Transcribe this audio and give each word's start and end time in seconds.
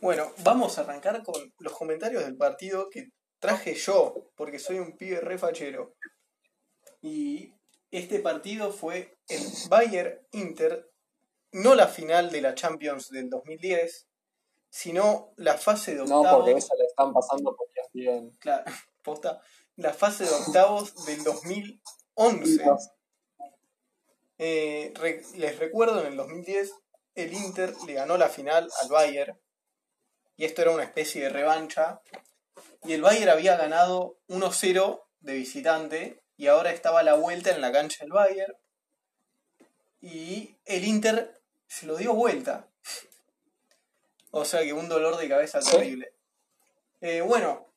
Bueno, 0.00 0.32
vamos 0.44 0.78
a 0.78 0.82
arrancar 0.82 1.22
con 1.24 1.52
los 1.58 1.72
comentarios 1.72 2.24
del 2.24 2.36
partido 2.36 2.88
que 2.90 3.08
traje 3.40 3.74
yo, 3.74 4.30
porque 4.36 4.58
soy 4.58 4.78
un 4.78 4.96
pibe 4.96 5.20
re 5.20 5.38
fachero. 5.38 5.94
Y 7.00 7.52
este 7.90 8.20
partido 8.20 8.72
fue 8.72 9.16
el 9.28 9.42
Bayern 9.68 10.18
Inter, 10.32 10.90
no 11.52 11.74
la 11.74 11.88
final 11.88 12.30
de 12.30 12.40
la 12.42 12.54
Champions 12.54 13.08
del 13.10 13.28
2010, 13.28 14.08
sino 14.70 15.32
la 15.36 15.56
fase 15.56 15.94
de 15.94 16.04
No, 16.04 16.18
octavos. 16.20 16.44
porque 16.44 16.58
esa 16.58 16.74
le 16.76 16.84
están 16.84 17.12
pasando 17.12 17.56
por 17.56 17.66
bien. 17.92 18.30
Claro, 18.38 18.64
posta, 19.02 19.40
la 19.76 19.92
fase 19.94 20.24
de 20.24 20.30
octavos 20.30 20.94
del 21.06 21.24
2011. 21.24 22.64
Eh, 24.40 24.92
re- 24.94 25.22
les 25.36 25.58
recuerdo, 25.58 26.00
en 26.00 26.08
el 26.08 26.16
2010 26.16 26.72
el 27.14 27.32
Inter 27.32 27.74
le 27.86 27.94
ganó 27.94 28.16
la 28.16 28.28
final 28.28 28.68
al 28.82 28.88
Bayern 28.88 29.36
y 30.38 30.44
esto 30.44 30.62
era 30.62 30.70
una 30.70 30.84
especie 30.84 31.24
de 31.24 31.28
revancha 31.28 32.00
y 32.84 32.92
el 32.94 33.02
Bayern 33.02 33.28
había 33.28 33.56
ganado 33.56 34.18
1-0 34.28 35.02
de 35.20 35.34
visitante 35.34 36.22
y 36.36 36.46
ahora 36.46 36.70
estaba 36.70 37.00
a 37.00 37.02
la 37.02 37.14
vuelta 37.14 37.50
en 37.50 37.60
la 37.60 37.72
cancha 37.72 38.04
del 38.04 38.12
Bayern 38.12 38.54
y 40.00 40.56
el 40.64 40.84
Inter 40.84 41.42
se 41.66 41.86
lo 41.86 41.96
dio 41.96 42.14
vuelta. 42.14 42.70
O 44.30 44.44
sea 44.44 44.62
que 44.62 44.72
un 44.72 44.88
dolor 44.88 45.16
de 45.16 45.28
cabeza 45.28 45.60
Sí. 45.60 45.72
terrible. 45.72 46.14
Eh, 47.00 47.20
bueno, 47.20 47.74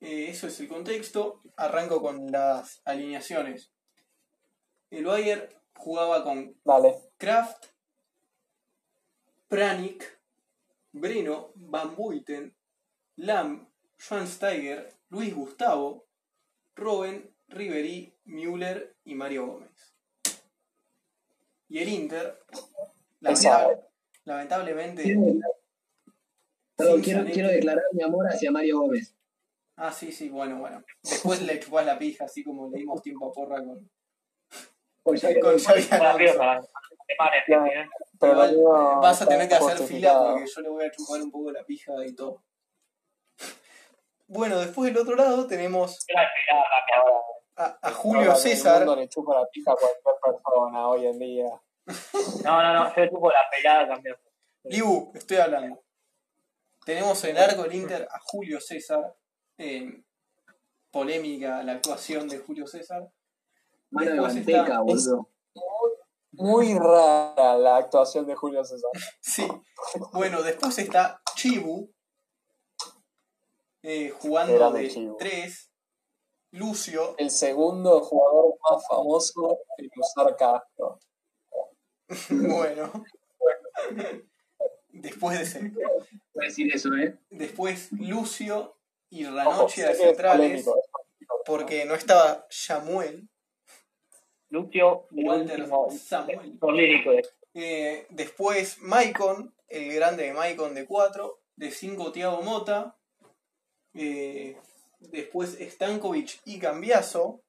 eh, 0.00 0.26
eso 0.30 0.48
es 0.48 0.58
el 0.58 0.68
contexto. 0.68 1.42
Arranco 1.56 2.02
con 2.02 2.32
las 2.32 2.80
alineaciones. 2.84 3.70
El 4.90 5.04
Bayern 5.04 5.48
jugaba 5.76 6.24
con. 6.24 6.60
Kraft, 7.18 7.66
Pranik, 9.48 10.19
Breno, 10.92 11.52
Van 11.56 11.94
Buiten, 11.94 12.54
Lam, 13.16 13.68
Schwansteiger, 13.98 14.92
Luis 15.10 15.34
Gustavo, 15.34 16.06
Robben, 16.76 17.34
Ribery, 17.48 18.12
Müller 18.24 18.94
y 19.04 19.14
Mario 19.14 19.46
Gómez. 19.46 19.94
Y 21.68 21.78
el 21.78 21.88
Inter, 21.88 22.40
lamentable- 23.20 23.80
lamentablemente, 24.24 25.02
Quiero, 25.02 25.20
perdón, 26.76 27.02
quiero, 27.02 27.24
quiero 27.26 27.48
declarar 27.48 27.84
mi 27.92 28.02
amor 28.02 28.26
hacia 28.26 28.50
Mario 28.50 28.80
Gómez. 28.80 29.14
Ah, 29.76 29.92
sí, 29.92 30.12
sí, 30.12 30.28
bueno, 30.28 30.58
bueno. 30.58 30.84
Después 31.02 31.40
le 31.42 31.58
chupás 31.60 31.86
la 31.86 31.98
pija, 31.98 32.24
así 32.24 32.42
como 32.44 32.68
le 32.70 32.78
dimos 32.78 33.02
tiempo 33.02 33.28
a 33.30 33.32
porra 33.32 33.64
con, 33.64 33.88
Pues 35.02 35.22
ya 35.22 35.38
con 35.40 35.58
Xavi 35.58 35.82
Pero 38.20 38.32
Igual, 38.34 38.62
no 38.62 38.92
eh, 38.92 38.98
vas 39.00 39.22
a 39.22 39.26
tener 39.26 39.48
que 39.48 39.54
hacer 39.54 39.78
fila 39.78 40.18
porque 40.18 40.46
yo 40.46 40.60
le 40.60 40.68
voy 40.68 40.84
a 40.84 40.90
chupar 40.90 41.22
un 41.22 41.30
poco 41.30 41.50
la 41.52 41.64
pija 41.64 41.92
y 42.06 42.14
todo. 42.14 42.42
Bueno, 44.26 44.58
después 44.60 44.92
del 44.92 45.02
otro 45.02 45.16
lado 45.16 45.46
tenemos 45.46 46.06
a, 47.56 47.78
a 47.82 47.90
Julio 47.92 48.34
César. 48.36 48.82
El 48.82 48.86
mundo 48.86 49.00
le 49.00 49.08
chupa 49.08 49.34
la 49.40 49.46
pija 49.46 49.72
a 49.72 49.76
cualquier 49.76 50.14
persona 50.22 50.88
hoy 50.88 51.06
en 51.06 51.18
día. 51.18 51.46
No, 52.44 52.62
no, 52.62 52.72
no, 52.74 52.94
yo 52.94 53.08
tuvo 53.10 53.30
la 53.30 53.40
pelada 53.50 53.88
también. 53.88 54.16
Liu, 54.64 55.10
estoy 55.14 55.38
hablando. 55.38 55.82
Tenemos 56.84 57.22
en 57.24 57.36
el 57.36 57.42
arco 57.42 57.62
del 57.64 57.74
Inter 57.74 58.08
a 58.10 58.18
Julio 58.20 58.60
César. 58.60 59.16
eh, 59.58 60.02
polémica 60.90 61.62
la 61.62 61.72
actuación 61.72 62.28
de 62.28 62.38
Julio 62.38 62.66
César. 62.66 63.08
Mano 63.90 64.10
de 64.12 64.20
manteca, 64.20 64.62
está- 64.62 64.80
boludo. 64.80 65.28
Muy 66.32 66.78
rara 66.78 67.56
la 67.58 67.76
actuación 67.76 68.26
de 68.26 68.34
Julio 68.34 68.64
César. 68.64 68.90
Sí. 69.20 69.46
Bueno, 70.12 70.42
después 70.42 70.78
está 70.78 71.20
Chibu. 71.34 71.90
eh, 73.82 74.10
jugando 74.10 74.70
de 74.72 74.88
Chibu. 74.88 75.16
3. 75.16 75.70
Lucio. 76.52 77.14
El 77.18 77.30
segundo 77.30 78.00
jugador 78.00 78.54
más 78.70 78.86
famoso 78.88 79.58
en 79.78 79.90
usar 79.96 80.36
casco. 80.36 80.98
Bueno. 82.30 82.90
Después 84.88 85.38
de 85.38 85.44
ese. 85.44 85.70
Voy 86.34 86.44
a 86.44 86.48
decir 86.48 86.74
eso, 86.74 86.92
¿eh? 86.94 87.16
Después 87.30 87.92
Lucio 87.92 88.76
y 89.10 89.24
Ojo, 89.26 89.36
Ranoche 89.36 89.82
sé 89.82 89.88
de 89.88 89.94
centrales. 89.94 90.36
polémico, 90.64 90.76
es 90.76 90.90
polémico. 90.90 91.42
Porque 91.46 91.84
no 91.84 91.94
estaba 91.94 92.46
Samuel. 92.50 93.29
Lucio, 94.50 95.06
el 95.16 95.24
Walter 95.26 95.60
último 95.60 95.88
Samuel. 95.90 96.58
lírico 96.74 97.10
de 97.12 97.22
Eh, 97.54 98.06
después 98.10 98.78
Maicon, 98.80 99.54
el 99.68 99.92
grande 99.94 100.24
de 100.24 100.32
Maicon 100.32 100.74
de 100.74 100.86
4. 100.86 101.38
De 101.56 101.70
5 101.70 102.12
Thiago 102.12 102.42
Mota. 102.42 102.96
Eh, 103.94 104.56
después 105.00 105.58
Stankovic 105.60 106.40
y 106.44 106.58
Cambiaso. 106.58 107.42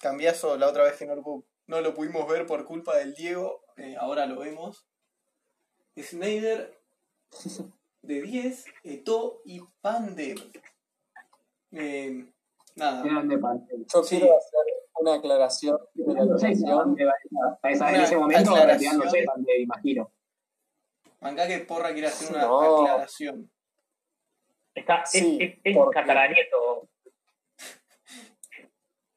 Cambiaso 0.00 0.56
la 0.56 0.68
otra 0.68 0.84
vez 0.84 0.94
que 0.96 1.06
no 1.06 1.14
lo, 1.16 1.44
no 1.66 1.80
lo 1.80 1.94
pudimos 1.94 2.28
ver 2.28 2.46
por 2.46 2.64
culpa 2.64 2.96
del 2.96 3.14
Diego. 3.14 3.62
eh, 3.76 3.96
ahora 3.98 4.26
lo 4.26 4.40
vemos. 4.40 4.86
Snyder 5.96 6.78
de 8.02 8.22
10. 8.22 8.64
Eto 8.84 9.40
y 9.44 9.60
Pandev. 9.80 10.38
Eh, 11.72 12.24
nada. 12.76 13.02
Grande. 13.02 13.38
Yo 13.92 14.02
Sí. 14.02 14.18
quiero 14.18 14.36
hacer 14.36 14.57
una 15.08 15.18
aclaración 15.18 15.78
de 15.94 16.14
la 16.14 16.22
alineación. 16.22 16.96
Esa, 17.62 17.88
en 17.88 17.94
Una 17.94 18.04
ese 18.04 18.16
momento 18.16 18.50
aclaración. 18.50 18.66
retirándose 19.00 19.24
Pantel, 19.24 19.60
imagino. 19.62 20.12
Acá 21.20 21.46
que 21.48 21.58
Porra 21.60 21.92
quiere 21.92 22.08
hacer 22.08 22.30
una 22.34 22.46
No. 22.46 22.80
aclaración. 22.82 23.50
Está, 24.74 25.04
Sí, 25.06 25.38
es, 25.40 25.50
es, 25.54 25.58
es 25.64 25.76
porque- 25.76 25.94
catalanieto. 26.00 26.88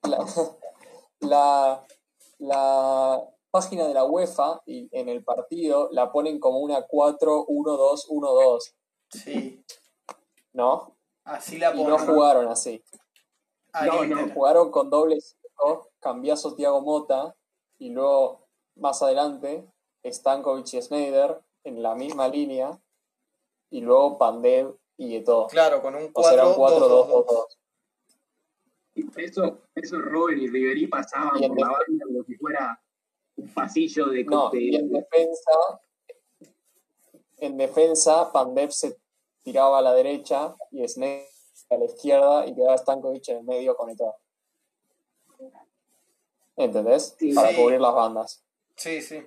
La, 0.04 0.18
la, 1.20 1.86
la 2.40 3.22
página 3.52 3.88
de 3.88 3.94
la 3.94 4.04
UEFA 4.06 4.62
y 4.66 4.90
en 4.98 5.10
el 5.10 5.24
partido 5.24 5.90
la 5.92 6.12
ponen 6.12 6.40
como 6.40 6.60
una 6.60 6.88
4-1-2-1-2, 6.88 8.74
Sí. 9.10 9.64
¿no? 10.54 10.96
Así 11.24 11.60
la 11.60 11.76
Y 11.76 11.84
no 11.84 11.98
ponen. 11.98 12.08
jugaron 12.16 12.48
así. 12.48 12.84
al 13.74 13.88
No, 13.88 14.04
no. 14.06 14.34
Jugaron 14.34 14.72
con 14.72 14.90
doble 14.90 15.20
5, 15.62 15.90
Cambiaso 16.00 16.56
Thiago 16.56 16.82
Mota 16.82 17.36
y 17.78 17.90
luego 17.90 18.48
más 18.76 19.02
adelante 19.02 19.66
Stankovic 20.04 20.74
y 20.74 20.82
Snyder 20.82 21.40
en 21.64 21.82
la 21.84 21.96
misma 21.96 22.28
línea 22.28 22.80
y 23.70 23.82
luego 23.82 24.18
Pandev 24.18 24.76
y 24.98 25.16
Eto'o. 25.16 25.48
Claro, 25.48 25.82
con 25.82 25.96
un 25.96 26.10
O 26.14 26.24
sea, 26.24 26.34
eran 26.34 26.48
4-2-2-2. 26.54 27.26
4-2-2-2. 28.96 29.18
Eso, 29.18 29.60
eso 29.74 30.00
Robin 30.00 30.40
y 30.42 30.48
Riverí 30.48 30.88
pasaban 30.88 31.42
Y 31.42 31.46
en 31.46 31.56
por 31.56 31.60
la 31.62 31.68
banda 31.72 32.06
como 32.06 32.24
si 32.24 32.36
fuera 32.36 32.84
un 33.38 33.54
pasillo 33.54 34.08
de... 34.08 34.24
No, 34.26 34.50
de- 34.50 34.62
y 34.62 34.76
en 34.76 34.92
defensa, 34.92 35.52
en 37.38 37.58
defensa, 37.58 38.32
Pandev 38.32 38.72
se 38.72 38.98
tiraba 39.44 39.80
a 39.80 39.82
la 39.82 39.94
derecha 39.94 40.56
y 40.72 40.86
Snake 40.88 41.30
a 41.70 41.78
la 41.78 41.86
izquierda 41.86 42.46
y 42.46 42.54
quedaba 42.54 42.78
Stankovic 42.78 43.30
en 43.30 43.38
el 43.38 43.44
medio 43.44 43.76
con 43.76 43.90
Eto'o. 43.90 44.16
¿Entendés? 46.56 47.16
Sí. 47.18 47.34
Para 47.34 47.50
Sí. 47.50 47.56
cubrir 47.56 47.80
las 47.82 47.94
bandas. 47.94 48.44
Sí, 48.76 49.02
sí. 49.02 49.24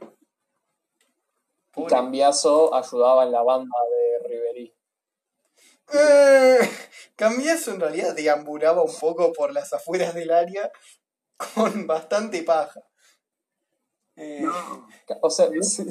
Y. 1.76 1.86
Cambiaso 1.86 2.74
ayudaba 2.74 3.24
en 3.24 3.32
la 3.32 3.42
banda 3.42 3.76
de 3.90 4.28
Riverí. 4.28 4.74
Eh, 5.92 6.58
Cambiaso 7.16 7.72
en 7.72 7.80
realidad 7.80 8.14
deambulaba 8.14 8.82
un 8.82 8.94
poco 8.98 9.32
por 9.32 9.52
las 9.52 9.72
afueras 9.72 10.14
del 10.14 10.30
área 10.30 10.70
con 11.54 11.86
bastante 11.86 12.42
paja. 12.42 12.80
Eh, 14.16 14.40
No, 14.42 14.86
O 15.22 15.30
sea, 15.30 15.48
sí, 15.60 15.82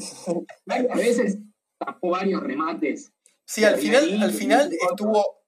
a 0.68 0.96
veces 0.96 1.38
tapó 1.78 2.12
varios 2.12 2.42
remates. 2.42 3.12
sí, 3.46 3.64
al 3.66 3.78
final, 3.78 4.04
ahí- 4.06 4.22
al 4.24 4.32
final 4.32 4.72
estuvo 4.72 5.44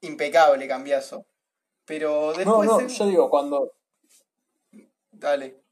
impecable 0.00 0.66
Cambiaso. 0.66 1.24
Pero 1.84 2.32
no, 2.32 2.36
después. 2.36 2.68
no, 2.68 2.80
él- 2.80 2.88
yo 2.88 3.06
digo, 3.06 3.30
cuando, 3.30 3.72
Dale. 5.18 5.62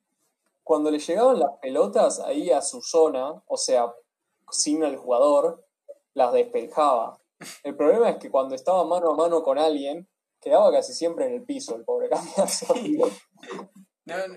cuando 0.62 0.90
le 0.90 0.98
llegaban 0.98 1.38
las 1.38 1.52
pelotas 1.62 2.20
ahí 2.20 2.50
a 2.50 2.60
su 2.60 2.82
zona, 2.82 3.42
o 3.46 3.56
sea, 3.56 3.92
sin 4.50 4.82
el 4.82 4.96
jugador, 4.96 5.64
las 6.14 6.32
despejaba. 6.32 7.20
El 7.62 7.76
problema 7.76 8.10
es 8.10 8.16
que 8.16 8.30
cuando 8.30 8.54
estaba 8.54 8.84
mano 8.84 9.10
a 9.12 9.14
mano 9.16 9.42
con 9.42 9.58
alguien, 9.58 10.08
quedaba 10.40 10.72
casi 10.72 10.92
siempre 10.94 11.26
en 11.26 11.34
el 11.34 11.42
piso 11.44 11.76
el 11.76 11.84
pobre 11.84 12.08
Cambiaso. 12.08 12.66
No, 14.06 14.14
no, 14.28 14.34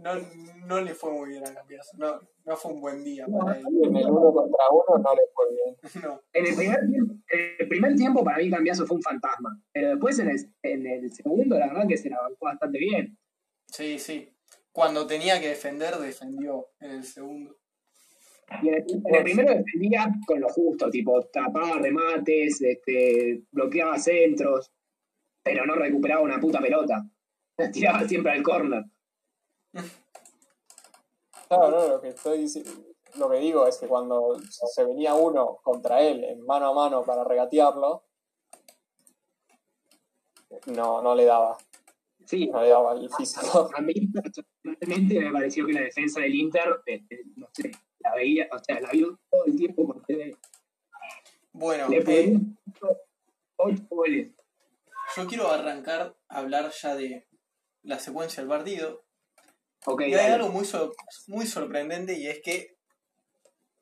no, 0.00 0.14
no- 0.14 0.54
no 0.66 0.80
le 0.80 0.94
fue 0.94 1.10
muy 1.10 1.30
bien 1.30 1.44
a 1.44 1.52
Cambiaso. 1.52 1.90
No, 1.98 2.20
no 2.44 2.56
fue 2.56 2.70
un 2.72 2.80
buen 2.80 3.02
día 3.02 3.26
para 3.26 3.58
él. 3.58 3.64
En 3.82 3.96
el 3.96 4.06
uno 4.08 4.32
contra 4.32 4.64
uno 4.70 5.02
no 5.02 5.14
le 5.14 5.22
fue 5.34 5.44
bien. 5.50 5.76
No. 6.04 6.20
En 6.32 6.46
el 6.46 6.54
primer 6.54 6.78
tiempo, 6.88 7.14
en 7.28 7.40
el 7.58 7.68
primer 7.68 7.96
tiempo 7.96 8.22
para 8.24 8.38
mí 8.38 8.48
Cambiaso 8.48 8.86
fue 8.86 8.96
un 8.96 9.02
fantasma. 9.02 9.60
Pero 9.72 9.88
después 9.90 10.16
en 10.20 10.30
el, 10.30 10.54
en 10.62 10.86
el 10.86 11.12
segundo, 11.12 11.58
la 11.58 11.66
verdad 11.66 11.88
que 11.88 11.96
se 11.96 12.10
la 12.10 12.20
bancó 12.20 12.44
bastante 12.44 12.78
bien. 12.78 13.18
Sí, 13.66 13.98
sí. 13.98 14.31
Cuando 14.72 15.06
tenía 15.06 15.38
que 15.40 15.48
defender, 15.48 15.96
defendió 15.98 16.68
en 16.80 16.90
el 16.92 17.04
segundo. 17.04 17.56
Y 18.62 18.68
en 18.68 18.74
el, 18.74 18.84
en 19.06 19.14
el 19.14 19.22
primero 19.22 19.54
defendía 19.54 20.06
con 20.26 20.40
lo 20.40 20.48
justo, 20.48 20.90
tipo, 20.90 21.22
tapaba 21.26 21.78
remates, 21.78 22.60
este, 22.62 23.42
bloqueaba 23.50 23.98
centros, 23.98 24.72
pero 25.42 25.64
no 25.66 25.74
recuperaba 25.74 26.22
una 26.22 26.40
puta 26.40 26.60
pelota. 26.60 27.04
Tiraba 27.72 28.06
siempre 28.08 28.32
al 28.32 28.42
córner. 28.42 28.84
Claro, 31.48 31.70
no, 31.70 31.88
lo 31.88 32.00
que 32.00 32.08
estoy 32.08 32.44
dici- 32.44 32.64
lo 33.16 33.28
que 33.28 33.36
digo 33.38 33.66
es 33.66 33.76
que 33.76 33.86
cuando 33.86 34.38
se 34.50 34.84
venía 34.84 35.12
uno 35.14 35.58
contra 35.62 36.00
él 36.00 36.24
en 36.24 36.40
mano 36.46 36.68
a 36.68 36.74
mano 36.74 37.04
para 37.04 37.24
regatearlo, 37.24 38.04
no, 40.66 41.02
no 41.02 41.14
le 41.14 41.24
daba, 41.26 41.58
Sí, 42.26 42.50
físico. 43.16 43.70
a 43.74 43.80
mí 43.80 43.94
personalmente 44.62 45.20
me 45.20 45.32
pareció 45.32 45.66
que 45.66 45.72
la 45.72 45.80
defensa 45.82 46.20
del 46.20 46.34
Inter, 46.34 46.80
este, 46.86 47.20
no 47.36 47.48
sé, 47.52 47.70
la 48.00 48.14
veía, 48.14 48.48
o 48.52 48.58
sea, 48.58 48.80
la 48.80 48.90
vio 48.90 49.18
todo 49.30 49.44
el 49.46 49.56
tiempo 49.56 49.86
por 49.86 50.02
TV. 50.06 50.36
Bueno, 51.52 51.88
Le 51.88 51.98
eh, 51.98 52.38
ocho 53.56 53.82
goles. 53.90 54.32
yo 55.16 55.26
quiero 55.26 55.50
arrancar 55.50 56.16
a 56.28 56.38
hablar 56.38 56.70
ya 56.80 56.94
de 56.96 57.28
la 57.82 57.98
secuencia 57.98 58.42
del 58.42 58.48
partido. 58.48 59.04
Y 59.98 60.02
hay 60.04 60.12
dale. 60.12 60.34
algo 60.34 60.48
muy, 60.50 60.64
sor- 60.64 60.94
muy 61.26 61.44
sorprendente 61.46 62.14
y 62.18 62.28
es 62.28 62.40
que 62.40 62.76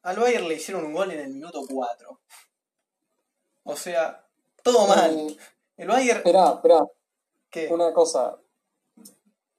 al 0.03 0.17
Bayern 0.19 0.49
le 0.49 0.55
hicieron 0.55 0.85
un 0.87 0.95
gol 0.95 1.11
en 1.13 1.21
el 1.21 1.29
minuto 1.35 1.61
4. 1.71 2.21
O 3.65 3.77
sea, 3.77 4.27
todo 4.63 4.87
mal. 4.89 5.37
El 5.77 5.89
Bayern... 5.89 6.19
Esperá, 6.19 6.55
esperá, 6.55 6.81
¿qué? 7.51 7.69
una 7.73 7.93
cosa. 7.93 8.39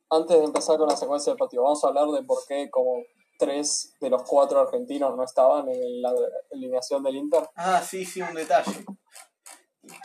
Antes 0.09 0.37
de 0.37 0.43
empezar 0.43 0.77
con 0.77 0.89
la 0.89 0.97
secuencia 0.97 1.31
del 1.31 1.37
partido, 1.37 1.63
vamos 1.63 1.83
a 1.83 1.87
hablar 1.87 2.07
de 2.07 2.23
por 2.23 2.45
qué 2.45 2.69
como 2.69 3.03
tres 3.39 3.95
de 3.99 4.09
los 4.09 4.23
cuatro 4.23 4.59
argentinos 4.59 5.15
no 5.15 5.23
estaban 5.23 5.67
en 5.69 6.01
la 6.01 6.13
alineación 6.51 7.01
del 7.01 7.15
Inter. 7.15 7.49
Ah, 7.55 7.81
sí, 7.81 8.05
sí, 8.05 8.21
un 8.21 8.35
detalle. 8.35 8.85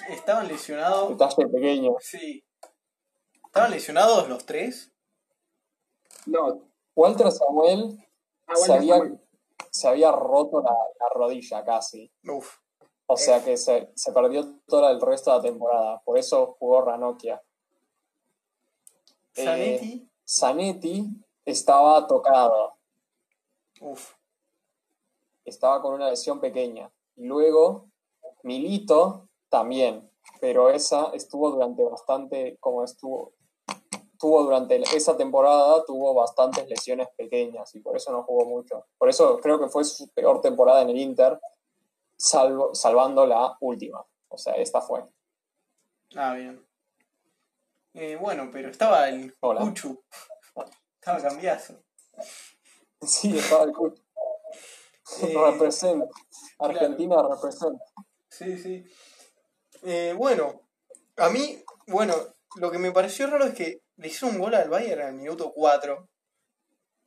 Estaban 0.09 0.49
lesionados... 0.49 1.11
Detalle 1.11 1.49
pequeño. 1.49 1.97
Sí. 2.01 2.43
¿Estaban 3.45 3.71
lesionados 3.73 4.29
los 4.29 4.47
tres? 4.47 4.93
No, 6.25 6.71
Walter 6.95 7.31
Samuel 7.31 7.99
ah, 8.47 8.57
se 8.57 8.73
había, 8.73 8.95
Samuel. 8.95 9.21
se 9.71 9.89
había 9.89 10.13
roto 10.13 10.63
la, 10.63 10.71
la 10.71 11.09
rodilla 11.15 11.63
casi. 11.65 12.11
Uf. 12.25 12.57
O 13.07 13.17
sea 13.17 13.45
que 13.45 13.57
se, 13.57 13.93
se 13.95 14.13
perdió 14.13 14.61
todo 14.67 14.89
el 14.89 15.01
resto 15.01 15.31
de 15.31 15.37
la 15.37 15.43
temporada. 15.43 16.03
Por 16.05 16.19
eso 16.19 16.57
jugó 16.59 16.83
Ranocchia. 16.83 17.43
Eh, 19.37 19.45
Zanetti... 19.45 20.11
Zanetti 20.27 21.07
estaba 21.45 22.07
tocado. 22.07 22.77
Uf. 23.81 24.15
Estaba 25.45 25.81
con 25.81 25.95
una 25.95 26.11
lesión 26.11 26.41
pequeña. 26.41 26.91
Y 27.15 27.25
luego 27.27 27.89
Milito 28.43 29.29
también. 29.49 30.11
Pero 30.41 30.71
esa 30.71 31.11
estuvo 31.15 31.51
durante 31.51 31.85
bastante, 31.85 32.57
como 32.61 32.85
estuvo, 32.85 33.33
tuvo 34.19 34.43
durante 34.43 34.77
esa 34.97 35.17
temporada, 35.17 35.85
tuvo 35.85 36.15
bastantes 36.15 36.69
lesiones 36.69 37.09
pequeñas 37.17 37.75
y 37.75 37.81
por 37.81 37.97
eso 37.97 38.13
no 38.13 38.23
jugó 38.25 38.45
mucho. 38.45 38.87
Por 38.99 39.09
eso 39.09 39.39
creo 39.39 39.59
que 39.59 39.69
fue 39.69 39.85
su 39.85 40.09
peor 40.11 40.41
temporada 40.41 40.83
en 40.83 40.91
el 40.91 40.99
Inter, 40.99 41.41
salvo, 42.17 42.75
salvando 42.75 43.27
la 43.27 43.57
última. 43.61 44.05
O 44.29 44.37
sea, 44.37 44.55
esta 44.55 44.81
fue. 44.81 45.05
Ah, 46.15 46.35
bien. 46.35 46.65
Eh, 47.99 48.15
bueno, 48.17 48.51
pero 48.53 48.69
estaba 48.69 49.09
el 49.09 49.35
Hola. 49.41 49.63
Cuchu. 49.63 50.05
Estaba 51.01 51.19
cambiazo. 51.19 51.83
Sí, 53.01 53.39
estaba 53.39 53.65
el 53.65 53.73
Cucho. 53.73 54.03
Eh, 55.23 55.35
Represent. 55.35 56.05
Argentina 56.59 57.17
represent. 57.23 57.81
Sí, 58.29 58.59
sí. 58.59 58.85
Eh, 59.83 60.15
bueno, 60.15 60.69
a 61.17 61.31
mí, 61.31 61.65
bueno, 61.87 62.15
lo 62.57 62.71
que 62.71 62.79
me 62.79 62.93
pareció 62.93 63.29
raro 63.29 63.47
es 63.47 63.55
que 63.55 63.81
le 63.97 64.09
hicieron 64.09 64.37
un 64.37 64.43
gol 64.43 64.55
al 64.57 64.69
Bayern 64.69 65.01
al 65.01 65.15
minuto 65.15 65.53
4. 65.55 66.07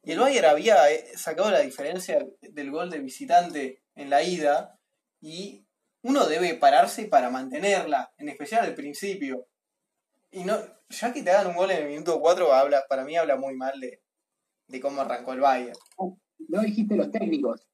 Y 0.04 0.14
el 0.14 0.20
Bayern 0.20 0.48
había 0.48 0.78
sacado 1.16 1.52
la 1.52 1.60
diferencia 1.60 2.26
del 2.42 2.72
gol 2.72 2.90
de 2.90 2.98
visitante 2.98 3.84
en 3.94 4.10
la 4.10 4.24
ida. 4.24 4.80
Y 5.22 5.68
uno 6.02 6.26
debe 6.26 6.56
pararse 6.56 7.06
para 7.06 7.30
mantenerla, 7.30 8.12
en 8.18 8.30
especial 8.30 8.66
al 8.66 8.74
principio. 8.74 9.46
Y 10.32 10.44
no, 10.44 10.58
ya 10.90 11.12
que 11.14 11.24
te 11.24 11.32
hagan 11.32 11.48
un 11.48 11.56
gol 11.56 11.72
en 11.72 11.84
el 11.84 11.88
minuto 11.90 12.20
4, 12.20 12.54
habla, 12.54 12.86
para 12.88 13.04
mí 13.04 13.16
habla 13.18 13.36
muy 13.36 13.56
mal 13.56 13.80
de, 13.80 14.02
de 14.68 14.80
cómo 14.80 15.02
arrancó 15.02 15.34
el 15.34 15.40
Bayern. 15.40 15.78
No 16.48 16.62
dijiste 16.62 16.96
los 16.96 17.12
técnicos. 17.12 17.68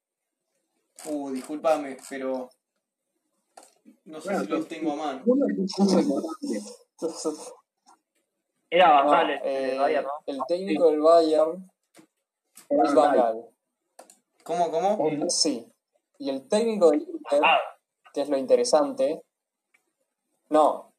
Uh, 1.04 1.30
discúlpame, 1.30 1.98
pero 2.08 2.48
no 4.06 4.20
sé 4.20 4.28
Bueno, 4.30 4.44
si 4.44 4.50
los 4.50 4.68
tengo 4.68 4.92
a 4.92 4.96
mano. 4.96 5.22
Uno 5.26 5.46
es 5.46 5.58
un 5.58 5.66
punto 5.66 6.00
importante. 6.00 6.60
Era 8.70 8.88
No, 9.04 9.10
Basal 9.10 9.30
el 9.30 9.40
eh, 9.44 9.66
del 9.68 9.78
Bayern, 9.78 10.06
¿no? 10.06 10.10
el 10.26 10.40
técnico 10.48 10.90
del 10.90 11.00
Bayern 11.00 11.70
Era 12.68 12.82
es. 12.84 12.94
Gaal. 12.94 13.46
¿Cómo, 14.42 14.70
cómo? 14.70 15.28
Sí. 15.28 15.70
Y 16.18 16.30
el 16.30 16.48
técnico 16.48 16.90
del 16.90 17.02
Inter, 17.02 17.40
Ah, 17.44 17.58
que 18.12 18.22
es 18.22 18.28
lo 18.28 18.36
interesante, 18.38 19.22
no, 20.48 20.92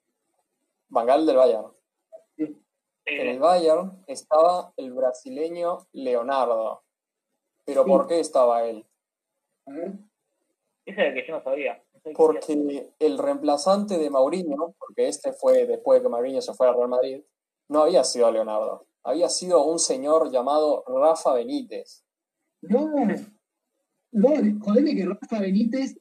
Van 0.89 1.05
Gaal 1.05 1.25
del 1.25 1.35
Bayern. 1.37 1.67
sí, 2.37 2.55
En 3.05 3.27
el 3.27 3.39
Bayern 3.39 4.03
estaba 4.07 4.73
el 4.77 4.93
brasileño 4.93 5.87
Leonardo. 5.93 6.83
Pero 7.65 7.83
Sí. 7.83 7.89
¿por 7.89 8.07
qué 8.07 8.19
estaba 8.19 8.63
él? 8.63 8.85
A 9.65 9.71
ver. 9.71 9.91
ese 10.85 11.01
era 11.01 11.07
el 11.09 11.13
que 11.15 11.27
yo 11.27 11.33
no 11.37 11.43
sabía. 11.43 11.83
No. 12.05 12.11
Porque 12.15 12.93
el 12.99 13.17
reemplazante 13.17 13.97
de 13.97 14.09
Mourinho, 14.09 14.75
porque 14.79 15.07
este 15.09 15.33
fue 15.33 15.65
después 15.65 15.99
de 15.99 16.03
que 16.03 16.09
Mourinho 16.09 16.41
se 16.41 16.53
fue 16.53 16.67
al 16.67 16.75
Real 16.75 16.87
Madrid, 16.87 17.21
no 17.69 17.81
había 17.81 18.03
sido 18.05 18.31
Leonardo. 18.31 18.85
Había 19.03 19.27
sido 19.29 19.65
un 19.65 19.79
señor 19.79 20.31
llamado 20.31 20.83
Rafa 20.87 21.33
Benítez. 21.33 22.05
No, 22.61 22.87
no, 24.11 24.29
jodeme 24.63 24.95
que 24.95 25.05
Rafa 25.05 25.39
Benítez, 25.41 25.97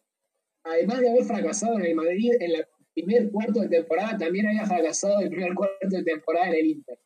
además 0.64 1.00
de 1.00 1.10
haber 1.10 1.24
fracasado 1.24 1.74
en 1.78 1.86
el 1.86 1.94
Madrid 1.96 2.32
en 2.40 2.42
el 2.54 2.66
primer 3.04 3.30
cuarto 3.30 3.60
de 3.60 3.68
temporada, 3.68 4.16
también 4.16 4.48
había 4.48 4.66
fracasado 4.66 5.20
el 5.20 5.28
primer 5.28 5.54
cuarto 5.54 5.88
de 5.88 6.02
temporada 6.02 6.48
en 6.48 6.54
el 6.54 6.66
Inter. 6.66 6.98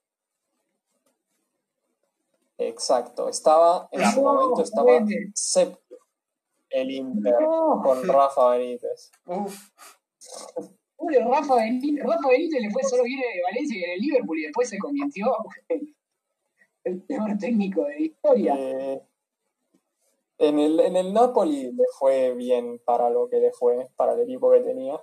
Exacto. 2.59 3.29
Estaba, 3.29 3.89
en 3.91 4.11
su 4.11 4.23
No, 4.23 4.35
momento 4.35 4.63
estaba 4.63 5.05
séptimo 5.35 5.91
el 6.71 6.91
Inter 6.91 7.35
No, 7.41 7.81
con 7.83 8.07
Rafa 8.07 8.51
Benítez. 8.51 9.11
Uf, 9.27 9.71
pobre 10.97 11.19
Rafa 11.25 11.57
Benítez, 11.57 12.05
Rafa 12.05 12.29
Benítez 12.29 12.61
le 12.63 12.71
fue 12.71 12.83
solo 12.85 13.03
bien 13.03 13.19
en 13.19 13.37
el 13.37 13.43
Valencia 13.43 13.79
y 13.79 13.85
en 13.85 13.91
el 13.91 14.01
Liverpool 14.01 14.39
y 14.39 14.43
después 14.43 14.69
se 14.69 14.79
convirtió 14.79 15.27
en 15.69 15.95
el 16.85 17.03
peor 17.03 17.37
técnico 17.39 17.85
de 17.85 17.95
la 17.95 18.01
historia. 18.01 18.55
Eh, 18.57 19.03
en, 20.39 20.59
el, 20.59 20.81
en 20.81 20.97
el 20.97 21.13
Napoli 21.13 21.73
le 21.73 21.85
fue 21.99 22.35
bien 22.35 22.81
para 22.85 23.11
lo 23.11 23.29
que 23.29 23.41
le 23.41 23.53
fue, 23.53 23.89
para 23.97 24.15
el 24.15 24.21
equipo 24.21 24.51
que 24.53 24.61
tenía. 24.61 25.01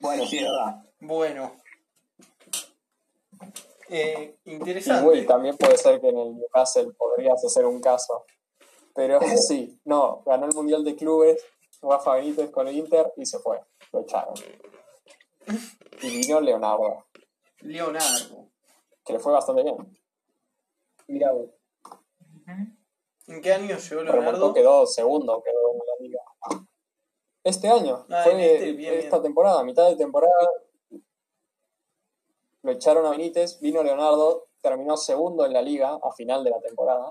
Bueno, 0.00 0.26
sí, 0.26 0.38
es 0.38 0.44
verdad. 0.44 0.84
bueno. 1.00 1.52
Eh, 3.90 4.36
Y 4.44 4.52
interesante. 4.52 5.04
bueno, 5.04 5.26
también 5.26 5.56
puede 5.56 5.76
ser 5.78 6.00
que 6.00 6.08
en 6.08 6.18
el 6.18 6.36
Newcastle 6.36 6.92
podrías 6.96 7.42
hacer 7.44 7.64
un 7.64 7.80
caso. 7.80 8.26
Pero 8.94 9.18
sí, 9.48 9.80
no, 9.84 10.22
ganó 10.26 10.46
el 10.46 10.54
Mundial 10.54 10.84
de 10.84 10.94
Clubes, 10.96 11.42
Rafa 11.80 12.14
Benítez 12.16 12.50
con 12.50 12.68
el 12.68 12.76
Inter 12.76 13.12
y 13.16 13.24
se 13.26 13.38
fue. 13.38 13.60
Lo 13.92 14.00
echaron. 14.00 14.34
Y 16.02 16.10
vino 16.10 16.40
Leonardo, 16.40 17.06
Leonardo. 17.60 18.50
que 19.04 19.14
le 19.14 19.18
fue 19.18 19.32
bastante 19.32 19.62
bien. 19.62 19.76
Vos. 19.76 21.48
¿En 23.26 23.40
qué 23.40 23.52
año 23.54 23.78
llegó 23.78 24.02
Leonardo? 24.02 24.52
quedó 24.52 24.86
segundo, 24.86 25.42
quedó 25.42 25.72
en 25.72 25.78
la 25.78 26.06
liga. 26.06 26.20
Este 27.48 27.68
año, 27.68 28.04
Ah, 28.10 28.22
fue 28.24 28.32
en 28.34 28.40
este, 28.40 28.72
bien, 28.72 28.94
esta 28.94 29.16
bien. 29.16 29.22
temporada, 29.22 29.64
mitad 29.64 29.88
de 29.88 29.96
temporada. 29.96 30.32
Lo 32.62 32.72
echaron 32.72 33.06
a 33.06 33.10
Benítez, 33.10 33.58
vino 33.60 33.82
Leonardo, 33.82 34.48
terminó 34.60 34.96
segundo 34.98 35.46
en 35.46 35.54
la 35.54 35.62
liga 35.62 35.98
a 36.02 36.12
final 36.12 36.44
de 36.44 36.50
la 36.50 36.60
temporada. 36.60 37.10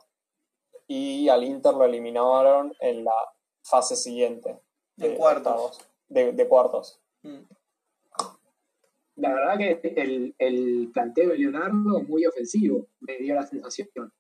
Y 0.88 1.27
al 1.29 1.44
Inter 1.44 1.74
lo 1.74 1.86
eliminaron 1.86 2.74
en 2.79 3.03
la 3.03 3.15
fase 3.63 3.96
siguiente. 3.96 4.60
En 4.98 5.15
cuartos. 5.15 5.53
octavos, 5.53 5.82
de, 6.08 6.32
de 6.34 6.48
cuartos. 6.48 7.00
Mm. 7.24 7.39
La 9.15 9.34
verdad 9.34 9.58
que 9.58 9.94
el, 9.98 10.36
el 10.38 10.91
planteo 10.94 11.29
de 11.32 11.38
Leonardo 11.39 11.98
es 12.00 12.08
muy 12.08 12.25
ofensivo, 12.27 12.86
me 13.00 13.17
dio 13.17 13.34
la 13.34 13.48
sensación. 13.48 14.13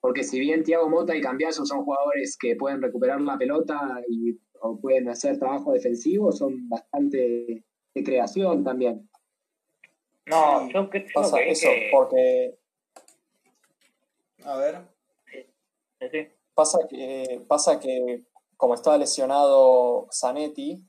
Porque 0.00 0.22
si 0.22 0.38
bien 0.38 0.62
Thiago 0.62 0.88
Mota 0.88 1.16
y 1.16 1.20
Cambiaso 1.20 1.66
son 1.66 1.84
jugadores 1.84 2.36
que 2.38 2.54
pueden 2.54 2.80
recuperar 2.80 3.20
la 3.20 3.36
pelota 3.36 4.00
y 4.08 4.38
o 4.60 4.78
pueden 4.78 5.08
hacer 5.08 5.38
trabajo 5.38 5.72
defensivo, 5.72 6.32
son 6.32 6.68
bastante 6.68 7.64
de 7.94 8.04
creación 8.04 8.62
también. 8.64 9.08
No, 10.26 10.66
Sí. 10.66 10.72
yo, 10.72 10.90
yo 10.92 11.04
Pasa 11.14 11.40
eso, 11.42 11.68
que... 11.68 11.88
porque 11.92 12.58
A 14.44 14.56
ver. 14.56 14.78
sí. 16.10 16.28
Pasa 16.54 16.78
que, 16.88 17.42
pasa 17.48 17.80
que 17.80 18.22
como 18.56 18.74
estaba 18.74 18.98
lesionado 18.98 20.06
Zanetti, 20.12 20.84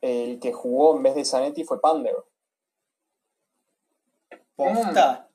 el 0.00 0.38
que 0.40 0.52
jugó 0.52 0.96
en 0.96 1.02
vez 1.04 1.14
de 1.14 1.24
Zanetti 1.24 1.64
fue 1.64 1.80
Pander. 1.80 2.14
Posta. 4.56 5.30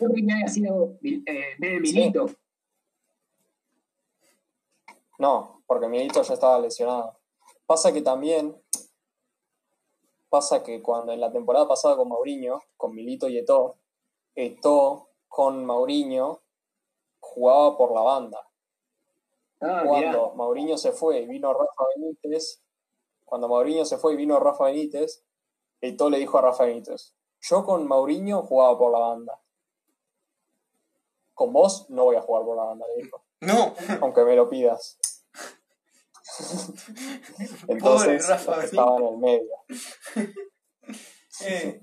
Yo 0.00 0.08
creí 0.08 0.26
que 0.26 0.32
había 0.32 0.48
sido 0.48 0.98
eh, 1.02 1.56
de 1.58 1.80
Milito. 1.80 2.26
No, 5.18 5.62
porque 5.66 5.88
Milito 5.88 6.22
ya 6.22 6.34
estaba 6.34 6.58
lesionado. 6.60 7.18
Pasa 7.66 7.92
que 7.92 8.02
también, 8.02 8.60
pasa 10.28 10.62
que 10.62 10.80
cuando 10.80 11.12
en 11.12 11.20
la 11.20 11.32
temporada 11.32 11.66
pasada 11.66 11.96
con 11.96 12.08
Mauriño, 12.08 12.60
con 12.76 12.94
Milito 12.94 13.28
y 13.28 13.38
Eto'o, 13.38 13.76
Eto'o 14.34 15.08
con 15.28 15.66
Mauriño 15.66 16.40
jugaba 17.20 17.76
por 17.76 17.92
la 17.92 18.00
banda. 18.00 18.48
Ah, 19.60 19.82
mirá. 19.84 20.12
Cuando 20.12 20.34
Mauriño 20.36 20.78
se 20.78 20.92
fue 20.92 21.20
y 21.20 21.26
vino 21.26 21.52
Rafa 21.52 21.84
Benítez, 21.96 22.62
cuando 23.24 23.48
Mauriño 23.48 23.84
se 23.84 23.98
fue 23.98 24.14
y 24.14 24.16
vino 24.16 24.38
Rafa 24.38 24.64
Benítez, 24.64 25.24
Eto'o 25.80 26.10
le 26.10 26.18
dijo 26.18 26.38
a 26.38 26.42
Rafa 26.42 26.64
Benítez, 26.64 27.14
yo 27.40 27.64
con 27.64 27.86
Mauriño 27.86 28.42
jugaba 28.42 28.78
por 28.78 28.92
la 28.92 29.00
banda. 29.00 29.40
Con 31.34 31.52
vos 31.52 31.90
no 31.90 32.04
voy 32.04 32.16
a 32.16 32.22
jugar 32.22 32.44
por 32.44 32.56
la 32.56 32.64
banda, 32.64 32.86
le 32.88 33.02
dijo. 33.02 33.22
No, 33.40 33.74
aunque 34.00 34.24
me 34.24 34.34
lo 34.34 34.48
pidas. 34.48 34.98
Entonces 37.68 38.28
Rafa 38.28 38.64
estaba 38.64 38.96
en 38.98 39.06
el 39.06 39.18
medio. 39.18 39.52
eh, 41.44 41.82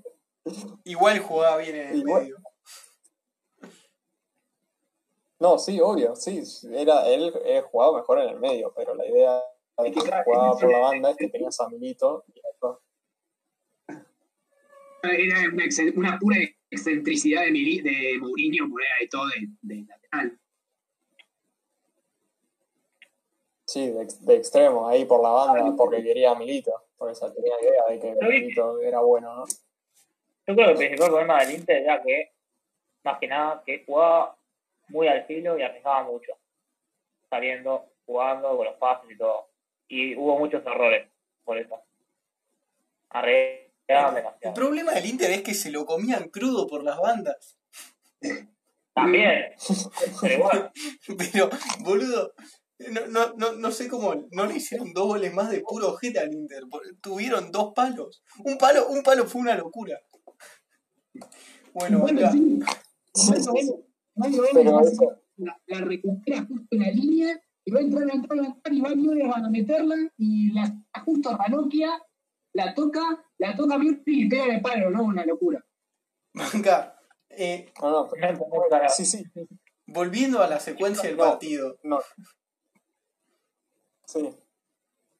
igual 0.84 1.18
jugaba 1.20 1.56
bien 1.58 1.76
en 1.76 1.88
el 1.88 1.96
Igual. 1.98 2.22
medio. 2.22 2.36
No, 5.38 5.58
sí, 5.58 5.78
obvio, 5.80 6.16
sí, 6.16 6.42
era 6.72 7.06
él 7.08 7.30
eh, 7.44 7.62
jugaba 7.70 7.98
mejor 7.98 8.20
en 8.20 8.30
el 8.30 8.40
medio, 8.40 8.72
pero 8.74 8.94
la 8.94 9.06
idea 9.06 9.42
de 9.82 9.92
que 9.92 10.00
jugaba 10.00 10.56
por 10.58 10.70
la 10.70 10.78
banda 10.78 11.10
es 11.10 11.16
que 11.18 11.28
tenías 11.28 11.60
a 11.60 11.68
Milito 11.68 12.24
y. 12.34 12.40
Era 15.02 15.38
una, 15.94 16.18
pura 16.18 16.38
excentricidad 16.70 17.42
de, 17.44 17.52
Mili, 17.52 17.80
de 17.80 18.18
Mourinho 18.18 18.68
poner 18.68 18.88
a 18.88 19.08
todo 19.08 19.26
de, 19.28 19.46
de 19.62 19.84
lateral. 19.84 20.40
Sí, 23.66 23.90
de, 23.90 24.06
de 24.20 24.36
extremo, 24.36 24.88
ahí 24.88 25.04
por 25.04 25.20
la 25.22 25.30
banda, 25.30 25.74
porque 25.76 26.02
quería 26.02 26.30
a 26.30 26.34
Milito, 26.36 26.72
porque 26.96 27.12
esa 27.12 27.32
tenía 27.34 27.54
idea 27.60 27.82
de 27.88 27.98
que 27.98 28.14
Milito 28.14 28.80
era 28.80 29.00
bueno, 29.00 29.34
¿no? 29.34 29.44
Yo 30.46 30.54
creo 30.54 30.66
que 30.66 30.72
el 30.72 30.76
principal 30.78 31.08
problema 31.08 31.40
del 31.44 31.56
Inter 31.56 31.82
era 31.82 32.00
que, 32.00 32.32
más 33.02 33.18
que 33.18 33.26
nada, 33.26 33.62
que 33.66 33.84
jugaba 33.84 34.36
muy 34.88 35.08
al 35.08 35.24
filo 35.26 35.58
y 35.58 35.62
arriesgaba 35.62 36.04
mucho. 36.04 36.32
Saliendo, 37.28 37.86
jugando, 38.06 38.56
con 38.56 38.66
los 38.66 38.76
pases 38.76 39.10
y 39.10 39.18
todo. 39.18 39.48
Y 39.88 40.14
hubo 40.16 40.38
muchos 40.38 40.64
errores 40.64 41.08
por 41.44 41.58
eso. 41.58 41.80
Arriesgaban 43.10 44.10
El 44.10 44.22
demasiado. 44.22 44.54
problema 44.54 44.92
del 44.92 45.06
Inter 45.06 45.30
es 45.32 45.42
que 45.42 45.54
se 45.54 45.72
lo 45.72 45.84
comían 45.84 46.28
crudo 46.28 46.68
por 46.68 46.84
las 46.84 46.98
bandas. 46.98 47.58
También. 48.94 49.54
Pero 50.20 50.34
igual, 50.34 50.72
Pero, 51.32 51.50
boludo, 51.80 52.32
no, 52.78 53.06
no, 53.08 53.32
no, 53.36 53.52
no 53.52 53.70
sé 53.70 53.88
cómo 53.88 54.26
no 54.32 54.46
le 54.46 54.56
hicieron 54.56 54.92
dos 54.92 55.06
goles 55.06 55.32
más 55.32 55.50
de 55.50 55.60
puro 55.60 55.92
ojete 55.92 56.18
al 56.18 56.32
Inter. 56.32 56.62
Tuvieron 57.00 57.50
dos 57.50 57.72
palos. 57.74 58.22
Un 58.44 58.58
palo, 58.58 58.88
un 58.88 59.02
palo 59.02 59.24
fue 59.26 59.40
una 59.40 59.56
locura. 59.56 59.98
Bueno, 61.72 62.00
Bueno, 62.00 62.20
acá. 62.20 62.32
sí. 62.32 62.58
Pero 63.28 63.38
hace- 63.38 63.60
eso- 63.60 65.22
la, 65.38 65.60
la 65.66 65.80
recupera 65.80 66.46
justo 66.46 66.66
en 66.70 66.80
la 66.80 66.90
línea 66.90 67.40
y 67.64 67.70
va 67.70 67.80
a 67.80 67.82
entrar, 67.82 68.08
va 68.08 68.12
a 68.12 68.16
entrar, 68.16 68.38
va 68.38 68.42
a 68.44 68.46
entrar 68.46 68.74
y 68.74 68.80
va 68.80 68.88
Müller 68.94 69.28
van 69.28 69.44
a 69.44 69.50
meterla 69.50 69.96
y 70.16 70.52
la 70.52 70.74
justo 71.04 71.36
Ranocchia, 71.36 71.90
la 72.54 72.74
toca, 72.74 73.00
la 73.38 73.54
toca 73.54 73.76
Müller 73.78 74.02
y 74.06 74.28
pega 74.28 74.44
en 74.46 74.50
el 74.52 74.60
palo, 74.62 74.90
¿no? 74.90 75.04
Una 75.04 75.24
locura. 75.26 75.64
Acá. 76.34 76.98
Eh, 77.28 77.70
No, 77.82 77.90
no, 77.90 78.08
pero- 78.08 78.32
no 78.32 78.88
sí, 78.88 79.04
sí, 79.04 79.24
volviendo 79.86 80.42
a 80.42 80.48
la 80.48 80.58
secuencia 80.60 81.08
del 81.08 81.18
No. 81.18 81.24
partido. 81.24 81.78
no. 81.82 81.98
Sí, 84.06 84.34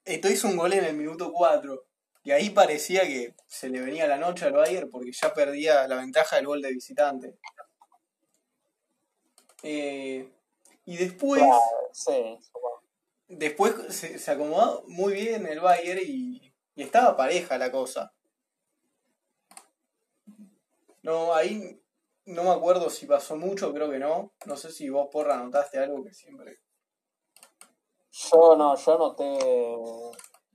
Esto 0.04 0.28
hizo 0.30 0.48
un 0.48 0.56
gol 0.56 0.72
en 0.72 0.84
el 0.84 0.96
minuto 0.96 1.32
4. 1.32 1.84
Y 2.22 2.30
ahí 2.30 2.50
parecía 2.50 3.02
que 3.02 3.34
se 3.46 3.68
le 3.68 3.80
venía 3.80 4.06
la 4.06 4.16
noche 4.16 4.46
al 4.46 4.52
Bayern 4.52 4.90
porque 4.90 5.12
ya 5.12 5.34
perdía 5.34 5.86
la 5.88 5.96
ventaja 5.96 6.36
del 6.36 6.46
gol 6.46 6.62
de 6.62 6.72
visitante. 6.72 7.38
Eh, 9.62 10.32
y 10.84 10.96
después, 10.96 11.42
sí, 11.92 12.38
después 13.28 13.74
se, 13.90 14.18
se 14.18 14.30
acomodó 14.30 14.84
muy 14.86 15.14
bien 15.14 15.46
el 15.46 15.60
Bayern 15.60 16.00
y, 16.04 16.54
y 16.76 16.82
estaba 16.82 17.16
pareja 17.16 17.58
la 17.58 17.72
cosa. 17.72 18.12
No, 21.02 21.34
ahí 21.34 21.80
no 22.26 22.44
me 22.44 22.50
acuerdo 22.50 22.90
si 22.90 23.06
pasó 23.06 23.36
mucho, 23.36 23.72
creo 23.72 23.90
que 23.90 23.98
no. 23.98 24.32
No 24.46 24.56
sé 24.56 24.70
si 24.70 24.88
vos, 24.88 25.08
porra, 25.10 25.36
notaste 25.36 25.78
algo 25.78 26.04
que 26.04 26.12
siempre. 26.12 26.58
Yo 28.18 28.56
no, 28.56 28.74
yo 28.76 28.98
noté, 28.98 29.76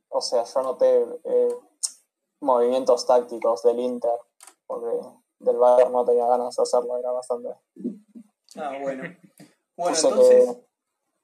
o 0.10 0.22
sea, 0.22 0.44
yo 0.44 0.62
noté 0.64 1.06
eh, 1.24 1.56
movimientos 2.40 3.06
tácticos 3.06 3.62
del 3.62 3.80
Inter, 3.80 4.18
porque 4.66 4.98
del 5.40 5.58
Bayern 5.58 5.92
no 5.92 6.04
tenía 6.04 6.26
ganas 6.26 6.56
de 6.56 6.64
hacerlo, 6.64 6.98
era 6.98 7.12
bastante. 7.12 7.50
Ah, 8.56 8.78
bueno. 8.82 9.04
Bueno, 9.78 9.96
puse 9.96 10.10
entonces, 10.10 10.56
que- 10.56 10.66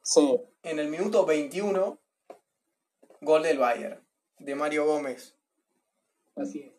sí, 0.02 0.42
en 0.64 0.80
el 0.80 0.88
minuto 0.88 1.26
21, 1.26 2.00
gol 3.22 3.44
del 3.44 3.60
Bayern, 3.60 4.04
de 4.40 4.56
Mario 4.56 4.86
Gómez. 4.88 5.36
Así 6.36 6.62
es. 6.62 6.74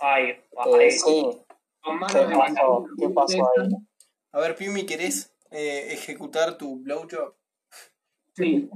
Ay, 0.00 0.30
eh, 0.30 0.42
ahí. 0.64 0.90
sí, 0.90 1.44
Con 1.82 1.98
manos 2.00 2.12
¿qué 2.16 2.26
de 2.26 2.36
pasó? 2.36 2.86
¿Qué 2.98 3.08
pasó 3.10 3.36
ahí? 3.56 3.68
A 4.32 4.40
ver, 4.40 4.56
Piumi, 4.56 4.86
¿querés 4.86 5.32
eh, 5.50 5.92
ejecutar 5.92 6.58
tu 6.58 6.80
blowjob? 6.80 7.34
Sí. 8.34 8.68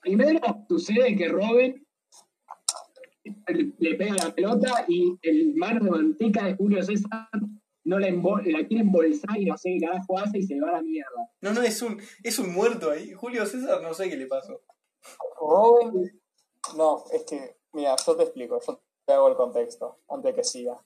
Primero 0.00 0.40
sucede 0.68 1.16
que 1.16 1.28
Robin 1.28 1.86
le 3.78 3.94
pega 3.94 4.14
la 4.14 4.34
pelota 4.34 4.84
y 4.88 5.18
el 5.22 5.54
mano 5.56 5.84
de 5.84 5.90
manteca 5.90 6.46
de 6.46 6.54
Julio 6.54 6.82
César 6.82 7.28
no 7.84 7.98
la, 8.00 8.10
la 8.10 8.66
quiere 8.66 8.82
embolsar 8.82 9.38
y 9.38 9.46
no 9.46 9.56
sé 9.56 9.76
qué 9.78 9.86
carajo 9.86 10.18
hace 10.18 10.38
y 10.38 10.42
se 10.42 10.60
va 10.60 10.70
a 10.70 10.72
la 10.72 10.82
mierda. 10.82 11.30
No, 11.40 11.52
no, 11.52 11.62
es 11.62 11.80
un, 11.82 12.00
es 12.22 12.38
un 12.38 12.52
muerto 12.52 12.90
ahí. 12.90 13.12
Julio 13.12 13.46
César, 13.46 13.80
no 13.80 13.94
sé 13.94 14.10
qué 14.10 14.16
le 14.16 14.26
pasó. 14.26 14.60
Robin, 15.40 16.20
no, 16.76 17.04
es 17.12 17.22
que, 17.24 17.56
mira, 17.72 17.94
yo 18.04 18.16
te 18.16 18.24
explico, 18.24 18.60
yo 18.66 18.82
te 19.04 19.12
hago 19.12 19.28
el 19.28 19.36
contexto, 19.36 20.00
antes 20.08 20.34
que 20.34 20.42
siga. 20.42 20.82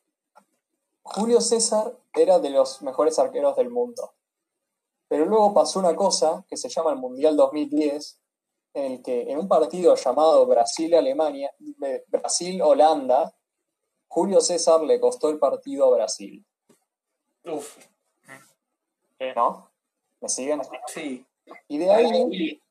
Julio 1.02 1.40
César 1.40 1.99
era 2.14 2.38
de 2.38 2.50
los 2.50 2.82
mejores 2.82 3.18
arqueros 3.18 3.56
del 3.56 3.70
mundo. 3.70 4.12
Pero 5.11 5.26
luego 5.26 5.52
pasó 5.52 5.81
una 5.81 5.97
cosa 5.97 6.47
que 6.49 6.57
se 6.57 6.69
llama 6.69 6.93
el 6.93 6.99
Mundial 6.99 7.37
2010, 7.37 8.21
en 8.75 8.93
el 8.93 9.02
que 9.02 9.23
en 9.23 9.38
un 9.38 9.49
partido 9.49 9.97
llamado 9.97 10.47
Brasil-Alemania, 10.47 11.50
Brasil-Holanda, 12.07 13.35
Julio 14.07 14.40
César 14.40 14.83
le 14.83 15.00
costó 15.00 15.29
el 15.29 15.40
partido 15.40 15.87
a 15.87 15.97
Brasil. 15.97 16.47
Uf, 17.45 17.76
¿No? 19.35 19.69
¿Me 20.21 20.29
siguen? 20.29 20.61
sí. 20.87 21.26
Y 21.67 21.79
de 21.79 21.90
ahí 21.90 22.62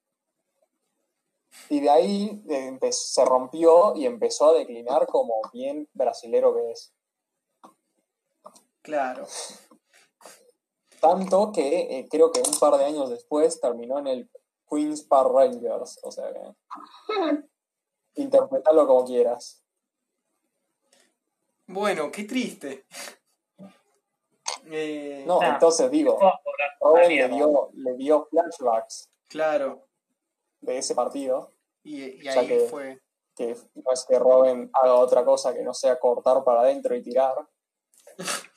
Y 1.68 1.80
de 1.82 1.90
ahí 1.90 2.42
se 2.92 3.26
rompió 3.26 3.98
y 3.98 4.06
empezó 4.06 4.52
a 4.52 4.54
declinar 4.54 5.06
como 5.08 5.42
bien 5.52 5.90
brasilero 5.92 6.56
que 6.56 6.72
es. 6.72 6.94
Claro. 8.82 9.28
Tanto 11.02 11.52
que 11.52 12.00
eh, 12.00 12.08
creo 12.10 12.32
que 12.32 12.42
un 12.42 12.60
par 12.60 12.78
de 12.78 12.86
años 12.86 13.10
después 13.10 13.60
terminó 13.62 14.00
en 14.00 14.08
el 14.08 14.30
Queens 14.70 15.04
Park 15.04 15.32
Rangers. 15.34 16.00
O 16.04 16.12
sea 16.12 16.32
que. 16.34 16.40
Interpretalo 18.16 18.86
como 18.88 19.06
quieras. 19.06 19.64
Bueno, 21.68 22.12
qué 22.12 22.24
triste. 22.24 22.86
Eh, 24.72 25.24
No, 25.26 25.40
Nah. 25.40 25.54
entonces 25.54 25.90
digo, 25.90 26.20
Robin 26.82 27.10
le 27.18 27.30
dio, 27.30 27.70
le 27.74 27.94
dio 27.96 28.28
flashbacks 28.30 29.10
Claro. 29.28 29.88
de 30.62 30.78
ese 30.80 30.96
partido. 30.96 31.54
Y, 31.84 32.28
ahí 32.28 32.48
que- 32.48 32.60
fue. 32.70 33.00
Que 33.36 33.56
no 33.76 33.92
es 33.94 34.06
que 34.06 34.20
Robin 34.20 34.70
haga 34.74 34.96
otra 34.96 35.24
cosa 35.24 35.54
que 35.54 35.64
no 35.64 35.74
sea 35.74 35.98
cortar 35.98 36.44
para 36.44 36.62
adentro 36.62 36.94
y 36.96 37.02
tirar. 37.02 37.36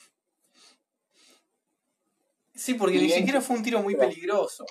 Sí, 2.62 2.75
porque 2.75 2.97
ni 2.97 3.11
siquiera 3.11 3.40
fue 3.40 3.57
un 3.57 3.62
tiro 3.64 3.83
muy 3.83 3.97
peligroso. 3.97 4.64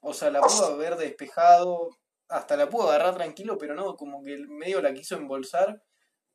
O 0.00 0.12
sea, 0.12 0.30
la 0.30 0.40
pudo 0.40 0.66
haber 0.66 0.96
despejado, 0.96 1.90
hasta 2.28 2.56
la 2.56 2.68
pudo 2.68 2.88
agarrar 2.88 3.14
tranquilo, 3.14 3.56
pero 3.56 3.72
no, 3.76 3.96
como 3.96 4.24
que 4.24 4.34
el 4.34 4.48
medio 4.48 4.82
la 4.82 4.92
quiso 4.92 5.14
embolsar, 5.14 5.80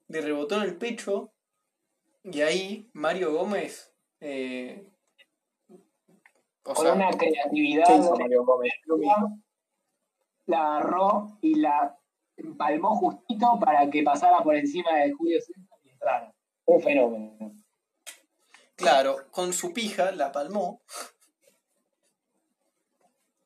le 0.07 0.21
rebotó 0.21 0.55
en 0.55 0.61
el 0.61 0.77
pecho, 0.77 1.33
y 2.23 2.39
ahí 2.39 2.89
Mario 2.93 3.33
Gómez 3.33 3.93
eh, 4.21 4.89
O 6.63 6.73
con 6.73 6.85
sea, 6.85 6.93
una 6.93 7.09
creatividad. 7.09 7.87
La 10.45 10.77
agarró 10.77 11.37
y 11.41 11.55
la 11.55 11.99
empalmó 12.37 12.95
justito 12.95 13.59
para 13.59 13.89
que 13.89 14.01
pasara 14.01 14.41
por 14.43 14.55
encima 14.55 14.95
de 14.95 15.11
Julio 15.11 15.41
César 15.41 15.77
y 15.83 15.89
entrara. 15.89 16.33
Un 16.65 16.81
fenómeno. 16.81 17.60
Claro, 18.81 19.31
con 19.31 19.53
su 19.53 19.73
pija 19.73 20.11
la 20.11 20.31
palmó 20.31 20.81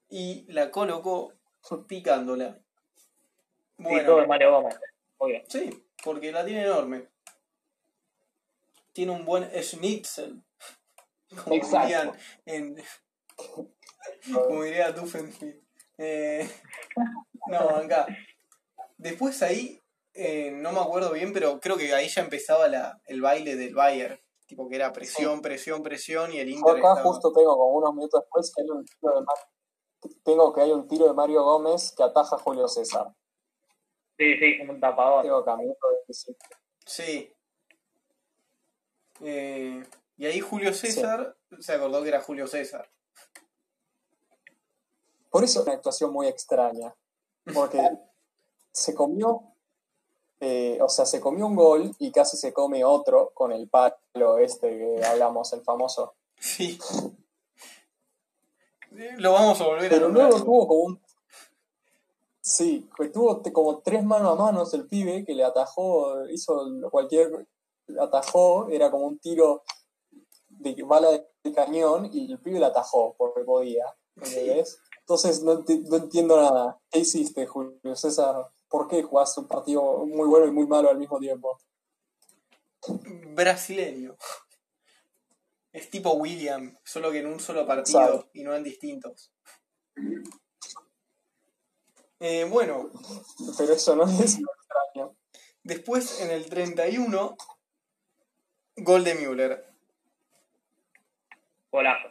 y 0.10 0.46
la 0.51 0.72
colocó 0.72 1.34
picándola. 1.88 2.60
Sí, 3.77 3.84
todo 3.84 3.89
Bueno, 3.89 4.15
de 4.18 4.27
Mario 4.27 4.51
Gómez. 4.51 4.80
Obvio. 5.18 5.44
sí, 5.48 5.70
porque 6.04 6.32
la 6.32 6.46
tiene 6.46 6.63
enorme. 6.63 7.10
Tiene 8.94 9.12
un 9.12 9.25
buen 9.25 9.50
schnitzel. 9.62 10.42
Como 11.44 11.56
Exacto. 11.56 11.88
dirían 11.88 12.12
en, 12.46 12.84
como 14.34 14.63
diría 14.63 14.92
Duffenfield. 14.92 15.62
Eh, 15.98 16.48
no, 17.48 17.60
acá. 17.70 18.06
Después 18.98 19.42
ahí, 19.42 19.82
eh, 20.13 20.51
no 20.51 20.72
me 20.72 20.80
acuerdo 20.80 21.12
bien, 21.12 21.34
pero 21.34 21.60
creo 21.60 21.77
que 21.77 21.94
ahí 21.94 22.08
ya 22.08 22.22
empezaba 22.22 22.68
la, 22.68 23.01
el 23.06 23.22
baile 23.22 23.56
del 23.56 23.75
Bayern. 23.75 24.20
Tipo 24.48 24.70
que 24.70 24.75
era 24.75 24.94
presión, 24.94 25.42
presión, 25.42 25.82
presión 25.82 26.32
y 26.34 26.40
el 26.40 26.50
Yo 26.50 26.58
Inter 26.58 26.78
acá 26.78 26.90
estaba... 26.92 27.04
justo 27.04 27.34
tengo 27.34 27.58
como 27.58 27.78
unos 27.78 27.96
minutos 27.96 28.22
después 28.22 28.52
que 28.56 28.62
hay 28.62 28.70
un 28.70 28.86
tiro 28.86 29.16
de 29.16 29.22
Mar- 29.22 30.16
tengo 30.24 30.54
que 30.54 30.62
hay 30.62 30.72
un 30.72 30.88
tiro 30.88 31.08
de 31.08 31.14
Mario 31.14 31.44
Gómez 31.44 31.92
que 31.98 32.04
ataja 32.04 32.36
a 32.36 32.40
Julio 32.40 32.68
César. 32.68 33.12
Sí, 34.18 34.38
sí, 34.38 34.58
como 34.60 34.74
un 34.74 34.80
tapador. 34.80 35.24
Tengo 35.24 35.38
acá, 35.38 35.58
minuto 35.58 35.80
25. 36.06 36.38
Sí. 36.86 37.34
Eh, 39.22 39.84
y 40.18 40.25
ahí 40.25 40.40
Julio 40.40 40.74
César 40.74 41.36
se 41.60 41.74
acordó 41.74 42.04
que 42.04 42.10
era 42.10 42.22
Julio 42.22 42.46
César. 42.48 42.90
Por 45.32 45.44
eso 45.44 45.60
es 45.62 45.66
una 45.66 45.75
actuación 45.75 46.14
muy 46.14 46.28
extraña. 46.28 46.96
Porque 47.54 47.80
se 48.72 48.94
comió, 48.94 49.54
eh, 50.39 50.80
o 50.82 50.89
sea, 50.89 51.06
se 51.06 51.20
comió 51.22 51.48
un 51.48 51.56
gol 51.56 51.96
y 52.00 52.12
casi 52.12 52.38
se 52.38 52.54
come 52.54 52.84
otro 52.84 53.32
con 53.34 53.51
el 53.51 53.70
palo 53.70 54.38
este 54.39 54.70
que 54.77 55.06
hablamos, 55.06 55.54
el 55.54 55.62
famoso. 55.62 56.15
Sí. 56.39 56.77
Lo 59.18 59.34
vamos 59.34 59.60
a 59.60 59.65
volver 59.65 59.86
a 59.86 59.89
Pero 59.89 60.10
luego 60.10 60.42
tuvo 60.44 60.68
como 60.68 60.84
un... 60.84 61.01
Sí, 62.42 62.88
que 62.96 63.10
tuvo 63.10 63.42
como 63.51 63.80
tres 63.80 64.04
manos 64.04 64.34
a 64.34 64.44
manos 64.44 64.74
el 64.74 64.88
pibe 64.88 65.25
que 65.25 65.34
le 65.34 65.44
atajó, 65.44 66.27
hizo 66.30 66.65
cualquier... 66.92 67.48
Atajó, 68.00 68.68
era 68.70 68.89
como 68.89 69.06
un 69.06 69.20
tiro 69.20 69.63
de 70.50 70.75
bala 70.84 71.10
de 71.12 71.54
cañón 71.54 72.10
y 72.12 72.32
el 72.32 72.39
pibe 72.39 72.60
le 72.60 72.65
atajó 72.65 73.15
porque 73.18 73.42
podía. 73.42 73.86
¿entendés? 74.15 74.80
Entonces 75.01 75.44
no, 75.44 75.60
enti- 75.60 75.84
no 75.88 75.98
entiendo 75.98 76.36
nada. 76.42 76.80
¿Qué 76.89 77.00
hiciste, 77.00 77.46
Julio 77.46 77.96
César? 77.96 78.50
¿Por 78.69 78.88
qué 78.88 79.03
jugaste 79.03 79.41
un 79.41 79.48
partido 79.48 80.05
muy 80.05 80.27
bueno 80.27 80.48
y 80.48 80.51
muy 80.51 80.67
malo 80.67 80.89
al 80.89 80.98
mismo 80.98 81.19
tiempo? 81.19 81.60
Brasileño. 83.34 84.15
Es 85.72 85.89
tipo 85.89 86.13
William, 86.13 86.77
solo 86.84 87.12
que 87.12 87.19
en 87.19 87.27
un 87.27 87.39
solo 87.39 87.65
partido 87.65 88.29
y 88.34 88.43
no 88.43 88.55
en 88.55 88.63
distintos. 88.63 89.31
Eh, 92.19 92.45
bueno, 92.50 92.89
Pero 93.57 93.74
eso 93.74 93.95
no 93.95 94.05
es 94.05 94.39
extraño. 94.39 95.15
después 95.63 96.22
en 96.22 96.31
el 96.31 96.50
31, 96.50 97.36
gol 98.77 99.03
de 99.03 99.15
Müller. 99.15 99.65
Golazo. 101.72 102.10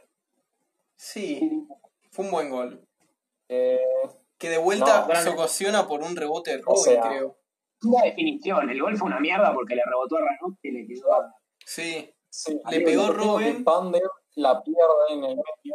Sí, 0.95 1.67
fue 2.11 2.27
un 2.27 2.31
buen 2.31 2.51
gol. 2.51 2.87
Eh, 3.49 3.81
Que 4.39 4.49
de 4.49 4.59
vuelta 4.59 5.07
No, 5.07 5.15
se 5.15 5.29
ocasiona 5.29 5.87
por 5.87 6.03
un 6.03 6.17
rebote 6.17 6.57
de 6.57 6.63
O 6.67 6.75
Robin, 6.75 6.83
sea, 6.83 7.03
creo. 7.03 7.37
Una 7.83 8.03
definición. 8.05 8.71
El 8.71 8.81
gol 8.81 8.97
fue 8.97 9.09
una 9.09 9.21
mierda 9.21 9.53
porque 9.53 9.75
le 9.75 9.83
rebotó 9.85 10.17
a 10.17 10.21
Ranot 10.21 10.59
y 10.63 10.71
le 10.71 10.87
quedó 10.87 11.13
a... 11.13 11.35
Sí, 11.65 12.13
sí, 12.29 12.61
Le 12.71 12.81
pegó 12.81 13.13
Robin. 13.13 13.65
Pander 13.65 14.03
la 14.37 14.63
pierde 14.63 15.11
en 15.11 15.25
el 15.25 15.37
medio. 15.37 15.75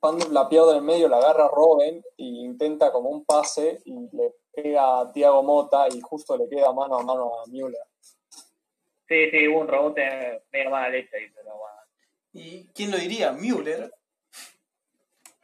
Pander 0.00 0.30
la 0.30 0.48
pierde 0.48 0.70
en 0.70 0.76
el 0.78 0.82
medio, 0.82 1.08
la 1.08 1.18
agarra 1.18 1.48
Robin 1.48 2.02
e 2.16 2.24
intenta 2.24 2.90
como 2.90 3.10
un 3.10 3.24
pase 3.24 3.82
y 3.84 4.08
le 4.16 4.34
pega 4.50 5.00
a 5.00 5.12
Thiago 5.12 5.42
Mota 5.42 5.86
y 5.88 6.00
justo 6.00 6.36
le 6.36 6.48
queda 6.48 6.72
mano 6.72 6.98
a 6.98 7.02
mano 7.02 7.38
a 7.38 7.46
Müller. 7.46 7.86
Sí, 9.06 9.30
sí, 9.30 9.48
hubo 9.48 9.60
un 9.60 9.68
rebote 9.68 10.44
medio 10.52 10.70
mala 10.70 10.88
leche 10.88 11.16
ahí, 11.16 11.30
pero 11.34 11.50
bueno. 11.50 11.76
¿Y 12.32 12.68
quién 12.68 12.90
lo 12.90 12.96
diría? 12.96 13.32
Müller. 13.32 13.92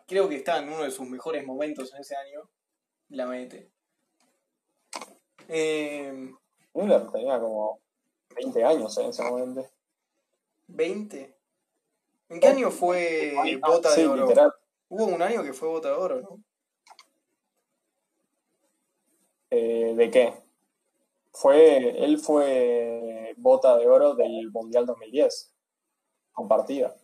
Creo 0.07 0.29
que 0.29 0.37
está 0.37 0.59
en 0.59 0.69
uno 0.69 0.85
de 0.85 0.90
sus 0.90 1.09
mejores 1.09 1.45
momentos 1.45 1.92
en 1.92 2.01
ese 2.01 2.16
año. 2.16 2.49
La 3.09 3.27
mete. 3.27 3.71
Eh, 5.49 6.33
Müller 6.75 7.11
tenía 7.11 7.40
como 7.40 7.81
20 8.35 8.64
años 8.64 8.97
en 8.99 9.07
ese 9.07 9.23
momento. 9.23 9.69
20. 10.69 11.37
¿En 12.29 12.40
qué 12.40 12.47
año 12.49 12.71
fue 12.71 13.35
bota 13.61 13.90
Sí, 13.90 14.03
de 14.03 14.09
oro? 14.09 14.23
literal. 14.27 14.53
Hubo 14.88 15.07
un 15.07 15.23
año 15.23 15.42
que 15.42 15.53
fue 15.53 15.69
bota 15.69 15.88
de 15.88 15.95
oro, 15.95 16.21
¿no? 16.21 16.40
Eh, 19.51 19.95
¿De 19.97 20.11
qué? 20.11 20.35
Fue, 21.33 22.05
él 22.05 22.19
fue 22.19 23.35
bota 23.37 23.77
de 23.77 23.87
oro 23.88 24.14
del 24.14 24.51
Mundial 24.51 24.87
2010. 24.87 25.53
Compartida. 26.33 26.95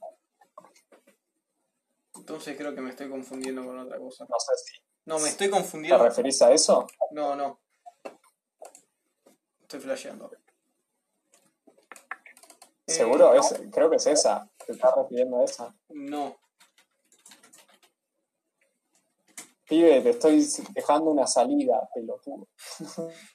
Entonces 2.22 2.56
creo 2.56 2.72
que 2.72 2.80
me 2.80 2.90
estoy 2.90 3.10
confundiendo 3.10 3.66
con 3.66 3.76
otra 3.80 3.98
cosa. 3.98 4.24
No 4.28 4.36
sé 4.38 4.52
si 4.64 4.80
No, 5.06 5.18
me 5.18 5.28
estoy 5.28 5.48
te 5.48 5.50
confundiendo. 5.50 6.04
referís 6.04 6.40
a 6.40 6.52
eso. 6.52 6.86
No, 7.10 7.34
no. 7.34 7.60
Estoy 9.62 9.80
flasheando. 9.80 10.30
Eh, 12.86 12.92
Seguro, 12.92 13.34
es, 13.34 13.60
creo 13.72 13.90
que 13.90 13.96
es 13.96 14.06
esa. 14.06 14.48
Te 14.64 14.70
estás 14.70 14.94
refiriendo 14.94 15.40
a 15.40 15.44
esa. 15.44 15.74
No. 15.88 16.38
Pibe, 19.66 20.00
te 20.02 20.10
estoy 20.10 20.46
dejando 20.74 21.10
una 21.10 21.26
salida, 21.26 21.88
pelotudo. 21.92 22.46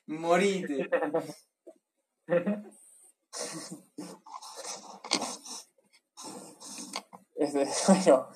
Morite. 0.05 0.89
Bueno, 7.87 8.29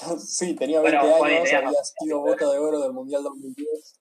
sí, 0.18 0.54
tenía 0.54 0.80
Bueno, 0.80 1.02
20 1.02 1.18
Juan, 1.18 1.32
años, 1.32 1.52
había 1.52 1.84
sido 1.84 2.20
bota 2.20 2.50
de 2.50 2.58
oro 2.58 2.80
del 2.80 2.92
Mundial 2.92 3.22
2010. 3.22 4.00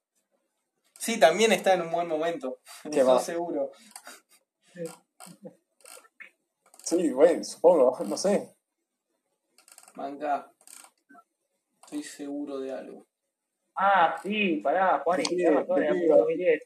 Sí, 0.97 1.19
también 1.19 1.51
está 1.51 1.73
en 1.73 1.81
un 1.83 1.91
buen 1.91 2.07
momento. 2.07 2.59
¿Qué 2.83 2.89
Estoy 2.89 3.03
más? 3.03 3.23
seguro. 3.25 3.71
Sí, 6.83 7.11
güey, 7.11 7.43
supongo, 7.43 7.97
no 8.05 8.17
sé. 8.17 8.55
Manga. 9.95 10.51
Estoy 11.85 12.03
seguro 12.03 12.59
de 12.59 12.71
algo. 12.71 13.07
Ah, 13.75 14.19
sí, 14.21 14.57
pará, 14.57 15.01
Juan, 15.03 15.21
sí, 15.23 15.41
en 15.41 15.65
sí. 15.65 16.07
2010. 16.07 16.63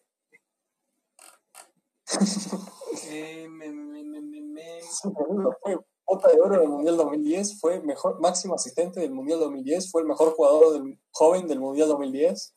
Eh, 3.10 3.48
me, 3.50 3.70
me, 3.72 4.04
me, 4.04 4.22
me, 4.22 4.80
bota 6.06 6.32
de 6.32 6.40
oro 6.40 6.60
del 6.60 6.70
Mundial 6.70 6.98
2010, 6.98 7.60
fue 7.60 7.82
mejor 7.82 8.20
máximo 8.20 8.56
asistente 8.56 9.00
del 9.00 9.12
Mundial 9.12 9.40
2010, 9.40 9.92
fue 9.92 10.02
el 10.02 10.08
mejor 10.08 10.34
jugador 10.34 10.74
del, 10.74 11.00
joven 11.12 11.48
del 11.48 11.60
Mundial 11.60 11.88
2010. 11.90 12.54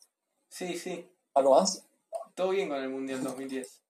Sí, 0.49 0.77
sí. 0.77 1.09
¿Algo 1.33 1.51
más? 1.51 1.87
Todo 2.35 2.49
bien 2.49 2.69
con 2.69 2.77
el 2.77 2.89
Mundial 2.89 3.23
2010. 3.23 3.83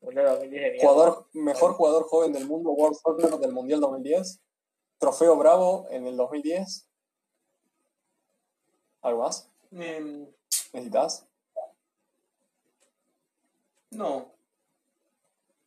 Mundial 0.00 0.26
2010 0.26 0.62
de 0.62 0.70
mierda. 0.70 0.88
Jugador, 0.88 1.26
mejor 1.32 1.72
jugador 1.74 2.04
joven 2.04 2.32
del 2.32 2.46
mundo, 2.46 2.70
World 2.70 2.96
Soccer 2.96 3.38
del 3.38 3.52
Mundial 3.52 3.80
2010. 3.80 4.40
Trofeo 4.98 5.36
Bravo 5.36 5.86
en 5.90 6.06
el 6.06 6.16
2010. 6.16 6.88
¿Algo 9.02 9.22
más? 9.22 9.50
Em, 9.70 10.26
¿Necesitas? 10.72 11.26
no. 13.90 14.37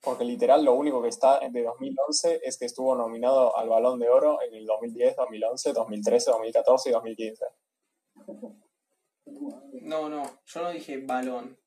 Porque 0.01 0.23
literal 0.25 0.65
lo 0.65 0.73
único 0.73 1.01
que 1.01 1.09
está 1.09 1.39
de 1.39 1.63
2011 1.63 2.41
es 2.43 2.57
que 2.57 2.65
estuvo 2.65 2.95
nominado 2.95 3.55
al 3.55 3.69
Balón 3.69 3.99
de 3.99 4.09
Oro 4.09 4.41
en 4.41 4.55
el 4.55 4.65
2010, 4.65 5.15
2011, 5.15 5.73
2013, 5.73 6.31
2014 6.31 6.89
y 6.89 6.91
2015. 6.93 7.45
No, 9.81 10.09
no. 10.09 10.23
Yo 10.45 10.61
no 10.61 10.69
dije 10.71 10.97
balón. 11.05 11.57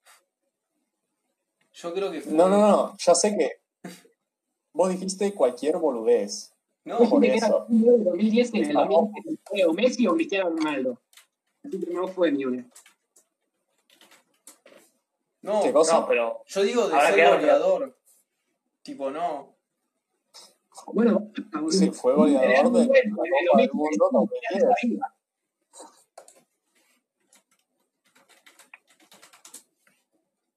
Yo 1.73 1.95
creo 1.95 2.11
que 2.11 2.21
fue. 2.21 2.33
No, 2.33 2.49
no, 2.49 2.59
no, 2.69 2.97
ya 2.99 3.15
sé 3.15 3.37
que 3.37 3.61
vos 4.73 4.89
dijiste 4.91 5.33
cualquier 5.35 5.77
boludez. 5.79 6.53
No, 6.85 6.99
Por 6.99 7.21
que 7.21 7.29
era 7.29 7.37
eso. 7.37 7.67
el 7.71 8.05
2010 8.05 8.51
que 8.51 8.59
en 8.59 8.65
el 8.71 8.75
2010 8.75 9.39
fue 9.45 9.65
o 9.65 9.73
Messi 9.73 10.07
o 10.07 10.15
Cristiano 10.15 10.51
Ronaldo. 10.51 11.01
Así 11.65 11.81
que 11.81 11.91
no 11.93 12.07
fue 12.09 12.31
Müller. 12.31 12.67
no. 15.43 15.63
¿Qué 15.63 15.73
cosa? 15.73 16.01
No, 16.01 16.07
pero 16.07 16.43
Yo 16.47 16.63
digo 16.63 16.89
de 16.89 17.01
ser 17.01 17.37
goleador. 17.37 17.97
Tipo, 18.85 19.11
no. 19.11 19.57
Bueno. 20.93 21.31
Sí, 21.71 21.91
fue 21.91 22.15
goleador 22.15 22.71
de 22.71 22.87
bueno, 22.87 22.93
la 22.93 23.11
Copa 23.11 23.23
del 23.25 23.71
2010, 23.71 23.75
Mundo 23.75 24.09
2010. 24.13 24.65
arriba. 24.65 25.15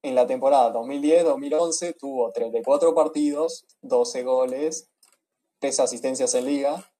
En 0.02 0.16
la 0.16 0.28
temporada 0.28 0.74
2010-2011 0.74 1.96
tuvo 1.98 2.32
34 2.32 2.94
partidos, 2.94 3.66
12 3.82 4.24
goles, 4.24 4.90
3 5.60 5.80
asistencias 5.80 6.34
en 6.36 6.46
liga. 6.46 6.92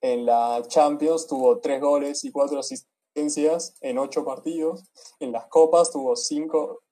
En 0.00 0.26
la 0.26 0.62
Champions 0.68 1.26
tuvo 1.26 1.58
3 1.58 1.80
goles 1.80 2.24
y 2.24 2.30
4 2.30 2.60
asistencias 2.60 3.74
en 3.80 3.98
8 3.98 4.24
partidos. 4.24 4.84
En 5.18 5.32
las 5.32 5.46
Copas 5.46 5.90
tuvo 5.90 6.14
5 6.14 6.82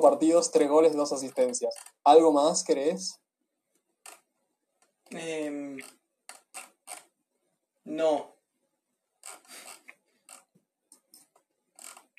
partidos, 0.00 0.50
3 0.50 0.68
goles, 0.68 0.94
2 0.94 1.12
asistencias. 1.12 1.74
¿Algo 2.04 2.32
más 2.32 2.62
crees? 2.64 3.18
Em, 5.10 5.78
no. 7.84 8.36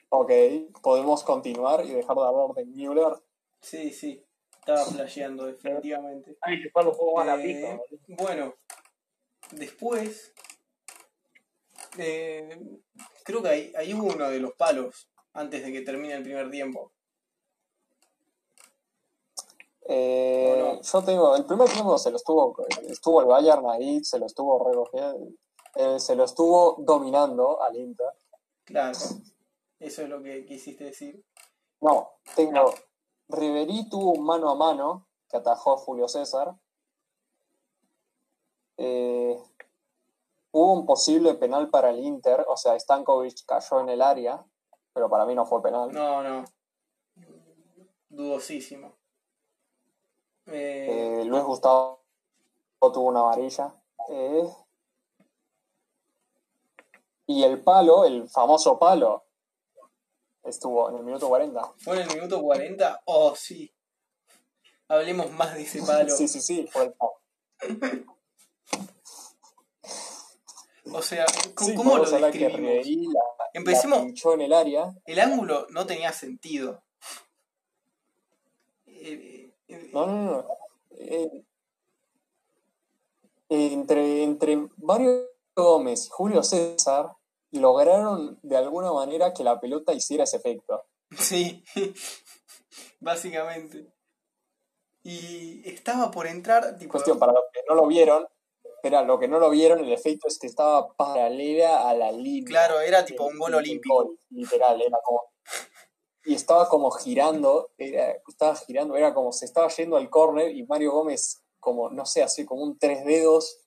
Ok, 0.09 0.31
podemos 0.81 1.23
continuar 1.23 1.85
y 1.85 1.89
dejar 1.93 2.15
de 2.15 2.23
hablar 2.23 2.55
de 2.55 2.65
Müller. 2.65 3.13
Sí, 3.61 3.91
sí. 3.91 4.23
Estaba 4.59 4.85
flasheando, 4.85 5.45
definitivamente. 5.45 6.37
Ay, 6.41 6.61
se 6.61 6.69
fue 6.69 6.85
un 6.85 6.91
poco 6.91 7.15
más 7.17 7.25
la 7.27 7.35
Eh, 7.35 7.43
pija, 7.43 7.67
boludo. 7.77 8.23
bueno, 8.23 8.55
después. 9.51 10.33
eh, 11.97 12.59
creo 13.23 13.41
que 13.43 13.49
ahí, 13.49 13.73
ahí 13.75 13.93
hubo 13.93 14.13
uno 14.13 14.29
de 14.29 14.39
los 14.39 14.53
palos 14.53 15.09
antes 15.33 15.63
de 15.63 15.71
que 15.71 15.81
termine 15.81 16.13
el 16.15 16.23
primer 16.23 16.49
tiempo. 16.49 16.91
Eh. 19.85 20.79
Yo 20.81 21.03
tengo, 21.03 21.35
el 21.35 21.45
primer 21.45 21.69
tiempo 21.69 21.97
se 21.97 22.09
lo 22.09 22.17
estuvo, 22.17 22.55
estuvo 22.87 23.21
el 23.21 23.27
Bayern 23.27 23.69
ahí, 23.69 24.03
se 24.03 24.17
lo 24.17 24.25
estuvo 24.25 24.63
recogiendo, 24.63 25.27
eh, 25.75 25.99
se 25.99 26.15
lo 26.15 26.23
estuvo 26.23 26.75
dominando 26.79 27.61
al 27.61 27.75
Inter. 27.75 28.07
Claro. 28.63 28.97
Eso 29.79 30.01
es 30.01 30.09
lo 30.09 30.21
que 30.21 30.45
quisiste 30.45 30.85
decir. 30.85 31.23
No, 31.81 32.11
tengo, 32.35 32.73
Riverí 33.27 33.89
tuvo 33.89 34.13
un 34.13 34.25
mano 34.25 34.49
a 34.49 34.55
mano 34.55 35.07
que 35.29 35.37
atajó 35.37 35.73
a 35.73 35.77
Julio 35.77 36.07
César. 36.07 36.55
Eh, 38.77 39.37
hubo 40.51 40.73
un 40.73 40.85
posible 40.85 41.33
penal 41.33 41.69
para 41.69 41.89
el 41.89 41.99
Inter, 41.99 42.45
o 42.47 42.55
sea, 42.55 42.79
Stankovic 42.79 43.45
cayó 43.45 43.81
en 43.81 43.89
el 43.89 44.01
área, 44.01 44.45
pero 44.93 45.09
para 45.09 45.25
mí 45.25 45.35
no 45.35 45.45
fue 45.45 45.61
penal. 45.61 45.91
No, 45.91 46.23
no. 46.23 46.45
Dudosísimo. 48.07 49.02
Eh, 50.47 51.21
Eh, 51.21 51.25
Luis 51.25 51.43
Gustavo 51.43 52.01
tuvo 52.79 53.08
una 53.10 53.21
amarilla. 53.21 53.73
Eh, 54.10 54.47
y 57.27 57.43
el 57.43 57.62
palo, 57.62 58.06
el 58.06 58.27
famoso 58.29 58.77
palo, 58.77 59.23
estuvo 60.43 60.89
en 60.89 60.97
el 60.97 61.03
minuto 61.03 61.27
40. 61.29 61.73
¿Fue 61.77 61.95
en 61.95 62.10
el 62.10 62.15
minuto 62.15 62.41
40? 62.41 63.01
Oh, 63.06 63.34
sí. 63.36 63.73
Hablemos 64.89 65.32
más 65.32 65.53
de 65.53 65.62
ese 65.63 65.82
palo. 65.82 66.10
Sí, 66.17 66.27
sí, 66.27 66.41
sí, 66.41 66.67
fue 66.71 66.84
el 66.84 66.93
palo. 66.93 67.13
O 70.91 71.01
sea, 71.01 71.25
¿cómo, 71.56 71.69
Sí, 71.69 71.75
cómo 71.75 71.97
lo 71.97 72.03
describimos? 72.10 73.13
La, 73.13 73.21
Empecemos. 73.53 73.99
la 73.99 74.06
pinchó 74.06 74.34
en 74.34 74.41
el 74.41 74.53
área. 74.53 74.93
El 75.06 75.19
ángulo 75.19 75.65
no 75.69 75.86
tenía 75.88 76.12
sentido. 76.12 76.84
Eh, 78.86 79.42
No, 79.93 80.05
no, 80.05 80.23
no. 80.23 80.47
Eh, 80.91 81.43
entre, 83.49 84.23
entre 84.23 84.67
Mario 84.77 85.29
Gómez 85.55 86.07
y 86.07 86.09
Julio 86.09 86.43
César 86.43 87.13
lograron 87.51 88.39
de 88.41 88.57
alguna 88.57 88.91
manera 88.91 89.33
que 89.33 89.43
la 89.43 89.59
pelota 89.59 89.93
hiciera 89.93 90.23
ese 90.23 90.38
efecto. 90.38 90.86
Sí, 91.17 91.63
básicamente. 92.99 93.88
Y 95.03 95.62
estaba 95.69 96.09
por 96.09 96.27
entrar, 96.27 96.77
tipo, 96.77 96.91
Cuestión, 96.93 97.19
para 97.19 97.33
los 97.33 97.43
que 97.53 97.59
no 97.67 97.75
lo 97.75 97.88
vieron, 97.88 98.25
era 98.81 99.03
lo 99.03 99.19
que 99.19 99.27
no 99.27 99.39
lo 99.39 99.49
vieron, 99.49 99.79
el 99.79 99.91
efecto 99.91 100.27
es 100.27 100.39
que 100.39 100.47
estaba 100.47 100.93
paralela 100.93 101.89
a 101.89 101.93
la 101.93 102.12
línea. 102.12 102.45
claro, 102.45 102.81
era 102.81 103.05
tipo 103.05 103.25
un 103.25 103.38
gol 103.38 103.53
olímpico. 103.55 103.95
gol, 103.95 104.19
literal, 104.29 104.81
era 104.81 104.97
como. 105.03 105.21
Y 106.25 106.36
estaba 106.36 106.69
como 106.69 106.89
girando, 106.91 107.71
era, 107.77 108.15
estaba 108.27 108.55
girando, 108.55 108.95
era 108.95 109.13
como 109.13 109.31
se 109.31 109.45
estaba 109.45 109.67
yendo 109.69 109.97
al 109.97 110.09
córner 110.09 110.51
y 110.55 110.65
Mario 110.65 110.91
Gómez, 110.91 111.43
como, 111.59 111.89
no 111.89 112.05
sé, 112.05 112.23
así 112.23 112.45
como 112.45 112.63
un 112.63 112.77
tres 112.77 113.05
dedos, 113.05 113.63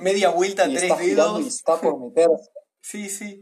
Media 0.00 0.30
vuelta, 0.30 0.66
y 0.68 0.72
tres 0.74 0.84
está 0.84 0.96
girando 0.98 1.38
y 1.40 1.42
dedos. 1.44 1.54
está 1.54 1.80
por 1.80 1.98
meterse. 1.98 2.50
Sí, 2.84 3.08
sí. 3.08 3.40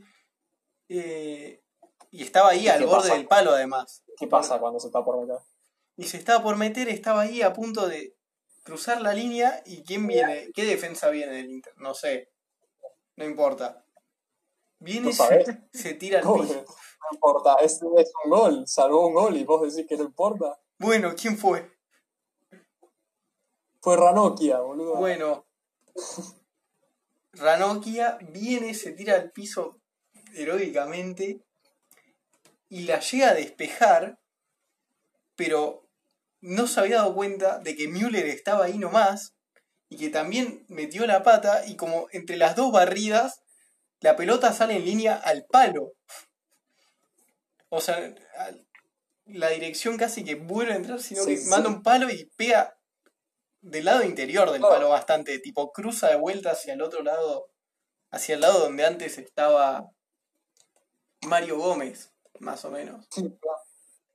Eh, 0.91 1.63
y 2.11 2.23
estaba 2.23 2.51
ahí 2.51 2.65
¿Y 2.65 2.69
al 2.69 2.85
borde 2.85 3.09
pasa? 3.09 3.15
del 3.15 3.27
palo, 3.27 3.53
además. 3.53 4.03
¿Qué 4.19 4.27
pasa 4.27 4.59
cuando 4.59 4.79
se 4.79 4.89
está 4.89 5.03
por 5.03 5.19
meter? 5.19 5.39
Y 5.97 6.05
se 6.05 6.19
estaba 6.19 6.43
por 6.43 6.57
meter, 6.57 6.91
estaba 6.91 7.23
ahí 7.23 7.41
a 7.41 7.55
punto 7.55 7.89
de 7.89 8.19
cruzar 8.65 9.01
la 9.01 9.15
línea. 9.15 9.63
¿Y 9.65 9.83
quién 9.83 10.07
viene? 10.07 10.51
¿Qué 10.55 10.67
defensa 10.67 11.09
viene 11.09 11.37
del 11.37 11.51
Inter? 11.51 11.73
No 11.79 11.95
sé. 11.95 12.29
No 13.17 13.25
importa. 13.25 13.83
Viene, 14.81 15.11
¿Tú 15.11 15.17
se, 15.73 15.95
tira 15.95 16.19
al 16.19 16.25
¿Cómo 16.25 16.43
piso. 16.43 16.55
No 16.55 17.09
importa, 17.13 17.57
es, 17.63 17.75
es 17.75 18.13
un 18.25 18.31
gol, 18.31 18.65
salvó 18.67 19.07
un 19.07 19.15
gol 19.15 19.37
y 19.37 19.45
vos 19.45 19.63
decís 19.63 19.89
que 19.89 19.97
no 19.97 20.05
importa. 20.05 20.59
Bueno, 20.79 21.15
¿quién 21.15 21.37
fue? 21.37 21.71
Fue 23.81 23.97
Ranocchia, 23.97 24.61
boludo. 24.61 24.97
Bueno, 24.97 25.47
Ranocchia 27.33 28.19
viene, 28.33 28.75
se 28.75 28.93
tira 28.93 29.15
al 29.15 29.31
piso 29.31 29.81
heroicamente 30.35 31.45
y 32.69 32.83
la 32.83 33.01
llega 33.01 33.31
a 33.31 33.35
despejar, 33.35 34.21
pero 35.37 35.89
no 36.41 36.67
se 36.67 36.81
había 36.81 36.97
dado 36.97 37.15
cuenta 37.15 37.59
de 37.59 37.77
que 37.77 37.89
Müller 37.89 38.27
estaba 38.27 38.65
ahí 38.65 38.79
nomás 38.79 39.35
y 39.89 39.97
que 39.97 40.09
también 40.09 40.65
metió 40.69 41.07
la 41.07 41.23
pata 41.23 41.67
y 41.67 41.77
como 41.77 42.07
entre 42.13 42.37
las 42.37 42.57
dos 42.57 42.73
barridas 42.73 43.43
la 44.01 44.17
pelota 44.17 44.53
sale 44.53 44.77
en 44.77 44.85
línea 44.85 45.15
al 45.17 45.45
palo. 45.47 45.93
O 47.69 47.81
sea, 47.81 48.15
la 49.27 49.49
dirección 49.51 49.97
casi 49.97 50.25
que 50.25 50.35
vuelve 50.35 50.73
a 50.73 50.77
entrar, 50.77 51.01
sino 51.01 51.23
Sí, 51.23 51.31
que 51.31 51.37
sí. 51.39 51.49
manda 51.49 51.69
un 51.69 51.83
palo 51.83 52.11
y 52.11 52.25
pega 52.37 52.77
del 53.61 53.85
lado 53.85 54.03
interior 54.03 54.51
del 54.51 54.63
palo 54.63 54.89
bastante, 54.89 55.39
tipo 55.39 55.71
cruza 55.71 56.09
de 56.09 56.17
vuelta 56.17 56.53
hacia 56.53 56.73
el 56.75 56.83
otro 56.83 57.03
lado, 57.03 57.49
hacia 58.11 58.35
el 58.35 58.41
lado 58.41 58.59
donde 58.61 58.85
antes 58.87 59.19
estaba 59.19 59.89
Mario 61.27 61.59
Gómez, 61.59 62.11
más 62.41 62.65
o 62.65 62.71
menos. 62.71 63.07
Sí. 63.11 63.31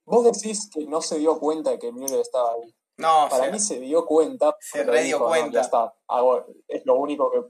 Vos 0.06 0.26
decís 0.26 0.70
que 0.74 0.86
no 0.86 1.02
se 1.02 1.18
dio 1.20 1.40
cuenta 1.40 1.72
de 1.72 1.80
que 1.80 1.92
Müller 1.92 2.20
estaba 2.20 2.54
ahí. 2.54 2.76
No, 2.98 3.28
Para 3.30 3.52
mí 3.52 3.60
se 3.60 3.80
dio 3.80 4.06
cuenta. 4.06 4.56
se 4.60 4.80
pero 4.80 4.94
re 4.94 5.04
dio 5.04 5.18
dijo, 5.18 5.20
"No, 5.26 5.28
cuenta". 5.30 5.52
ya 5.52 5.62
está, 5.62 5.94
hago- 6.08 6.46
es 6.68 6.86
lo 6.86 6.96
único 6.96 7.30
que 7.32 7.42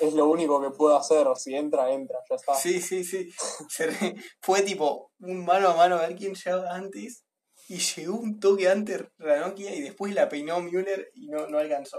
es 0.00 0.14
lo 0.14 0.26
único 0.28 0.60
que 0.60 0.70
puedo 0.70 0.96
hacer. 0.96 1.26
Si 1.36 1.54
entra, 1.54 1.90
entra, 1.92 2.18
ya 2.28 2.36
está. 2.36 2.54
sí, 2.54 2.80
sí, 2.80 3.04
sí. 3.04 3.30
Re- 3.78 4.14
fue 4.40 4.62
tipo 4.62 5.12
un 5.20 5.44
mano 5.44 5.68
a 5.70 5.76
mano 5.76 5.96
a 5.96 6.06
ver 6.06 6.16
quién 6.16 6.34
llegaba 6.34 6.74
antes 6.74 7.24
y 7.68 7.78
llegó 7.78 8.16
un 8.18 8.38
toque 8.40 8.68
antes 8.68 9.02
Ranocchia 9.18 9.74
y 9.74 9.80
después 9.80 10.14
la 10.14 10.28
peinó 10.28 10.60
Müller 10.60 11.10
y 11.14 11.28
no, 11.28 11.46
no 11.48 11.58
alcanzó. 11.58 11.98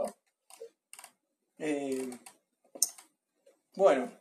Eh, 1.57 2.09
bueno, 3.75 4.11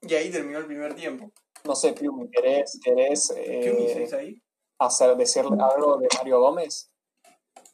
y 0.00 0.14
ahí 0.14 0.30
terminó 0.30 0.58
el 0.58 0.66
primer 0.66 0.94
tiempo. 0.94 1.30
No 1.64 1.74
sé, 1.74 1.92
Piumi, 1.92 2.28
¿querés, 2.30 2.78
querés 2.82 3.30
eh, 3.36 3.60
¿Qué 3.64 3.72
me 3.72 3.80
dices 3.80 4.12
ahí? 4.12 4.42
hacer, 4.78 5.16
decirle 5.16 5.56
algo 5.60 5.98
de 5.98 6.08
Mario 6.18 6.40
Gómez? 6.40 6.90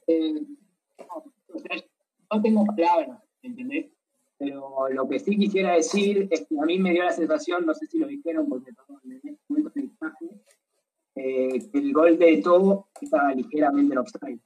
Eh, 0.06 0.34
no, 0.98 1.24
o 1.54 1.58
sea, 1.58 1.76
no 2.32 2.42
tengo 2.42 2.64
palabras, 2.66 3.22
¿entendés? 3.42 3.86
Pero 4.40 4.88
lo 4.88 5.06
que 5.06 5.18
sí 5.18 5.36
quisiera 5.36 5.74
decir 5.74 6.26
es 6.30 6.46
que 6.46 6.58
a 6.58 6.64
mí 6.64 6.78
me 6.78 6.92
dio 6.92 7.04
la 7.04 7.12
sensación, 7.12 7.66
no 7.66 7.74
sé 7.74 7.86
si 7.86 7.98
lo 7.98 8.06
dijeron 8.06 8.48
porque 8.48 8.72
no 8.72 8.98
en 9.04 9.12
este 9.12 9.36
momento 9.46 9.70
del 9.74 9.84
mensaje, 9.84 10.26
eh, 11.14 11.70
que 11.70 11.78
el 11.78 11.92
gol 11.92 12.18
de 12.18 12.38
todo 12.38 12.88
estaba 13.02 13.34
ligeramente 13.34 13.92
en 13.92 13.98
offside. 13.98 14.40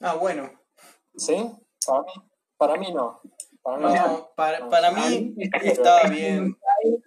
Ah, 0.00 0.16
bueno. 0.16 0.50
¿Sí? 1.16 1.36
Para 1.86 2.02
mí, 2.02 2.12
para 2.58 2.76
mí 2.76 2.92
no. 2.92 3.22
Para 3.62 3.78
mí 3.78 3.84
No, 3.84 4.06
no. 4.08 4.30
para, 4.36 4.90
mí 4.92 5.34
estaba 5.62 6.02
bien. 6.10 6.54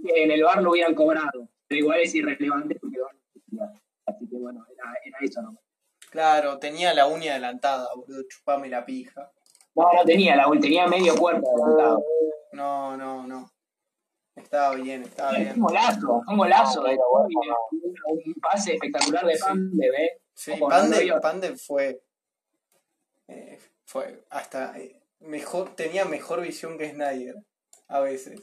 que 0.04 0.24
en 0.24 0.32
el 0.32 0.42
bar 0.42 0.64
lo 0.64 0.72
hubieran 0.72 0.96
cobrado, 0.96 1.50
pero 1.68 1.82
igual 1.82 2.00
es 2.00 2.16
irrelevante 2.16 2.80
porque 2.80 2.96
el 2.96 3.04
bar 3.04 3.16
no. 3.52 3.82
Así 4.08 4.28
que 4.28 4.38
bueno, 4.38 4.66
era, 4.74 4.86
era 5.06 5.18
eso 5.22 5.40
nomás. 5.44 5.62
Claro, 6.10 6.58
tenía 6.58 6.96
la 6.96 7.06
uña 7.06 7.34
adelantada, 7.34 7.88
boludo, 7.96 8.24
chupame 8.28 8.70
la 8.70 8.84
pija. 8.84 9.32
No, 9.76 9.94
no 9.94 10.04
tenía 10.06 10.36
la 10.36 10.50
tenía 10.60 10.88
medio 10.88 11.16
cuerpo 11.16 11.48
adelantado. 11.64 12.04
No, 12.54 12.98
no, 12.98 13.26
no. 13.28 13.50
estaba 14.36 14.76
bien, 14.76 15.04
estaba 15.04 15.32
Un 15.32 15.38
bien. 15.38 15.60
golazo, 15.60 16.22
un 16.28 16.38
golazo. 16.38 16.82
No, 16.82 16.88
de 16.90 16.96
pero 16.96 17.04
bueno, 17.12 17.56
un, 17.72 18.22
un 18.28 18.34
pase 18.42 18.74
espectacular 18.74 19.26
de 19.26 19.36
Sí. 19.36 19.42
Pandev, 19.44 19.94
¿eh? 19.94 20.22
Sí, 20.34 20.52
Ojo, 20.52 20.60
no 20.62 20.76
lo 20.76 20.82
Pande, 20.82 21.00
digo. 21.00 21.22
Pande 21.22 21.56
fue. 21.58 22.02
eh, 23.28 23.60
fue 23.86 24.24
hasta. 24.30 24.78
eh, 24.80 25.00
mejor 25.20 25.76
Tenía 25.76 26.06
mejor 26.06 26.42
visión 26.42 26.78
que 26.78 26.92
Snyder. 26.92 27.36
A 27.88 28.00
veces. 28.00 28.40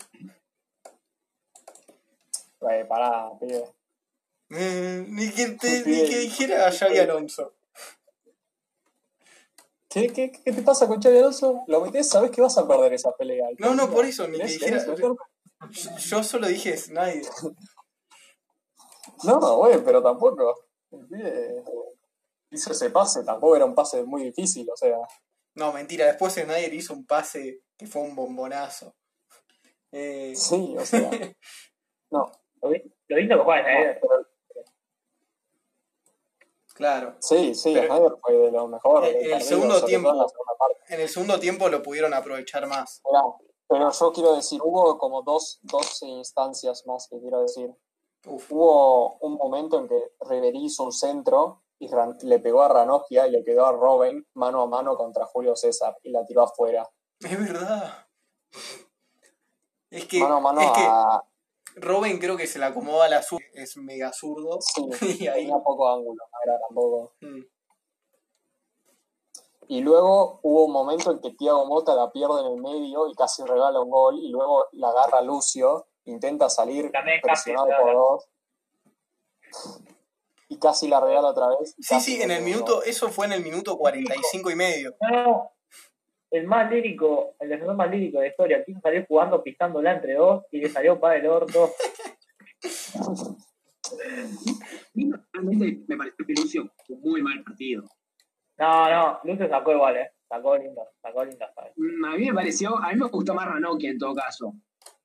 Güey, 2.60 2.86
pará, 2.88 3.30
pibe. 3.38 3.64
Eh, 4.50 5.04
ni, 5.08 5.30
que 5.30 5.48
te- 5.50 5.84
ni 5.86 6.08
que 6.08 6.18
dijera 6.20 6.66
a 6.66 6.72
Xavi 6.72 6.98
Alonso. 6.98 7.52
¿Qué, 9.90 10.08
qué, 10.12 10.30
¿Qué 10.32 10.52
te 10.52 10.62
pasa 10.62 10.86
con 10.86 11.00
Xavi 11.00 11.18
Alonso? 11.18 11.64
Lo 11.66 11.80
metés, 11.80 12.08
sabés 12.10 12.30
que 12.30 12.40
vas 12.42 12.56
a 12.58 12.68
perder 12.68 12.92
esa 12.92 13.10
pelea. 13.12 13.46
No, 13.58 13.74
no, 13.74 13.88
por 13.90 14.04
eso, 14.04 14.28
ni 14.28 14.38
que 14.38 14.44
¿Querés- 14.44 14.50
dijera. 14.84 14.86
meterme? 14.86 15.16
Yo 15.98 16.22
solo 16.22 16.46
dije 16.46 16.76
Snyder. 16.76 17.24
No, 19.24 19.56
güey, 19.56 19.82
pero 19.84 20.02
tampoco. 20.02 20.54
El 20.90 21.06
pibe 21.06 21.62
hizo 22.50 22.72
ese 22.72 22.90
pase, 22.90 23.24
tampoco 23.24 23.56
era 23.56 23.64
un 23.64 23.74
pase 23.74 24.02
muy 24.04 24.24
difícil, 24.24 24.68
o 24.70 24.76
sea. 24.76 24.96
No, 25.54 25.72
mentira, 25.72 26.06
después 26.06 26.34
Snyder 26.34 26.72
hizo 26.74 26.92
un 26.94 27.04
pase 27.06 27.60
que 27.76 27.86
fue 27.86 28.02
un 28.02 28.14
bombonazo. 28.14 28.94
Eh, 29.92 30.34
Sí, 30.36 30.74
o 30.78 30.84
sea. 30.84 31.10
No, 32.10 32.24
Lo, 32.62 32.70
vi- 32.70 32.82
lo 33.08 33.16
lindo 33.18 33.36
que 33.36 33.44
juega 33.44 33.62
Snyder. 33.62 34.00
Claro. 36.78 37.14
sí, 37.20 37.54
sí, 37.54 37.74
Snyder 37.74 38.12
fue 38.22 38.32
de 38.34 38.50
lo 38.50 38.66
mejor. 38.68 39.04
El 39.04 39.12
partido, 39.30 39.40
segundo 39.40 39.84
tiempo- 39.84 40.26
en 40.88 41.00
el 41.00 41.08
segundo 41.10 41.38
tiempo 41.38 41.68
lo 41.68 41.82
pudieron 41.82 42.14
aprovechar 42.14 42.66
más. 42.66 43.02
Pero 43.68 43.90
yo 43.90 44.12
quiero 44.12 44.34
decir, 44.34 44.58
hubo 44.64 44.96
como 44.96 45.20
dos, 45.22 45.58
dos 45.60 46.02
instancias 46.02 46.86
más 46.86 47.06
que 47.10 47.20
quiero 47.20 47.42
decir. 47.42 47.70
Uf. 48.26 48.50
Hubo 48.50 49.18
un 49.18 49.34
momento 49.34 49.78
en 49.78 49.88
que 49.88 50.02
Ribery 50.20 50.64
hizo 50.64 50.84
un 50.84 50.92
centro 50.92 51.62
y 51.78 51.88
Ran- 51.88 52.16
le 52.22 52.38
pegó 52.38 52.62
a 52.62 52.68
Ranocchia 52.68 53.26
y 53.26 53.30
le 53.30 53.44
quedó 53.44 53.66
a 53.66 53.72
Robin 53.72 54.26
mano 54.34 54.62
a 54.62 54.66
mano 54.66 54.96
contra 54.96 55.26
Julio 55.26 55.54
César 55.54 55.96
y 56.02 56.10
la 56.10 56.24
tiró 56.24 56.42
afuera. 56.44 56.88
Es 57.20 57.38
verdad. 57.38 58.06
Es 59.90 60.06
que, 60.06 60.18
Mano 60.20 60.36
a 60.36 60.40
mano 60.40 60.60
es 60.60 60.70
que 60.70 60.80
a. 60.86 61.22
Robin 61.80 62.18
creo 62.18 62.36
que 62.36 62.46
se 62.46 62.58
la 62.58 62.66
acomoda 62.68 63.06
a 63.06 63.08
la 63.08 63.22
es 63.54 63.76
mega 63.76 64.12
zurdo. 64.12 64.58
Sí, 64.60 64.82
Y 65.22 65.26
ahí. 65.26 65.42
tenía 65.42 65.58
poco 65.62 65.88
ángulo, 65.88 66.22
no 66.30 66.38
era 66.44 66.58
tampoco. 66.66 67.14
Mm. 67.20 67.42
Y 69.70 69.80
luego 69.82 70.40
hubo 70.42 70.64
un 70.64 70.72
momento 70.72 71.12
en 71.12 71.20
que 71.20 71.32
Thiago 71.32 71.66
Mota 71.66 71.94
la 71.94 72.10
pierde 72.10 72.40
en 72.40 72.46
el 72.46 72.60
medio 72.60 73.06
y 73.06 73.14
casi 73.14 73.42
regala 73.44 73.80
un 73.80 73.90
gol. 73.90 74.18
Y 74.18 74.30
luego 74.30 74.66
la 74.72 74.88
agarra 74.88 75.20
Lucio, 75.20 75.88
intenta 76.04 76.48
salir 76.48 76.90
presionado 77.22 77.68
por 77.82 77.94
dos. 77.94 78.28
Y 80.48 80.58
casi 80.58 80.88
la 80.88 81.00
regala 81.00 81.28
otra 81.28 81.48
vez. 81.48 81.74
Sí, 81.78 82.00
sí, 82.00 82.22
en 82.22 82.30
el 82.30 82.42
minuto, 82.42 82.82
eso 82.82 83.10
fue 83.10 83.26
en 83.26 83.32
el 83.32 83.42
minuto 83.42 83.76
45 83.76 84.50
y 84.50 84.54
medio. 84.54 84.94
No, 85.02 85.22
no. 85.22 85.52
El 86.30 86.46
más 86.46 86.70
lírico, 86.70 87.34
el 87.40 87.48
defensor 87.48 87.74
más 87.76 87.90
lírico 87.90 88.18
de 88.18 88.24
la 88.26 88.30
historia, 88.30 88.64
quiso 88.64 88.80
salir 88.80 89.06
jugando 89.08 89.42
pisándola 89.42 89.92
entre 89.94 90.14
dos 90.14 90.44
y 90.50 90.60
le 90.60 90.68
salió 90.68 91.00
para 91.00 91.16
el 91.16 91.26
orto. 91.26 91.70
Realmente 95.32 95.84
me 95.86 95.96
pareció 95.96 96.26
que 96.26 96.32
Lucio 96.34 96.70
jugó 96.86 97.00
un 97.04 97.10
muy 97.10 97.22
mal 97.22 97.42
partido. 97.42 97.84
No, 98.58 98.90
no, 98.90 99.20
Lucio 99.24 99.48
sacó 99.48 99.72
igual, 99.72 99.96
eh. 99.96 100.10
Sacó 100.28 100.56
lindo, 100.58 100.82
sacó 101.00 101.24
lindo. 101.24 101.46
¿sabes? 101.54 101.72
Mm, 101.76 102.04
A 102.04 102.16
mí 102.16 102.26
me 102.26 102.34
pareció, 102.34 102.76
a 102.76 102.90
mí 102.92 102.96
me 102.98 103.06
gustó 103.06 103.34
más 103.34 103.46
Ranocchia 103.46 103.90
en 103.90 103.98
todo 103.98 104.14
caso. 104.14 104.52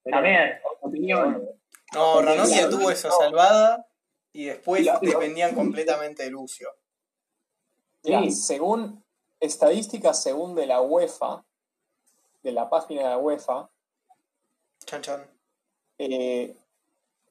Pero, 0.03 0.17
También. 0.17 0.59
Opinión. 0.81 1.47
No, 1.93 2.21
Ranocchia 2.21 2.63
Sí, 2.63 2.69
tuvo 2.69 2.91
esa 2.91 3.07
no. 3.09 3.15
salvada 3.15 3.85
y 4.33 4.45
después 4.45 4.85
dependían 5.01 5.55
completamente 5.55 6.23
de 6.23 6.31
Lucio. 6.31 6.69
Sí. 8.03 8.31
según 8.31 9.02
estadísticas, 9.43 10.23
según 10.23 10.55
de 10.55 10.65
la 10.65 10.81
UEFA, 10.81 11.43
de 12.43 12.51
la 12.53 12.69
página 12.69 13.03
de 13.03 13.09
la 13.09 13.17
UEFA, 13.17 13.69
Chan 14.85 15.01
chan. 15.01 15.27
eh, 15.97 16.57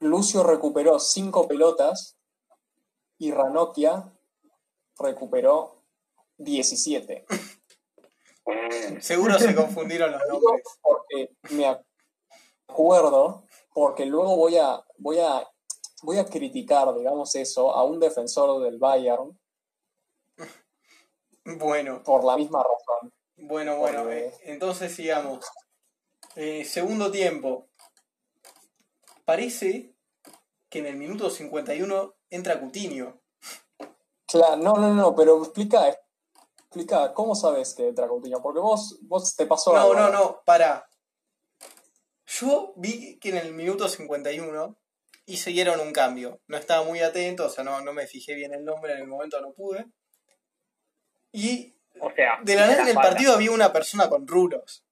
Lucio 0.01 0.43
recuperó 0.43 0.99
cinco 0.99 1.49
pelotas 1.49 2.17
y 3.19 3.31
Ranocchia 3.31 4.13
recuperó 4.99 5.77
17. 6.39 7.25
Seguro 9.01 9.39
se 9.39 9.55
confundieron 9.55 10.13
los 10.13 10.21
nombres. 10.29 10.65
porque 10.83 11.31
me 11.51 11.83
acuerdo, 12.67 13.45
porque 13.73 14.05
luego 14.07 14.37
voy 14.37 14.59
a, 14.59 14.85
voy 14.99 15.21
a, 15.21 15.49
voy 16.03 16.19
a 16.19 16.25
criticar, 16.27 16.93
digamos 16.95 17.35
eso, 17.37 17.73
a 17.73 17.85
un 17.85 18.01
defensor 18.01 18.63
del 18.63 18.79
Bayern 18.79 19.39
Bueno, 21.45 22.03
por 22.03 22.25
la 22.25 22.37
misma 22.37 22.63
razón. 22.63 23.13
bueno, 23.37 23.77
bueno. 23.79 24.03
Porque- 24.05 24.27
eh, 24.27 24.35
entonces 24.45 24.95
sigamos. 24.95 25.45
Eh, 26.37 26.65
segundo 26.65 27.11
tiempo. 27.11 27.69
Parece 29.25 29.95
que 30.69 30.79
en 30.79 30.87
el 30.87 30.97
minuto 30.97 31.31
51 31.31 32.15
entra 32.31 32.59
Coutinho. 32.61 33.21
Claro, 34.27 34.57
no, 34.57 34.75
no, 34.75 34.95
no, 34.95 35.15
pero 35.15 35.43
explica, 35.43 35.95
explica, 36.59 37.13
¿cómo 37.13 37.35
sabes 37.35 37.75
que 37.75 37.89
entra 37.89 38.09
Coutinho? 38.09 38.41
Porque 38.41 38.61
vos, 38.61 38.99
vos 39.03 39.37
te 39.37 39.47
pasó 39.47 39.73
No, 39.75 39.81
algo, 39.81 39.95
no, 39.95 40.09
no, 40.11 40.43
para. 40.45 40.89
Yo 42.27 42.73
vi 42.77 43.19
que 43.19 43.29
en 43.29 43.37
el 43.37 43.53
minuto 43.53 43.89
51 43.89 44.79
hicieron 45.27 45.81
un 45.81 45.93
cambio. 45.93 46.41
No 46.47 46.57
estaba 46.57 46.85
muy 46.85 47.01
atento, 47.01 47.47
o 47.47 47.51
sea, 47.51 47.63
no, 47.63 47.81
no 47.83 47.93
me 47.93 48.07
fijé 48.07 48.35
bien 48.35 48.55
el 48.55 48.65
nombre, 48.65 48.95
en 48.95 49.01
el 49.01 49.07
momento 49.07 49.41
no 49.41 49.53
pude. 49.53 49.87
Y 51.33 51.75
O 52.01 52.11
sea, 52.15 52.39
de 52.43 52.55
la 52.55 52.67
nada 52.67 52.83
en 52.83 52.89
el 52.89 52.95
partido 52.95 53.33
había 53.35 53.51
una 53.51 53.73
persona 53.73 54.09
con 54.09 54.27
rulos. 54.29 54.85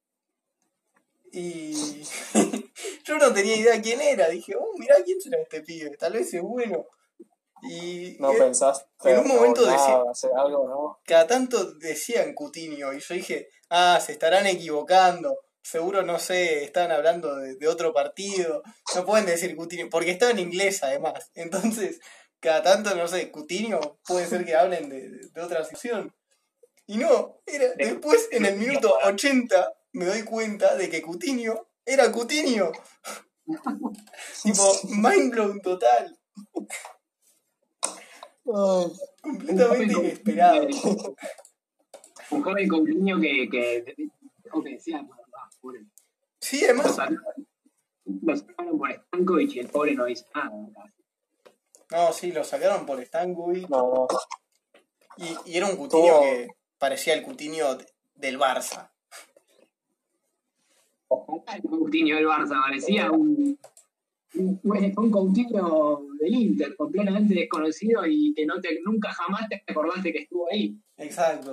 Y 1.33 2.03
yo 3.05 3.19
no 3.19 3.33
tenía 3.33 3.57
idea 3.57 3.81
quién 3.81 4.01
era. 4.01 4.29
Dije, 4.29 4.55
oh, 4.59 4.73
mirá 4.79 4.97
quién 5.05 5.21
será 5.21 5.39
este 5.41 5.63
pibe, 5.63 5.97
tal 5.97 6.15
vez 6.15 6.33
es 6.35 6.43
bueno. 6.43 6.87
Y 7.63 8.17
No 8.19 8.33
pensaste 8.33 8.87
en 9.05 9.19
un 9.19 9.29
momento 9.29 9.63
decía- 9.67 10.03
algo, 10.37 10.67
¿no? 10.67 10.99
cada 11.05 11.27
tanto 11.27 11.75
decían 11.75 12.33
Coutinho 12.35 12.91
y 12.95 13.01
yo 13.01 13.15
dije, 13.15 13.49
ah, 13.69 14.01
se 14.05 14.13
estarán 14.13 14.47
equivocando. 14.47 15.37
Seguro, 15.63 16.03
no 16.03 16.19
sé, 16.19 16.65
estaban 16.65 16.91
hablando 16.91 17.37
de, 17.37 17.57
de 17.57 17.69
otro 17.69 17.93
partido. 17.93 18.63
No 18.95 19.05
pueden 19.05 19.27
decir 19.27 19.55
Coutinho, 19.57 19.91
porque 19.91 20.11
estaba 20.11 20.31
en 20.33 20.39
inglés 20.39 20.83
además. 20.83 21.31
Entonces, 21.35 22.01
cada 22.41 22.63
tanto, 22.63 22.95
no 22.95 23.07
sé, 23.07 23.31
Coutinho 23.31 23.99
puede 24.07 24.27
ser 24.27 24.47
que 24.47 24.57
hablen 24.57 24.89
de, 24.89 25.11
de- 25.11 25.29
de 25.29 25.41
otra 25.43 25.63
sección. 25.65 26.15
Y 26.91 26.97
no, 26.97 27.41
era, 27.47 27.67
después 27.77 28.29
en 28.33 28.47
el 28.47 28.57
minuto 28.57 28.93
80 29.05 29.75
me 29.93 30.07
doy 30.07 30.25
cuenta 30.25 30.75
de 30.75 30.91
que 30.91 31.01
Coutinho 31.01 31.69
era 31.87 32.11
Coutinho. 32.11 32.73
tipo, 34.43 34.73
mind 34.89 35.31
blown 35.31 35.61
total. 35.61 36.19
Completamente 39.23 39.95
inesperado. 39.95 40.67
Un 42.31 42.43
joven 42.43 42.69
con 42.69 42.83
niño 42.83 43.21
que, 43.21 43.49
que, 43.49 43.95
o 44.53 44.61
que 44.61 44.71
decía, 44.71 45.01
"No, 45.01 45.15
no, 45.15 45.51
pobre". 45.61 45.87
Sí, 46.41 46.65
además, 46.65 46.87
lo 48.05 48.37
sacaron 48.37 48.79
por 48.81 48.93
Stankovic 48.93 49.55
y 49.55 49.59
el 49.61 49.69
pobre 49.69 49.95
no 49.95 50.09
hizo 50.09 50.27
nada. 50.35 50.51
no, 51.93 52.13
sí, 52.13 52.33
lo 52.33 52.43
sacaron 52.43 52.85
por 52.85 53.01
Stankovic. 53.07 53.69
no. 53.69 54.09
Y, 55.19 55.37
y 55.53 55.57
era 55.57 55.67
un 55.69 55.77
Coutinho 55.77 56.03
Tuvo- 56.03 56.23
que 56.23 56.49
parecía 56.81 57.15
el 57.15 57.23
Coutinho 57.23 57.77
de- 57.77 57.87
del 58.17 58.39
Barça. 58.41 58.91
El 61.55 61.63
Coutinho 61.63 62.17
del 62.17 62.27
Barça 62.27 62.61
parecía 62.63 63.11
un, 63.11 63.59
un, 64.35 64.61
un 64.97 65.11
Coutinho 65.11 66.01
del 66.19 66.35
Inter, 66.35 66.77
completamente 66.77 67.35
desconocido 67.35 68.05
y 68.07 68.33
que 68.35 68.47
no 68.47 68.61
te, 68.61 68.81
nunca 68.85 69.13
jamás 69.13 69.49
te 69.49 69.63
acordaste 69.71 70.13
que 70.13 70.19
estuvo 70.21 70.49
ahí. 70.51 70.77
Exacto. 70.97 71.53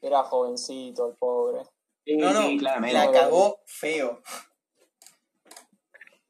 Era 0.00 0.22
jovencito 0.22 1.08
el 1.10 1.16
pobre. 1.16 1.64
Sí, 2.04 2.16
No, 2.16 2.32
no, 2.32 2.42
sí, 2.48 2.58
claramente. 2.58 2.94
la 2.96 3.10
cagó 3.10 3.60
feo. 3.66 4.22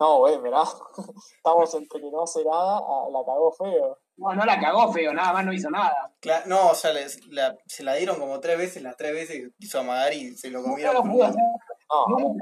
No, 0.00 0.18
güey, 0.18 0.38
mirá. 0.38 0.62
Estamos 1.36 1.74
entre 1.74 2.00
que 2.00 2.10
no 2.10 2.22
hace 2.22 2.44
nada 2.44 2.78
a 2.78 3.10
la 3.10 3.24
cagó 3.26 3.52
feo. 3.52 3.98
No, 4.18 4.34
no 4.34 4.44
la 4.44 4.58
cagó 4.60 4.92
feo, 4.92 5.14
nada 5.14 5.32
más 5.32 5.44
no 5.46 5.52
hizo 5.52 5.70
nada. 5.70 6.12
Cla- 6.20 6.44
no, 6.46 6.70
o 6.70 6.74
sea, 6.74 6.92
les- 6.92 7.24
la- 7.28 7.56
se 7.66 7.84
la 7.84 7.94
dieron 7.94 8.18
como 8.18 8.40
tres 8.40 8.58
veces, 8.58 8.82
las 8.82 8.96
tres 8.96 9.12
veces 9.12 9.52
quiso 9.58 9.78
amagar 9.78 10.12
y 10.12 10.36
se 10.36 10.50
lo 10.50 10.58
No, 10.60 10.70
comieron. 10.70 10.94
lo 10.94 11.02
pudo 11.04 11.24
hacer. 11.24 11.40
No, 11.88 12.06
No, 12.08 12.18
no, 12.18 12.34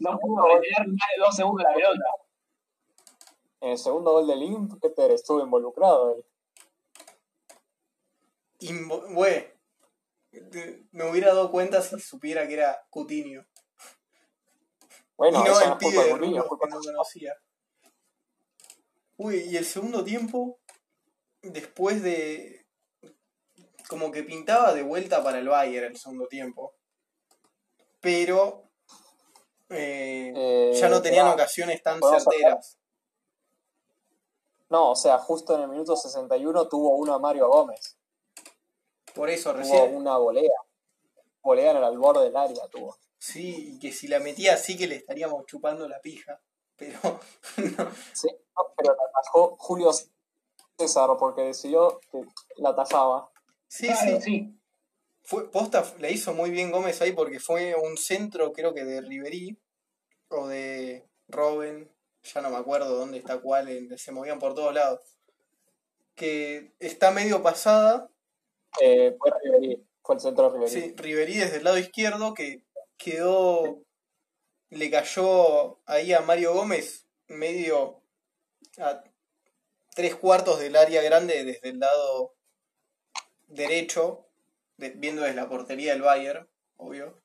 no 0.00 0.18
pudo 0.18 0.46
retener 0.48 0.88
más 0.88 1.08
de 1.14 1.20
dos 1.20 1.36
segundos 1.36 1.64
la 1.68 1.74
pelota. 1.74 2.04
en 3.60 3.70
el 3.70 3.78
segundo 3.78 4.12
gol 4.12 4.26
del 4.26 4.42
Inter 4.42 5.10
estuvo 5.12 5.40
involucrado 5.42 6.16
él. 6.16 6.24
Invo- 8.60 9.06
güey, 9.14 9.46
te- 10.30 10.86
me 10.92 11.10
hubiera 11.10 11.28
dado 11.28 11.50
cuenta 11.50 11.80
si 11.82 11.98
supiera 12.00 12.46
que 12.46 12.54
era 12.54 12.78
Coutinho. 12.90 13.44
Bueno, 15.16 15.40
y 15.40 15.44
no 15.44 15.52
eso 15.52 15.60
el 15.62 15.68
no 15.68 15.74
es 15.74 15.78
culpa 15.82 16.02
pibe 16.02 16.04
de 16.04 16.12
de 16.14 16.18
que 16.32 16.34
no 16.38 16.80
conocía. 16.80 17.34
Uy, 19.16 19.36
y 19.48 19.56
el 19.56 19.64
segundo 19.64 20.02
tiempo, 20.04 20.58
después 21.44 22.02
de. 22.02 22.66
Como 23.88 24.10
que 24.10 24.22
pintaba 24.22 24.72
de 24.72 24.82
vuelta 24.82 25.22
para 25.22 25.38
el 25.38 25.48
Bayern 25.48 25.92
el 25.92 25.98
segundo 25.98 26.26
tiempo. 26.26 26.74
Pero. 28.00 28.70
eh, 29.70 30.32
Eh, 30.34 30.72
ya 30.78 30.88
no 30.88 31.02
tenían 31.02 31.28
ocasiones 31.28 31.82
tan 31.82 32.00
certeras. 32.02 32.78
No, 34.70 34.90
o 34.92 34.96
sea, 34.96 35.18
justo 35.18 35.54
en 35.54 35.62
el 35.62 35.68
minuto 35.68 35.96
61 35.96 36.68
tuvo 36.68 36.96
una 36.96 37.18
Mario 37.18 37.48
Gómez. 37.48 37.96
Por 39.14 39.30
eso 39.30 39.50
Tuvo 39.50 39.60
recién. 39.60 39.94
una 39.94 40.16
volea. 40.16 40.50
Volea 41.42 41.70
en 41.72 41.76
el 41.84 41.98
borde 41.98 42.24
del 42.24 42.36
área 42.36 42.66
tuvo. 42.68 42.96
Sí, 43.18 43.74
y 43.74 43.78
que 43.78 43.92
si 43.92 44.08
la 44.08 44.18
metía 44.18 44.54
así 44.54 44.76
que 44.76 44.86
le 44.86 44.96
estaríamos 44.96 45.46
chupando 45.46 45.86
la 45.88 46.00
pija. 46.00 46.40
Pero. 46.76 46.98
no. 47.78 47.90
Sí, 48.12 48.28
no, 48.56 48.74
pero 48.76 48.94
la 48.94 49.02
atajó 49.08 49.56
Julio 49.58 49.90
César 50.78 51.10
porque 51.18 51.42
decidió 51.42 52.00
que 52.10 52.22
la 52.56 52.70
atajaba. 52.70 53.30
Sí, 53.68 53.86
Claro, 53.86 54.16
sí. 54.16 54.22
sí. 54.22 54.60
Fue, 55.22 55.50
posta 55.50 55.82
la 56.00 56.10
hizo 56.10 56.34
muy 56.34 56.50
bien 56.50 56.70
Gómez 56.70 57.00
ahí 57.00 57.12
porque 57.12 57.40
fue 57.40 57.74
un 57.74 57.96
centro, 57.96 58.52
creo 58.52 58.74
que 58.74 58.84
de 58.84 59.00
Riverí 59.00 59.58
o 60.28 60.46
de 60.48 61.08
Robben, 61.28 61.90
ya 62.22 62.42
no 62.42 62.50
me 62.50 62.56
acuerdo 62.56 62.94
dónde 62.94 63.18
está 63.18 63.40
cuál, 63.40 63.68
en- 63.68 63.96
se 63.96 64.12
movían 64.12 64.38
por 64.38 64.54
todos 64.54 64.74
lados. 64.74 65.00
Que 66.14 66.72
está 66.78 67.10
medio 67.10 67.42
pasada, 67.42 68.10
Eh, 68.80 69.16
fue 69.18 69.30
Ribery, 69.42 69.86
fue 70.02 70.14
el 70.16 70.20
centro 70.20 70.44
de 70.50 70.58
Ribery. 70.58 70.70
sí, 70.70 70.94
Riverí 70.96 71.36
desde 71.38 71.56
el 71.58 71.64
lado 71.64 71.78
izquierdo, 71.78 72.34
que 72.34 72.62
quedó, 72.98 73.82
le 74.70 74.90
cayó 74.90 75.78
ahí 75.86 76.12
a 76.12 76.20
Mario 76.20 76.52
Gómez 76.52 77.06
medio 77.28 78.02
a 78.78 79.02
tres 79.94 80.14
cuartos 80.16 80.58
del 80.60 80.76
área 80.76 81.02
grande 81.02 81.44
desde 81.44 81.70
el 81.70 81.78
lado 81.78 82.34
derecho, 83.48 84.26
de- 84.76 84.90
viendo 84.90 85.22
desde 85.22 85.36
la 85.36 85.48
portería 85.48 85.92
del 85.92 86.02
Bayern, 86.02 86.48
obvio. 86.76 87.22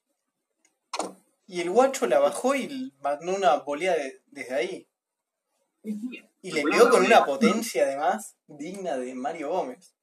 Y 1.48 1.62
el 1.62 1.72
guacho 1.72 2.06
la 2.06 2.20
bajó 2.20 2.54
y 2.56 2.94
mandó 3.02 3.36
una 3.36 3.56
volea 3.58 3.94
de- 3.96 4.22
desde 4.28 4.54
ahí. 4.54 4.88
Y 6.42 6.52
le 6.52 6.64
quedó 6.64 6.90
con 6.90 7.04
una 7.06 7.26
potencia 7.26 7.84
además 7.84 8.38
digna 8.48 8.98
de 8.98 9.16
Mario 9.16 9.50
Gómez. 9.50 9.96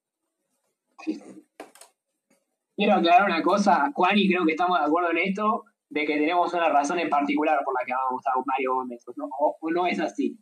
Quiero 2.77 2.95
aclarar 2.95 3.25
una 3.25 3.43
cosa, 3.43 3.91
Juan, 3.95 4.19
y 4.19 4.29
creo 4.29 4.45
que 4.45 4.53
estamos 4.53 4.79
de 4.79 4.85
acuerdo 4.85 5.11
en 5.13 5.19
esto, 5.19 5.65
de 5.89 6.05
que 6.05 6.15
tenemos 6.15 6.53
una 6.53 6.69
razón 6.69 6.99
en 6.99 7.09
particular 7.09 7.61
por 7.65 7.75
la 7.75 7.87
que 7.87 7.93
vamos 7.93 8.23
a 8.27 8.33
Mario 8.45 8.75
Gómez. 8.75 9.03
¿O 9.07 9.13
no, 9.17 9.29
o 9.61 9.71
no 9.71 9.87
es 9.87 9.99
así? 10.01 10.37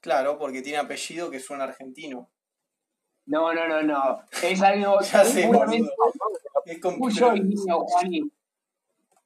Claro, 0.00 0.38
porque 0.38 0.62
tiene 0.62 0.78
apellido 0.78 1.30
que 1.30 1.36
es 1.38 1.50
un 1.50 1.60
argentino. 1.60 2.30
No, 3.26 3.52
no, 3.52 3.68
no, 3.68 3.82
no. 3.82 4.20
Es 4.42 4.60
algo 4.62 4.98
Ya 5.12 5.24
sé, 5.24 5.46
puramente. 5.46 5.90
Es 6.66 6.78
complicado. 6.80 7.34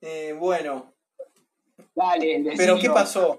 Eh, 0.01 0.35
bueno, 0.39 0.93
Dale, 1.95 2.45
pero. 2.57 2.79
¿qué 2.79 2.89
pasó? 2.91 3.37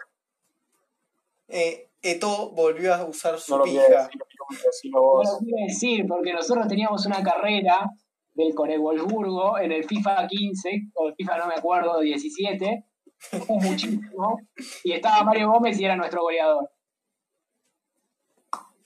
Eh, 1.47 1.89
Eto 2.01 2.51
volvió 2.51 2.93
a 2.93 3.03
usar 3.05 3.39
su 3.39 3.51
No 3.53 3.57
lo 3.59 3.63
pija. 3.65 3.81
decir, 3.83 4.09
quiero 4.09 4.45
decirlo 4.65 4.99
No 4.99 5.01
vos. 5.07 5.31
lo 5.31 5.37
quiero 5.39 5.65
decir, 5.67 6.05
porque 6.07 6.33
nosotros 6.33 6.67
teníamos 6.67 7.05
una 7.05 7.23
carrera 7.23 7.89
del 8.33 8.53
con 8.53 8.69
el 8.69 8.79
Wolfsburgo 8.79 9.57
en 9.59 9.71
el 9.71 9.85
FIFA 9.85 10.27
15, 10.27 10.69
o 10.93 11.07
el 11.07 11.15
FIFA 11.15 11.37
no 11.37 11.47
me 11.47 11.55
acuerdo, 11.55 11.99
17, 11.99 12.85
fue 13.17 13.57
muchísimo, 13.57 14.39
y 14.83 14.91
estaba 14.91 15.23
Mario 15.23 15.49
Gómez 15.51 15.79
y 15.79 15.85
era 15.85 15.95
nuestro 15.95 16.21
goleador. 16.21 16.69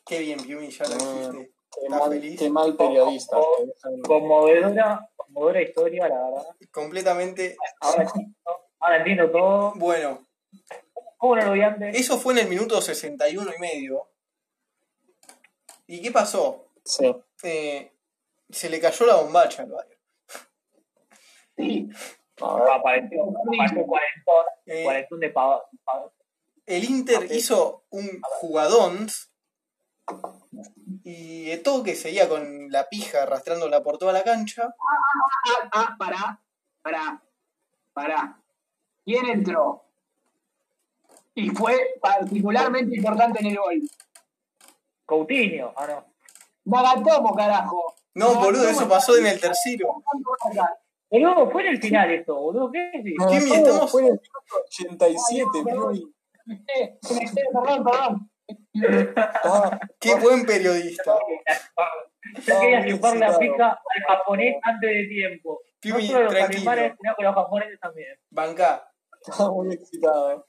Qué 0.10 0.17
bien, 0.19 0.39
Piumi, 0.41 0.69
ya 0.72 0.86
lo 0.86 0.95
Mm. 0.95 0.98
dijiste. 0.98 1.54
Qué 1.72 1.86
¿Estás 1.86 2.00
mal, 2.00 2.10
feliz? 2.10 2.39
qué 2.39 2.50
mal 2.50 2.76
periodista. 2.76 3.38
Conmovedora, 4.08 5.08
conmovedora 5.15 5.62
historia, 5.62 6.08
la 6.10 6.15
verdad. 6.24 6.45
Completamente. 6.72 7.56
Ahora 7.80 8.04
entiendo, 8.04 8.36
ahora 8.80 8.98
entiendo 8.98 9.32
todo. 9.32 9.74
Bueno, 9.76 10.26
¿Cómo 11.17 11.36
no 11.36 11.45
lo 11.45 11.52
vi 11.52 11.62
antes? 11.62 11.95
eso 11.95 12.17
fue 12.17 12.34
en 12.34 12.39
el 12.39 12.48
minuto 12.50 12.82
61 12.82 13.52
y 13.56 13.60
medio. 13.60 14.10
¿Y 15.86 16.02
qué 16.02 16.12
pasó? 16.12 16.65
Sí. 16.84 17.15
Eh, 17.43 17.91
se 18.50 18.69
le 18.69 18.80
cayó 18.80 19.06
la 19.06 19.17
bombacha 19.17 19.62
al 19.63 19.69
Bayern. 19.69 20.00
Sí, 21.56 21.89
Apareció, 22.41 23.26
apareció 23.26 23.86
cuarentón, 23.86 24.45
Eh, 24.65 24.84
cuarentón 24.86 25.19
de 25.19 25.30
pavo. 25.30 25.62
el 26.65 26.84
Inter 26.86 27.28
hizo 27.32 27.84
un 27.89 28.19
jugadón 28.24 29.08
y 31.04 31.52
Eto 31.52 31.84
que 31.84 31.95
seguía 31.95 32.28
con 32.30 32.69
la 32.72 32.88
pija 32.89 33.24
arrastrándola 33.24 33.82
por 33.84 33.98
toda 33.98 34.13
la 34.13 34.24
cancha. 34.24 34.63
ah, 34.67 35.69
ah, 35.74 35.95
pará, 35.98 36.41
pará, 36.82 37.22
pará. 37.93 38.39
¿Quién 39.06 39.26
entró? 39.28 39.84
Y 41.36 41.50
fue 41.52 41.95
particularmente 42.02 42.95
importante 42.95 43.39
en 43.39 43.48
el 43.48 43.58
gol. 43.58 43.82
Coutinho, 45.06 45.74
ah 45.76 45.88
no. 45.88 46.06
Nagatomo, 46.65 47.34
carajo. 47.36 47.95
No, 48.13 48.34
No, 48.34 48.39
boludo, 48.41 48.63
no, 48.65 48.69
eso 48.69 48.82
no. 48.82 48.89
pasó 48.89 49.15
en 49.17 49.26
el 49.28 49.39
tercero. 49.39 50.04
Boludo, 51.10 51.50
fue 51.50 51.63
en 51.63 51.67
el 51.69 51.82
final 51.82 52.12
esto, 52.12 52.36
boludo, 52.36 52.72
¿qué 52.72 52.91
no, 53.17 53.26
no, 53.26 53.32
estamos- 53.32 53.91
Fue 53.91 54.02
en 54.02 54.08
el 54.08 54.13
minuto 54.13 54.63
87, 54.67 55.50
Piumi. 55.65 56.13
Eh, 56.76 57.00
Perdón, 57.54 57.84
perdón. 57.84 58.32
Ah, 59.15 59.79
Qué 59.99 60.15
buen 60.15 60.45
periodista. 60.45 61.15
Yo 62.45 62.59
quería 62.59 62.79
Ah, 62.79 62.85
chuparle 62.88 63.19
la 63.19 63.38
pija 63.39 63.69
al 63.71 64.03
japonés 64.17 64.55
antes 64.63 64.89
de 64.89 65.07
tiempo. 65.07 65.59
No 65.63 65.79
Piumi, 65.79 66.07
solo 66.07 66.23
los 66.25 66.33
sino 66.33 66.73
los 67.19 67.35
japoneses 67.35 67.79
también. 67.79 68.19
Banca. 68.29 68.91
estaba 69.25 69.51
muy 69.51 69.73
excitado. 69.73 70.31
eh. 70.31 70.41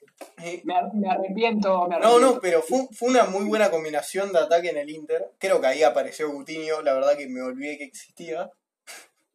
Eh, 0.43 0.61
Me, 0.65 0.75
ar- 0.75 0.93
me 0.95 1.09
arrepiento, 1.11 1.83
me 1.89 1.99
No, 1.99 2.07
arrepiento. 2.09 2.21
no, 2.35 2.41
pero 2.41 2.63
fue, 2.63 2.87
fue 2.93 3.09
una 3.09 3.25
muy 3.25 3.45
buena 3.47 3.71
combinación 3.71 4.33
de 4.33 4.41
ataque 4.41 4.71
en 4.71 4.79
el 4.79 4.91
Inter. 4.91 5.31
Creo 5.39 5.61
que 5.61 5.67
ahí 5.69 5.83
apareció 5.83 6.31
Coutinho, 6.31 6.83
la 6.83 6.93
verdad 6.95 7.17
que 7.17 7.29
me 7.29 7.43
olvidé 7.43 7.79
que 7.79 7.85
existía. 7.85 8.51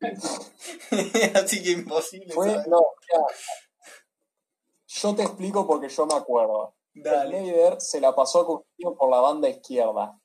Así 1.35 1.63
que 1.63 1.71
imposible. 1.71 2.33
Fue, 2.33 2.47
no. 2.67 2.81
Yo 4.87 5.15
te 5.15 5.23
explico 5.23 5.65
porque 5.67 5.89
yo 5.89 6.05
me 6.05 6.15
acuerdo. 6.15 6.75
Dale. 6.95 7.37
Schneider 7.37 7.81
se 7.81 7.99
la 7.99 8.15
pasó 8.15 8.41
a 8.41 8.45
Coutinho 8.45 8.95
por 8.95 9.09
la 9.09 9.19
banda 9.19 9.49
izquierda. 9.49 10.19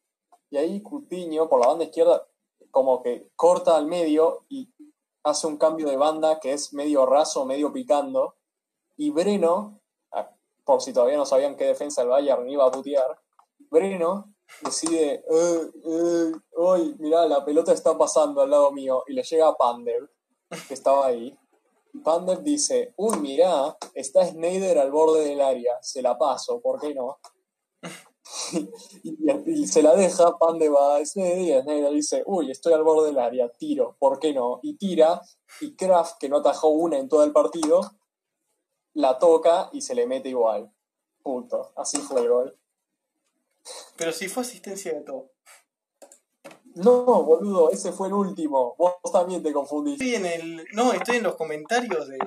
Y 0.50 0.56
ahí 0.56 0.82
Coutinho, 0.82 1.48
por 1.48 1.60
la 1.60 1.66
banda 1.68 1.84
izquierda, 1.84 2.26
como 2.70 3.02
que 3.02 3.30
corta 3.36 3.76
al 3.76 3.86
medio 3.86 4.44
y 4.48 4.72
hace 5.24 5.46
un 5.46 5.56
cambio 5.56 5.88
de 5.88 5.96
banda 5.96 6.40
que 6.40 6.52
es 6.52 6.72
medio 6.72 7.06
raso, 7.06 7.44
medio 7.44 7.72
picando. 7.72 8.36
Y 8.96 9.10
Breno, 9.10 9.80
ah, 10.12 10.30
por 10.64 10.80
si 10.80 10.92
todavía 10.92 11.16
no 11.16 11.26
sabían 11.26 11.56
qué 11.56 11.66
defensa 11.66 12.02
el 12.02 12.08
Bayern 12.08 12.48
iba 12.48 12.66
a 12.66 12.70
putear, 12.70 13.20
Breno 13.70 14.32
decide, 14.62 15.24
eh, 15.28 15.70
eh, 15.84 16.32
uy, 16.56 16.96
mirá, 16.98 17.26
la 17.26 17.44
pelota 17.44 17.72
está 17.72 17.96
pasando 17.96 18.40
al 18.40 18.50
lado 18.50 18.72
mío. 18.72 19.04
Y 19.06 19.14
le 19.14 19.22
llega 19.22 19.48
a 19.48 19.54
Pander, 19.54 20.10
que 20.68 20.74
estaba 20.74 21.06
ahí. 21.06 21.36
Pander 22.04 22.42
dice, 22.42 22.94
uy, 22.96 23.18
mirá, 23.18 23.76
está 23.94 24.26
Snyder 24.26 24.78
al 24.78 24.90
borde 24.90 25.24
del 25.24 25.40
área, 25.40 25.78
se 25.82 26.02
la 26.02 26.16
paso, 26.16 26.60
¿por 26.60 26.80
qué 26.80 26.94
no? 26.94 27.18
y, 29.46 29.66
se 29.66 29.82
la 29.82 29.94
deja, 29.96 30.38
Pander 30.38 30.72
va 30.72 30.96
a 30.96 31.04
Snyder 31.04 31.64
y 31.66 31.94
dice, 31.94 32.22
uy, 32.26 32.50
estoy 32.50 32.72
al 32.72 32.84
borde 32.84 33.08
del 33.08 33.18
área, 33.18 33.48
tiro, 33.50 33.96
¿por 33.98 34.18
qué 34.18 34.32
no? 34.32 34.60
Y 34.62 34.76
tira, 34.76 35.20
y 35.60 35.74
Kraft, 35.74 36.18
que 36.18 36.28
no 36.28 36.38
atajó 36.38 36.68
una 36.68 36.98
en 36.98 37.08
todo 37.08 37.24
el 37.24 37.32
partido, 37.32 37.80
la 38.94 39.18
toca 39.18 39.70
y 39.72 39.82
se 39.82 39.94
le 39.94 40.06
mete 40.06 40.28
igual. 40.28 40.72
Punto. 41.22 41.72
Así 41.76 41.98
fue 41.98 42.22
el 42.22 42.28
gol. 42.28 42.58
Pero 43.96 44.12
si 44.12 44.28
fue 44.28 44.42
asistencia 44.42 44.92
de 44.92 45.02
todo. 45.02 45.30
No, 46.74 47.22
boludo, 47.24 47.70
ese 47.70 47.92
fue 47.92 48.08
el 48.08 48.14
último. 48.14 48.74
Vos 48.78 48.94
también 49.12 49.42
te 49.42 49.52
confundiste. 49.52 50.04
Estoy 50.14 50.14
en 50.16 50.26
el. 50.40 50.64
No, 50.72 50.92
estoy 50.92 51.16
en 51.16 51.24
los 51.24 51.36
comentarios 51.36 52.08
de. 52.08 52.18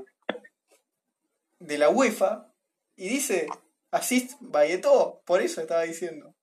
de 1.59 1.77
la 1.77 1.89
UEFA. 1.89 2.51
Y 2.95 3.09
dice. 3.09 3.47
Assist 3.91 4.33
by 4.41 4.71
Eto'o. 4.71 5.21
Por 5.25 5.41
eso 5.41 5.61
estaba 5.61 5.83
diciendo. 5.83 6.33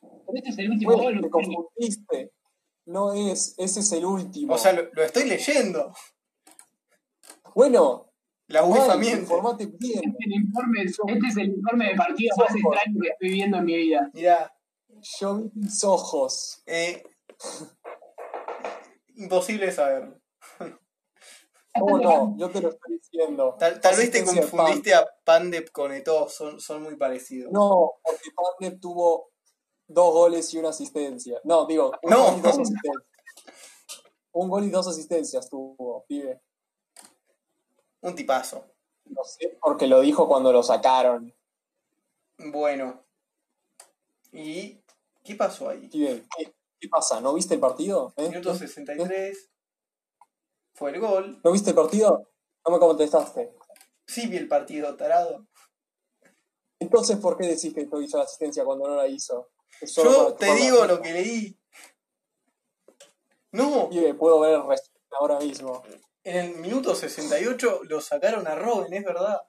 Pero 0.00 0.32
este 0.34 0.50
es 0.50 0.58
el 0.58 0.70
último 0.70 0.92
Bueno, 0.96 1.10
gol. 1.10 1.20
te 1.22 1.30
confundiste. 1.30 2.32
No 2.86 3.12
es, 3.12 3.54
ese 3.58 3.80
es 3.80 3.92
el 3.92 4.04
último. 4.06 4.54
O 4.54 4.58
sea, 4.58 4.72
lo, 4.72 4.82
lo 4.92 5.02
estoy 5.02 5.24
leyendo. 5.28 5.92
bueno, 7.54 8.12
La 8.46 8.64
UEFA 8.64 8.96
miente. 8.96 9.20
informate 9.22 9.66
bien. 9.66 9.98
Este 10.04 10.08
es 10.08 10.26
el 10.26 10.32
informe, 10.42 10.82
este 10.84 11.26
es 11.28 11.36
el 11.36 11.48
informe 11.50 11.88
de 11.88 11.94
partido 11.96 12.34
más 12.38 12.54
extraño 12.54 13.00
que 13.02 13.08
estoy 13.08 13.28
viendo 13.30 13.58
en 13.58 13.64
mi 13.64 13.76
vida. 13.76 14.10
Mirá. 14.14 14.54
Yo 15.20 15.36
vi 15.38 15.50
mis 15.54 15.84
ojos. 15.84 16.62
eh, 16.66 17.02
imposible 19.16 19.72
saberlo. 19.72 20.20
No, 21.76 21.98
no, 21.98 22.36
yo 22.36 22.50
te 22.50 22.60
lo 22.60 22.70
estoy 22.70 22.98
diciendo. 22.98 23.56
Tal, 23.58 23.80
tal 23.80 23.96
vez 23.96 24.10
te 24.10 24.24
confundiste 24.24 24.94
a 24.94 25.06
Pandep 25.24 25.70
con 25.70 25.92
Eto'o, 25.92 26.28
son, 26.28 26.60
son 26.60 26.82
muy 26.82 26.96
parecidos. 26.96 27.52
No, 27.52 27.92
porque 28.02 28.30
Pandep 28.34 28.80
tuvo 28.80 29.30
dos 29.86 30.12
goles 30.12 30.52
y 30.54 30.58
una 30.58 30.70
asistencia. 30.70 31.40
No, 31.44 31.66
digo, 31.66 31.92
un 32.02 32.10
No. 32.10 32.24
gol 32.24 32.38
y 32.38 32.40
dos 32.40 32.58
asistencias. 32.58 33.04
Un 34.32 34.48
gol 34.48 34.64
y 34.64 34.70
dos 34.70 34.88
asistencias 34.88 35.48
tuvo, 35.48 36.04
pibe. 36.06 36.40
Un 38.00 38.14
tipazo. 38.14 38.64
No 39.04 39.24
sé, 39.24 39.58
porque 39.60 39.86
lo 39.86 40.00
dijo 40.00 40.28
cuando 40.28 40.52
lo 40.52 40.62
sacaron. 40.62 41.34
Bueno. 42.38 43.04
¿Y 44.32 44.82
qué 45.24 45.34
pasó 45.34 45.70
ahí? 45.70 45.88
Pibe, 45.88 46.24
¿qué, 46.36 46.54
qué 46.80 46.88
pasa? 46.88 47.20
¿No 47.20 47.34
viste 47.34 47.54
el 47.54 47.60
partido? 47.60 48.12
¿Eh? 48.16 48.28
Minuto 48.28 48.54
63. 48.54 49.50
Fue 50.74 50.90
el 50.90 51.00
gol. 51.00 51.40
¿No 51.42 51.52
viste 51.52 51.70
el 51.70 51.76
partido? 51.76 52.30
No 52.64 52.72
me 52.72 52.78
contestaste. 52.78 53.54
Sí 54.06 54.26
vi 54.26 54.36
el 54.36 54.48
partido, 54.48 54.96
tarado. 54.96 55.46
Entonces, 56.78 57.16
¿por 57.18 57.36
qué 57.36 57.46
decís 57.46 57.74
que 57.74 57.82
Eto'o 57.82 58.00
hizo 58.00 58.18
la 58.18 58.24
asistencia 58.24 58.64
cuando 58.64 58.86
no 58.88 58.94
la 58.94 59.08
hizo? 59.08 59.50
Yo 59.82 60.34
te 60.34 60.54
digo 60.54 60.84
lo 60.86 61.00
que 61.02 61.12
leí. 61.12 61.58
No, 63.52 63.88
Pibe, 63.88 64.14
puedo 64.14 64.40
ver 64.40 64.54
el 64.54 64.66
resumen 64.66 65.02
ahora 65.18 65.38
mismo. 65.40 65.82
en 66.22 66.36
el 66.36 66.56
minuto 66.56 66.94
68 66.94 67.80
lo 67.84 68.00
sacaron 68.00 68.46
a 68.46 68.54
Robin, 68.54 68.92
es 68.92 69.04
verdad. 69.04 69.40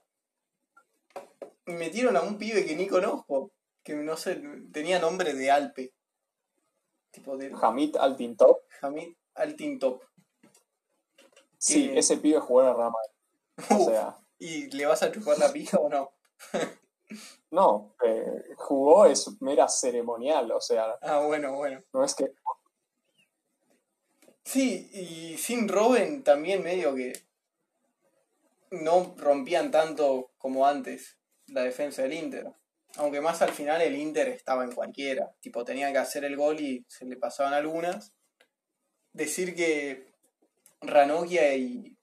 Y 1.65 1.73
metieron 1.73 2.17
a 2.17 2.21
un 2.21 2.37
pibe 2.37 2.65
que 2.65 2.75
ni 2.75 2.87
conozco. 2.87 3.51
Que 3.83 3.95
no 3.95 4.17
sé, 4.17 4.41
tenía 4.73 4.99
nombre 4.99 5.33
de 5.33 5.51
Alpe. 5.51 5.93
Tipo 7.11 7.37
de 7.37 7.51
Hamid 7.61 7.95
Altintop. 7.97 8.61
Hamid 8.81 9.13
Altintop. 9.35 10.03
Sí, 11.57 11.89
Que- 11.89 11.99
ese 11.99 12.17
pibe 12.17 12.39
el 12.69 12.75
Real 12.77 12.91
Madrid. 12.91 13.81
O 13.81 13.85
sea, 13.85 14.15
¿Y 14.37 14.67
le 14.71 14.85
vas 14.85 15.03
a 15.03 15.11
chupar 15.11 15.37
la 15.37 15.51
pija 15.51 15.77
o 15.77 15.89
no? 15.89 16.13
no, 17.51 17.93
eh, 18.05 18.43
jugó 18.55 19.05
es 19.05 19.29
mera 19.41 19.67
ceremonial. 19.67 20.51
O 20.51 20.61
sea, 20.61 20.97
Ah, 21.01 21.19
bueno, 21.25 21.53
bueno. 21.55 21.83
no 21.93 22.03
es 22.03 22.15
que 22.15 22.31
Sí, 24.45 24.89
y 24.93 25.37
sin 25.37 25.67
Robin 25.67 26.23
también 26.23 26.63
medio 26.63 26.95
que 26.95 27.13
no 28.71 29.13
rompían 29.17 29.69
tanto 29.71 30.31
como 30.37 30.65
antes 30.65 31.17
la 31.47 31.61
defensa 31.63 32.03
del 32.03 32.13
Inter. 32.13 32.47
Aunque 32.97 33.21
más 33.21 33.41
al 33.41 33.51
final 33.51 33.81
el 33.81 33.95
Inter 33.95 34.29
estaba 34.29 34.63
en 34.63 34.71
cualquiera. 34.71 35.31
Tipo, 35.39 35.63
tenían 35.63 35.93
que 35.93 35.99
hacer 35.99 36.25
el 36.25 36.35
gol 36.35 36.59
y 36.59 36.85
se 36.87 37.05
le 37.05 37.17
pasaban 37.17 37.53
algunas. 37.53 38.13
Decir 39.13 39.55
que 39.55 40.13
Ranocchia 40.81 41.55
y, 41.55 41.97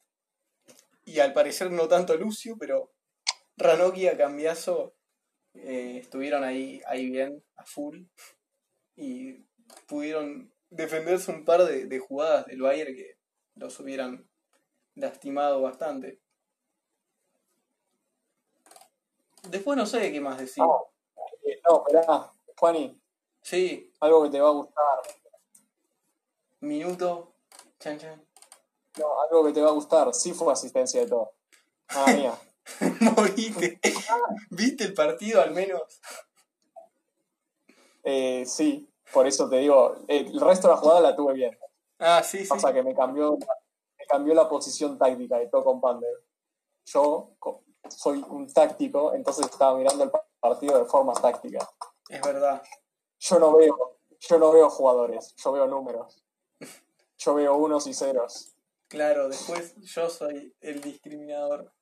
y 1.04 1.20
al 1.20 1.32
parecer 1.32 1.70
no 1.70 1.88
tanto 1.88 2.16
Lucio, 2.16 2.56
pero 2.58 2.92
Ranocchia, 3.56 4.16
Cambiaso 4.16 4.94
eh, 5.54 5.98
estuvieron 6.00 6.44
ahí, 6.44 6.80
ahí 6.86 7.10
bien, 7.10 7.42
a 7.56 7.64
full. 7.64 8.04
Y 8.96 9.44
pudieron 9.86 10.52
defenderse 10.70 11.30
un 11.30 11.44
par 11.44 11.64
de, 11.64 11.86
de 11.86 11.98
jugadas 11.98 12.46
del 12.46 12.62
Bayern 12.62 12.94
que 12.94 13.18
los 13.54 13.78
hubieran 13.80 14.28
lastimado 14.94 15.62
bastante. 15.62 16.20
Después 19.50 19.76
no 19.76 19.86
sé 19.86 20.12
qué 20.12 20.20
más 20.20 20.38
decir. 20.38 20.62
No. 20.62 20.86
Eh, 21.44 21.60
no, 21.68 21.84
esperá, 21.86 22.32
Juani, 22.56 23.00
Sí, 23.42 23.92
algo 24.00 24.24
que 24.24 24.30
te 24.30 24.40
va 24.40 24.48
a 24.48 24.52
gustar. 24.52 24.98
minuto. 26.60 27.32
Chan 27.78 27.98
chan. 27.98 28.26
No, 28.98 29.20
algo 29.20 29.44
que 29.44 29.52
te 29.52 29.60
va 29.62 29.68
a 29.68 29.72
gustar. 29.72 30.12
Sí 30.14 30.32
fue 30.32 30.52
asistencia 30.52 31.00
de 31.00 31.06
todo. 31.06 31.32
Mala 31.94 32.12
mía. 32.16 32.34
Moriste. 33.00 33.78
¿Viste 34.50 34.84
el 34.84 34.94
partido 34.94 35.40
al 35.40 35.52
menos? 35.52 35.82
Eh, 38.02 38.44
sí, 38.46 38.88
por 39.12 39.26
eso 39.26 39.48
te 39.48 39.58
digo, 39.58 39.96
el 40.08 40.40
resto 40.40 40.68
de 40.68 40.74
la 40.74 40.80
jugada 40.80 41.00
la 41.00 41.16
tuve 41.16 41.34
bien. 41.34 41.56
Ah, 41.98 42.22
sí, 42.24 42.38
sí. 42.38 42.48
Pasa 42.48 42.72
que 42.72 42.82
me 42.82 42.94
cambió, 42.94 43.36
me 43.36 44.06
cambió 44.08 44.34
la 44.34 44.48
posición 44.48 44.98
táctica 44.98 45.38
de 45.38 45.48
todo 45.48 45.64
con 45.64 45.80
Pander. 45.80 46.24
Yo 46.86 47.30
soy 47.90 48.24
un 48.28 48.52
táctico, 48.52 49.14
entonces 49.14 49.46
estaba 49.46 49.76
mirando 49.76 50.04
el 50.04 50.10
partido 50.40 50.78
de 50.78 50.84
forma 50.84 51.12
táctica. 51.14 51.68
Es 52.08 52.20
verdad. 52.22 52.62
Yo 53.18 53.38
no 53.38 53.56
veo, 53.56 53.98
yo 54.20 54.38
no 54.38 54.52
veo 54.52 54.70
jugadores, 54.70 55.34
yo 55.36 55.52
veo 55.52 55.66
números. 55.66 56.22
Yo 57.18 57.34
veo 57.34 57.56
unos 57.56 57.86
y 57.86 57.94
ceros. 57.94 58.52
Claro, 58.88 59.28
después 59.28 59.74
yo 59.80 60.08
soy 60.10 60.54
el 60.60 60.80
discriminador. 60.80 61.72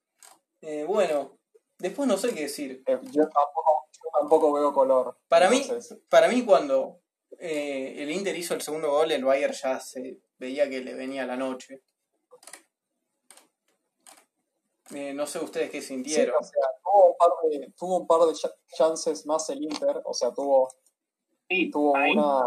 Eh, 0.62 0.84
bueno, 0.84 1.38
después 1.78 2.09
no 2.09 2.16
sé 2.16 2.32
qué 2.32 2.42
decir. 2.42 2.82
Eh, 2.86 2.98
yo, 3.11 3.22
tampoco, 3.24 3.88
yo 3.92 4.11
tampoco 4.18 4.52
veo 4.52 4.72
color. 4.72 5.18
Para 5.28 5.50
mí, 5.50 5.66
para 6.09 6.28
mí 6.28 6.44
cuando 6.44 7.00
eh, 7.38 7.96
el 7.98 8.11
Inter 8.11 8.36
hizo 8.36 8.55
el 8.55 8.62
segundo 8.62 8.90
gol, 8.90 9.11
el 9.11 9.24
Bayern 9.24 9.52
ya 9.52 9.80
se 9.80 10.20
veía 10.38 10.70
que 10.70 10.80
le 10.80 10.94
venía 10.94 11.26
la 11.26 11.36
noche. 11.36 11.82
Eh, 14.93 15.14
no 15.14 15.26
sé 15.26 15.39
ustedes 15.39 15.70
qué 15.70 15.80
sí, 15.80 15.89
sintieron. 15.89 16.37
o 16.39 16.43
sea, 16.43 16.62
tuvo 16.82 17.07
un 17.11 17.16
par 17.16 17.28
de, 17.51 17.72
tuvo 17.76 17.97
un 18.01 18.07
par 18.07 18.20
de 18.20 18.32
ch- 18.35 18.55
chances 18.68 19.24
más 19.26 19.49
el 19.51 19.62
Inter, 19.62 20.03
o 20.05 20.12
sea, 20.12 20.32
tuvo, 20.32 20.68
Sí, 21.49 21.70
tuvo 21.70 21.97
ahí 21.97 22.12
una, 22.12 22.43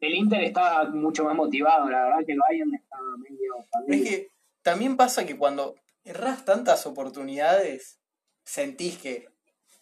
el 0.00 0.14
Inter 0.14 0.42
estaba 0.44 0.84
mucho 0.90 1.24
más 1.24 1.34
motivado, 1.34 1.88
la 1.88 2.04
verdad 2.04 2.18
que 2.26 2.32
el 2.32 2.38
Bayern 2.38 2.74
estaba 2.74 3.16
medio 3.18 3.56
Es 3.58 3.66
perdido. 3.86 4.04
que 4.10 4.30
también 4.62 4.96
pasa 4.96 5.24
que 5.26 5.36
cuando 5.38 5.74
erras 6.04 6.44
tantas 6.44 6.86
oportunidades, 6.86 8.00
sentís 8.44 8.98
que 8.98 9.28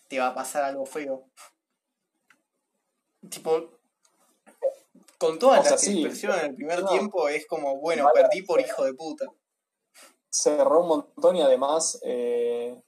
te 0.08 0.18
va 0.20 0.28
a 0.28 0.34
pasar 0.34 0.64
algo 0.64 0.86
feo. 0.86 1.24
Tipo, 3.28 3.78
con 5.18 5.38
todas 5.38 5.60
O 5.60 5.62
sea, 5.62 5.72
las 5.72 5.80
sí. 5.82 6.02
en 6.02 6.30
el 6.50 6.54
primer 6.54 6.82
No. 6.82 6.88
tiempo 6.88 7.28
es 7.28 7.46
como, 7.46 7.78
bueno, 7.78 8.08
perdí 8.14 8.42
por 8.42 8.60
hijo 8.60 8.84
de 8.84 8.94
puta. 8.94 9.26
Cerró 10.30 10.80
un 10.80 10.88
montón 10.88 11.36
y 11.36 11.42
además 11.42 12.00
eh, 12.04 12.80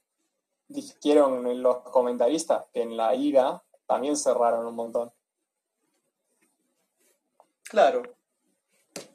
dijeron 0.67 1.61
los 1.61 1.79
comentaristas 1.89 2.65
que 2.73 2.81
en 2.81 2.95
la 2.97 3.13
ida 3.13 3.63
también 3.85 4.17
cerraron 4.17 4.65
un 4.65 4.75
montón. 4.75 5.11
Claro, 7.63 8.03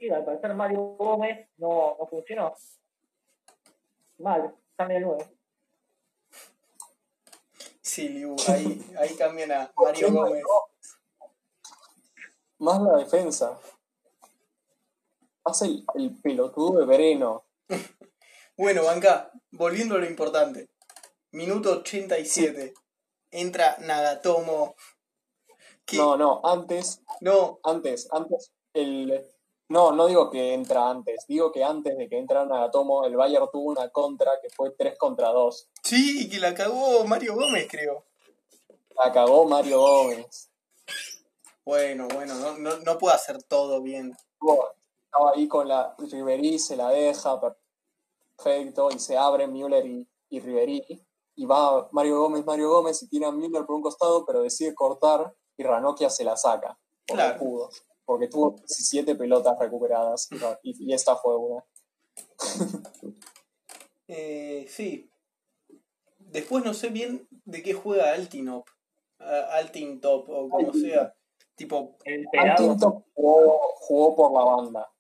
Y 0.01 0.11
al 0.11 0.25
parecer 0.25 0.55
Mario 0.55 0.97
Gómez 0.99 1.49
no, 1.57 1.97
no 1.99 2.07
funcionó. 2.07 2.55
Mal, 4.19 4.55
cambia 4.77 4.99
el 4.99 5.05
9. 5.05 5.27
sí, 7.81 8.09
Liu, 8.09 8.37
ahí, 8.49 8.85
ahí 8.99 9.15
cambian 9.17 9.53
a 9.53 9.73
Mario 9.77 10.13
Gómez. 10.13 10.45
Más 12.59 12.83
la 12.83 12.97
defensa. 12.97 13.59
Más 15.45 15.63
el, 15.63 15.85
el 15.95 16.17
pelotudo 16.21 16.81
de 16.81 16.87
Vereno. 16.87 17.45
Bueno, 18.59 18.83
Banca, 18.83 19.31
volviendo 19.53 19.95
a 19.95 19.99
lo 19.99 20.07
importante. 20.07 20.69
Minuto 21.31 21.71
87. 21.75 22.75
Entra 23.31 23.77
Nagatomo. 23.79 24.75
No, 25.93 26.17
no, 26.17 26.41
antes, 26.43 27.01
no, 27.21 27.61
antes, 27.63 28.09
antes, 28.11 28.51
el... 28.75 29.25
No, 29.69 29.93
no 29.93 30.09
digo 30.09 30.29
que 30.29 30.55
entra 30.55 30.91
antes, 30.91 31.25
digo 31.29 31.53
que 31.53 31.63
antes 31.63 31.97
de 31.97 32.09
que 32.09 32.19
entrara 32.19 32.47
Nagatomo, 32.47 33.05
el 33.05 33.15
Bayern 33.15 33.49
tuvo 33.53 33.71
una 33.71 33.91
contra 33.91 34.33
que 34.43 34.51
fue 34.51 34.73
3 34.73 34.99
contra 34.99 35.29
2. 35.29 35.69
sí, 35.85 36.29
que 36.29 36.41
la 36.41 36.53
cagó 36.53 37.05
Mario 37.05 37.37
Gómez, 37.37 37.69
creo. 37.71 38.07
La 38.97 39.13
cagó 39.13 39.45
Mario 39.45 39.79
Gómez. 39.79 40.51
Bueno, 41.65 42.09
bueno, 42.13 42.35
no, 42.35 42.59
no, 42.59 42.79
no 42.79 42.99
puedo 42.99 43.15
hacer 43.15 43.41
todo 43.45 43.81
bien. 43.83 44.17
Estaba 45.05 45.33
ahí 45.37 45.47
con 45.47 45.69
la 45.69 45.95
Riverí, 46.11 46.59
se 46.59 46.77
la 46.77 46.89
deja, 46.89 47.41
perfecto, 47.41 47.68
y 48.93 48.99
se 48.99 49.17
abre 49.17 49.47
Müller 49.47 49.87
y, 49.87 50.09
y 50.31 50.41
Riverí. 50.41 50.85
Y 51.37 51.47
va 51.47 51.89
Mario 51.93 52.21
Gómez, 52.21 52.45
Mario 52.45 52.69
Gómez, 52.71 53.03
y 53.03 53.09
tira 53.09 53.29
a 53.29 53.33
Müller 53.33 53.65
por 53.65 53.77
un 53.77 53.83
costado, 53.83 54.25
pero 54.27 54.43
decide 54.43 54.75
cortar 54.75 55.33
y 55.57 55.63
Ranocchia 55.63 56.11
se 56.11 56.25
la 56.25 56.37
saca. 56.37 56.79
Porque 57.07 57.23
Claro. 57.23 57.39
pudo. 57.39 57.71
Porque 58.05 58.29
tuvo 58.29 58.53
17 58.57 59.15
pelotas 59.17 59.57
recuperadas 59.59 60.29
y, 60.63 60.87
y 60.91 60.93
esta 60.95 61.17
fue 61.17 61.37
una. 61.37 61.65
Eh, 64.11 64.67
sí. 64.69 65.11
Después 66.19 66.65
no 66.65 66.73
sé 66.75 66.89
bien 66.89 67.29
de 67.45 67.63
qué 67.63 67.75
juega 67.75 68.13
Altinop. 68.15 68.67
Altintop 69.19 70.29
o 70.31 70.49
como 70.49 70.73
sea. 70.73 71.15
Tipo. 71.55 71.97
Antinto 72.39 73.05
jugó, 73.15 73.59
jugó 73.81 74.17
por 74.17 74.33
la 74.33 74.45
banda. 74.45 74.93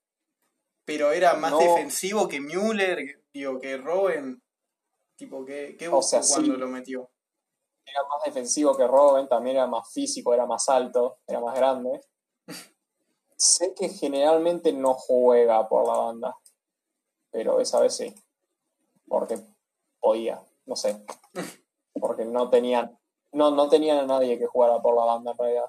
pero 0.84 1.12
era 1.12 1.34
más 1.34 1.52
No. 1.52 1.58
defensivo 1.58 2.28
que 2.28 2.40
Müller, 2.40 3.22
digo, 3.38 3.60
que 3.60 3.76
Robben. 3.76 4.42
Tipo, 5.16 5.44
¿qué, 5.44 5.76
qué 5.78 5.88
buscó 5.88 5.98
O 5.98 6.02
sea, 6.02 6.22
sí. 6.22 6.34
cuando 6.34 6.56
lo 6.56 6.68
metió? 6.68 7.10
Era 7.84 8.02
más 8.08 8.24
defensivo 8.24 8.76
que 8.76 8.86
Robben, 8.86 9.28
también 9.28 9.56
era 9.56 9.66
más 9.66 9.92
físico, 9.92 10.34
era 10.34 10.46
más 10.46 10.68
alto, 10.68 11.18
era 11.26 11.40
más 11.40 11.56
grande. 11.56 12.00
sé 13.36 13.74
que 13.74 13.88
generalmente 13.88 14.72
no 14.72 14.94
juega 14.94 15.68
por 15.68 15.86
la 15.86 15.96
banda, 15.96 16.36
pero 17.30 17.60
esa 17.60 17.80
vez 17.80 17.96
sí. 17.96 18.14
porque 19.06 19.38
podía, 20.00 20.42
no 20.66 20.76
sé. 20.76 21.04
Porque 22.00 22.24
no 22.24 22.48
tenían, 22.48 22.96
no, 23.32 23.50
no 23.50 23.68
tenían 23.68 23.98
a 23.98 24.06
nadie 24.06 24.38
que 24.38 24.46
jugara 24.46 24.80
por 24.80 24.94
la 24.94 25.04
banda 25.04 25.32
en 25.32 25.38
realidad. 25.38 25.64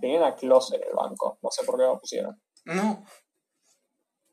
Tenían 0.00 0.24
a 0.24 0.34
Klose 0.34 0.74
en 0.74 0.82
el 0.82 0.92
banco, 0.92 1.38
no 1.40 1.50
sé 1.52 1.64
por 1.64 1.76
qué 1.76 1.84
lo 1.84 2.00
pusieron. 2.00 2.42
No. 2.64 3.04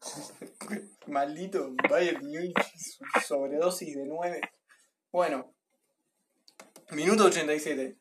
Maldito 1.07 1.73
Bayern 1.89 2.25
Múnich, 2.25 2.55
su 2.77 3.03
sobredosis 3.25 3.95
de 3.95 4.05
9. 4.05 4.41
Bueno, 5.11 5.53
minuto 6.91 7.25
87. 7.25 7.97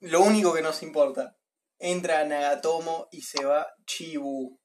Lo 0.00 0.22
único 0.22 0.52
que 0.52 0.62
nos 0.62 0.82
importa. 0.82 1.36
Entra 1.78 2.24
Nagatomo 2.24 3.08
y 3.12 3.22
se 3.22 3.44
va 3.44 3.66
Chibu. 3.86 4.58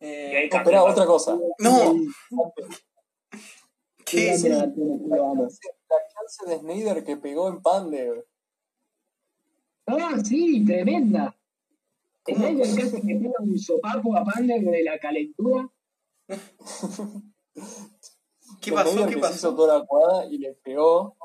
Eh, 0.00 0.48
espera, 0.50 0.82
otra 0.82 1.06
cosa. 1.06 1.38
no, 1.58 1.94
¿qué 4.04 4.32
es? 4.32 4.42
La 4.42 4.66
chance 4.66 6.46
de 6.46 6.58
Snyder 6.58 7.04
que 7.04 7.16
pegó 7.16 7.48
en 7.48 7.62
Pandev. 7.62 8.24
Ah, 9.86 10.16
sí, 10.24 10.64
tremenda. 10.64 11.36
¿Cómo? 12.24 12.38
Snyder 12.38 12.76
casi 12.76 13.00
que 13.06 13.14
tira 13.14 13.34
un 13.40 13.58
sopapo 13.58 14.16
a 14.16 14.24
Pander 14.24 14.62
de 14.62 14.84
la 14.84 14.98
calentura. 14.98 15.68
¿Qué 18.60 18.72
pasó? 18.72 19.06
¿Qué 19.06 19.06
que 19.06 19.12
se 19.12 19.18
hizo 19.18 19.20
pasó? 19.20 19.54
toda 19.54 19.78
la 19.78 19.86
jugada 19.86 20.26
y 20.26 20.38
le 20.38 20.54
pegó. 20.54 21.16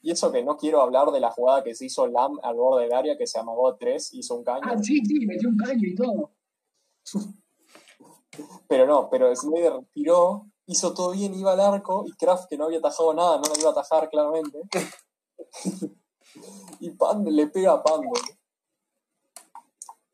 Y 0.00 0.10
eso 0.10 0.32
que 0.32 0.42
no 0.42 0.56
quiero 0.56 0.82
hablar 0.82 1.10
de 1.12 1.20
la 1.20 1.30
jugada 1.30 1.62
que 1.62 1.74
se 1.74 1.86
hizo 1.86 2.06
Lam 2.08 2.38
al 2.42 2.56
borde 2.56 2.84
del 2.84 2.92
área, 2.92 3.16
que 3.16 3.26
se 3.26 3.38
amagó 3.38 3.68
a 3.68 3.76
tres, 3.76 4.12
hizo 4.12 4.34
un 4.34 4.44
caño. 4.44 4.62
Ah, 4.64 4.76
sí, 4.80 5.00
sí, 5.04 5.26
metió 5.26 5.48
un 5.48 5.56
caño 5.56 5.86
y 5.86 5.94
todo. 5.94 6.32
Pero 8.68 8.86
no, 8.86 9.08
pero 9.10 9.34
Snyder 9.34 9.74
tiró, 9.92 10.46
hizo 10.66 10.94
todo 10.94 11.12
bien, 11.12 11.34
iba 11.34 11.52
al 11.52 11.60
arco, 11.60 12.04
y 12.06 12.12
Kraft, 12.12 12.48
que 12.48 12.56
no 12.56 12.64
había 12.64 12.78
atajado 12.78 13.14
nada, 13.14 13.36
no 13.36 13.42
la 13.42 13.60
iba 13.60 13.68
a 13.68 13.72
atajar 13.72 14.08
claramente. 14.08 14.58
y 16.80 16.90
Pande 16.90 17.30
le 17.30 17.46
pega 17.48 17.72
a 17.72 17.82
Pande. 17.82 18.08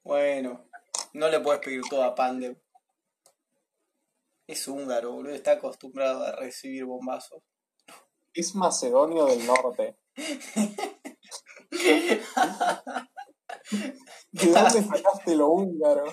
Bueno, 0.09 0.65
no 1.13 1.29
le 1.29 1.39
puedes 1.41 1.61
pedir 1.61 1.83
todo 1.91 2.03
a 2.03 2.15
Pandev. 2.15 2.57
Es 4.47 4.67
húngaro, 4.67 5.13
boludo. 5.13 5.35
Está 5.35 5.53
acostumbrado 5.53 6.25
a 6.25 6.33
recibir 6.33 6.87
bombazos. 6.87 7.43
Es 8.33 8.55
macedonio 8.55 9.27
del 9.27 9.47
norte. 9.47 9.99
¿De 10.17 10.33
dónde 14.33 14.83
sacaste 14.83 15.37
lo 15.37 15.49
húngaro? 15.49 16.07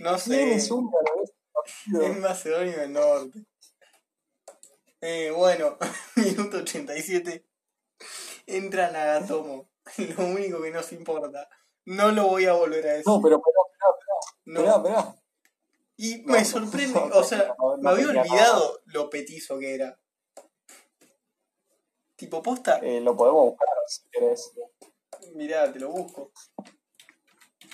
No 0.00 0.16
¿Quién 0.16 0.18
sé. 0.18 0.54
es 0.56 0.68
húngaro? 0.72 1.06
este? 1.22 2.10
Es 2.10 2.18
Macedonia 2.18 2.78
del 2.78 2.92
Norte. 2.94 3.46
Eh, 5.00 5.30
bueno, 5.30 5.78
minuto 6.16 6.56
87. 6.56 7.46
Entra 8.46 8.90
Nagatomo. 8.90 9.70
Lo 10.18 10.26
único 10.26 10.60
que 10.60 10.72
nos 10.72 10.90
importa. 10.90 11.48
No 11.86 12.10
lo 12.12 12.26
voy 12.28 12.46
a 12.46 12.52
volver 12.52 12.86
a 12.86 12.90
decir. 12.92 13.04
No, 13.06 13.20
pero 13.22 13.36
espera, 13.36 13.56
No. 14.44 14.60
espera, 14.60 14.76
espera, 14.76 14.98
espera. 14.98 15.22
Y 15.98 16.18
No, 16.22 16.32
me 16.32 16.38
no, 16.40 16.44
sorprende, 16.44 17.00
no, 17.08 17.16
o 17.18 17.24
sea, 17.24 17.54
no, 17.58 17.76
no 17.76 17.82
me 17.82 17.90
había 17.90 18.08
olvidado 18.08 18.80
lo 18.86 19.08
petizo 19.08 19.58
que 19.58 19.74
era. 19.74 19.98
Tipo 22.16 22.42
posta, 22.42 22.78
Eh, 22.82 23.00
lo 23.00 23.16
podemos 23.16 23.50
buscar 23.50 23.68
si 23.86 24.02
querés. 24.10 24.52
mirá, 25.34 25.70
te 25.72 25.78
lo 25.80 25.90
busco. 25.90 26.32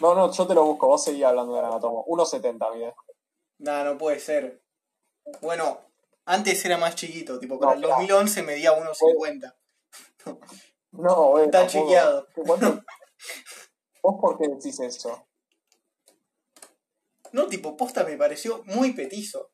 No, 0.01 0.15
no, 0.15 0.33
yo 0.33 0.47
te 0.47 0.55
lo 0.55 0.65
busco, 0.65 0.87
vos 0.89 1.03
seguís 1.05 1.25
hablando 1.25 1.55
de 1.55 1.63
Nagatomo. 1.63 2.05
1.70, 2.07 2.75
mira. 2.75 2.95
Nah, 3.59 3.85
no 3.85 3.97
puede 3.99 4.19
ser. 4.19 4.63
Bueno, 5.41 5.81
antes 6.25 6.65
era 6.65 6.77
más 6.79 6.97
chiquito, 6.97 7.39
tipo, 7.39 7.59
para 7.59 7.73
No, 7.73 7.77
el 7.79 7.83
claro. 7.85 7.97
2011 8.01 8.43
medía 8.43 8.73
1.50. 8.73 9.55
No, 10.93 11.29
bueno. 11.31 11.45
Está 11.47 11.67
chequeado. 11.67 12.27
¿Cuánto- 12.47 12.83
¿Vos 14.03 14.17
por 14.21 14.37
qué 14.39 14.49
decís 14.49 14.81
eso? 14.81 15.27
No, 17.33 17.47
tipo, 17.47 17.77
posta 17.77 18.05
me 18.05 18.17
pareció 18.17 18.63
muy 18.65 18.93
petizo. 18.93 19.53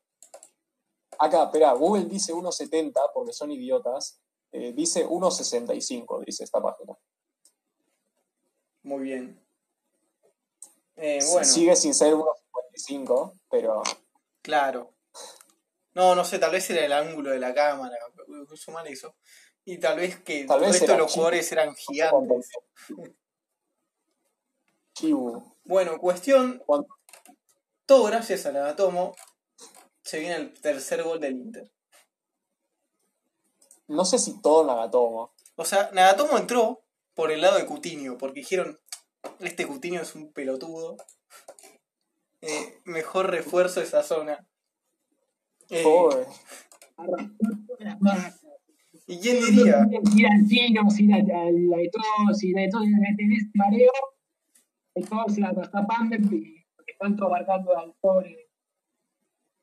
Acá, 1.17 1.43
espera, 1.45 1.71
Google 1.73 2.05
dice 2.05 2.33
1.70 2.33 2.93
porque 3.13 3.33
son 3.33 3.51
idiotas. 3.51 4.21
Eh, 4.51 4.73
dice 4.73 5.05
1.65, 5.07 6.25
dice 6.25 6.43
esta 6.43 6.61
página. 6.61 6.97
Muy 8.83 9.03
bien. 9.03 9.45
Eh, 10.95 11.19
bueno, 11.31 11.45
Sigue 11.45 11.75
sin 11.75 11.93
ser 11.93 12.13
1.55, 12.13 13.39
pero 13.49 13.83
claro. 14.41 14.95
No, 15.93 16.15
no 16.15 16.25
sé, 16.25 16.39
tal 16.39 16.51
vez 16.51 16.69
era 16.69 16.85
el 16.85 16.93
ángulo 16.93 17.29
de 17.31 17.39
la 17.39 17.53
cámara. 17.53 17.95
Mal 18.73 18.87
eso. 18.87 19.15
Y 19.65 19.77
tal 19.77 19.97
vez 19.97 20.19
que 20.21 20.45
Tal 20.45 20.59
el 20.59 20.65
vez 20.71 20.79
resto 20.79 20.91
de 20.93 20.97
los 20.97 21.07
chico. 21.07 21.15
jugadores 21.15 21.51
eran 21.51 21.75
gigantes. 21.75 22.49
Bueno, 25.63 25.97
cuestión. 25.99 26.61
Todo 27.85 28.03
gracias 28.05 28.45
a 28.45 28.51
Nagatomo. 28.51 29.15
Se 30.03 30.19
viene 30.19 30.35
el 30.35 30.53
tercer 30.59 31.03
gol 31.03 31.19
del 31.19 31.37
Inter. 31.37 31.69
No 33.87 34.05
sé 34.05 34.19
si 34.19 34.39
todo 34.41 34.65
Nagatomo. 34.65 35.33
O 35.55 35.65
sea, 35.65 35.89
Nagatomo 35.93 36.37
entró 36.37 36.81
por 37.13 37.31
el 37.31 37.41
lado 37.41 37.57
de 37.57 37.65
Coutinho, 37.65 38.17
porque 38.17 38.41
dijeron, 38.41 38.79
este 39.39 39.67
Coutinho 39.67 40.01
es 40.01 40.15
un 40.15 40.31
pelotudo. 40.31 40.97
Eh, 42.41 42.79
mejor 42.85 43.29
refuerzo 43.31 43.81
esa 43.81 44.03
zona. 44.03 44.47
Eh, 45.69 45.83
Pobre. 45.83 46.25
¿Y 49.07 49.19
quién 49.19 49.43
diría? 49.43 49.85
Ir 50.15 50.27
al 50.27 50.47
chino, 50.47 50.81
ir 50.97 51.13
al 51.13 51.21
al- 51.31 51.73
a 51.73 51.91
todo, 51.91 52.33
si 52.35 52.51
de 52.53 52.67
todo 52.69 52.81
le 52.81 53.15
tenés 53.17 53.43
mareo, 53.55 53.91
la 55.37 55.53
porque 56.75 56.91
están 56.91 57.17
al 57.77 57.95
pobre. 57.99 58.49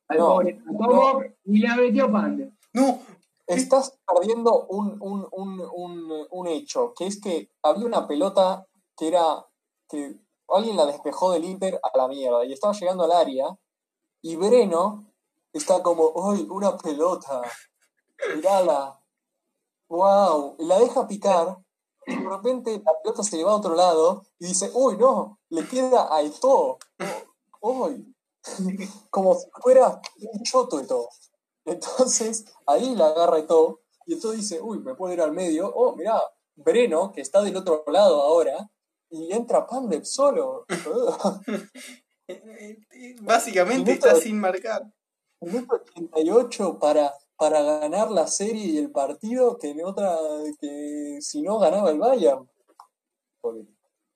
Al 0.08 0.18
No, 0.18 0.26
pobre 0.26 0.54
Nagatomo, 0.64 1.22
y 1.44 1.58
la 1.60 1.76
metió 1.76 2.10
Pander. 2.10 2.52
No, 2.72 3.00
Estás 3.46 3.96
perdiendo 4.04 4.66
un, 4.66 5.00
un, 5.00 5.28
un, 5.30 5.60
un, 5.72 6.26
un 6.30 6.46
hecho, 6.48 6.92
que 6.96 7.06
es 7.06 7.20
que 7.20 7.48
había 7.62 7.86
una 7.86 8.08
pelota 8.08 8.66
que 8.96 9.06
era 9.06 9.46
que 9.88 10.18
alguien 10.48 10.76
la 10.76 10.86
despejó 10.86 11.30
del 11.30 11.44
Inter 11.44 11.80
a 11.80 11.96
la 11.96 12.08
mierda 12.08 12.44
y 12.44 12.52
estaba 12.52 12.72
llegando 12.74 13.04
al 13.04 13.12
área 13.12 13.46
y 14.20 14.34
Breno 14.34 15.04
está 15.52 15.80
como, 15.80 16.12
¡ay, 16.28 16.44
una 16.50 16.76
pelota! 16.76 17.42
Mirala. 18.34 19.00
¡Wow! 19.88 20.56
Y 20.58 20.66
la 20.66 20.80
deja 20.80 21.06
picar 21.06 21.58
y 22.06 22.16
de 22.16 22.28
repente 22.28 22.82
la 22.84 22.92
pelota 23.02 23.22
se 23.22 23.36
le 23.36 23.44
va 23.44 23.52
a 23.52 23.56
otro 23.56 23.74
lado 23.74 24.24
y 24.38 24.46
dice, 24.46 24.70
¡uy, 24.72 24.96
no! 24.96 25.40
Le 25.50 25.66
queda 25.66 26.14
a 26.14 26.22
Eto'o. 26.22 26.78
¡Uy! 27.60 28.14
Como 29.10 29.34
si 29.34 29.46
fuera 29.60 30.00
un 30.20 30.42
choto 30.42 30.78
Eto'o. 30.80 31.08
Entonces, 31.64 32.44
ahí 32.66 32.94
la 32.94 33.08
agarra 33.08 33.38
Eto'o 33.38 33.80
y 34.06 34.14
Eto'o 34.14 34.32
dice, 34.32 34.60
uy, 34.60 34.78
me 34.78 34.94
puedo 34.94 35.12
ir 35.12 35.20
al 35.20 35.32
medio. 35.32 35.72
Oh, 35.74 35.96
mirá, 35.96 36.20
Breno, 36.54 37.12
que 37.12 37.20
está 37.20 37.42
del 37.42 37.56
otro 37.56 37.84
lado 37.88 38.22
ahora, 38.22 38.70
y 39.10 39.32
entra 39.32 39.66
Pandev 39.66 40.04
solo. 40.04 40.64
eh, 41.48 41.62
eh, 42.28 42.78
eh, 42.92 43.16
básicamente 43.20 43.92
Minuto- 43.92 44.08
está 44.08 44.20
sin 44.20 44.38
marcar. 44.38 44.82
Minuto 45.40 45.74
88 45.74 46.78
para, 46.78 47.12
para 47.36 47.62
ganar 47.62 48.10
la 48.10 48.26
serie 48.26 48.64
y 48.64 48.78
el 48.78 48.90
partido 48.90 49.58
que 49.58 49.70
en 49.70 49.84
otra, 49.84 50.16
que 50.60 51.18
si 51.20 51.42
no 51.42 51.58
ganaba 51.58 51.90
el 51.90 51.98
Bayern. 51.98 52.48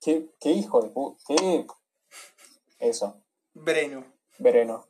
¿Qué, 0.01 0.31
qué 0.41 0.51
hijo 0.51 0.81
de 0.83 0.91
puta, 0.91 1.23
qué... 1.27 1.67
Eso, 2.79 3.21
Breno. 3.55 4.05
Breno. 4.39 4.87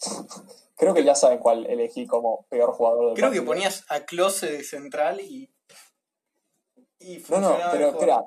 Creo 0.76 0.92
que 0.92 1.04
ya 1.04 1.14
saben 1.14 1.38
cuál 1.38 1.66
elegí 1.66 2.06
como 2.06 2.44
peor 2.48 2.72
jugador 2.72 3.06
del 3.06 3.14
Creo 3.14 3.30
que 3.30 3.42
ponías 3.42 3.84
a 3.88 4.00
Klose 4.00 4.50
de 4.50 4.64
central 4.64 5.20
y. 5.20 5.50
Y 6.98 7.22
No, 7.28 7.40
no, 7.40 7.56
pero 7.72 7.88
espera. 7.88 8.24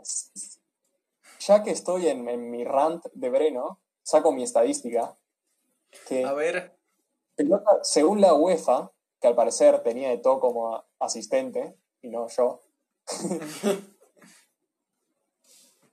Ya 1.39 1.63
que 1.63 1.71
estoy 1.71 2.07
en, 2.07 2.27
en 2.27 2.49
mi 2.49 2.63
rant 2.63 3.05
de 3.13 3.29
Breno, 3.29 3.79
saco 4.03 4.31
mi 4.31 4.43
estadística. 4.43 5.15
Que 6.07 6.25
A 6.25 6.33
ver. 6.33 6.75
pelota, 7.35 7.83
según 7.83 8.21
la 8.21 8.33
UEFA, 8.33 8.91
que 9.19 9.27
al 9.27 9.35
parecer 9.35 9.83
tenía 9.83 10.09
de 10.09 10.17
todo 10.17 10.39
como 10.39 10.83
asistente, 10.99 11.75
y 12.01 12.09
no 12.09 12.27
yo, 12.27 12.61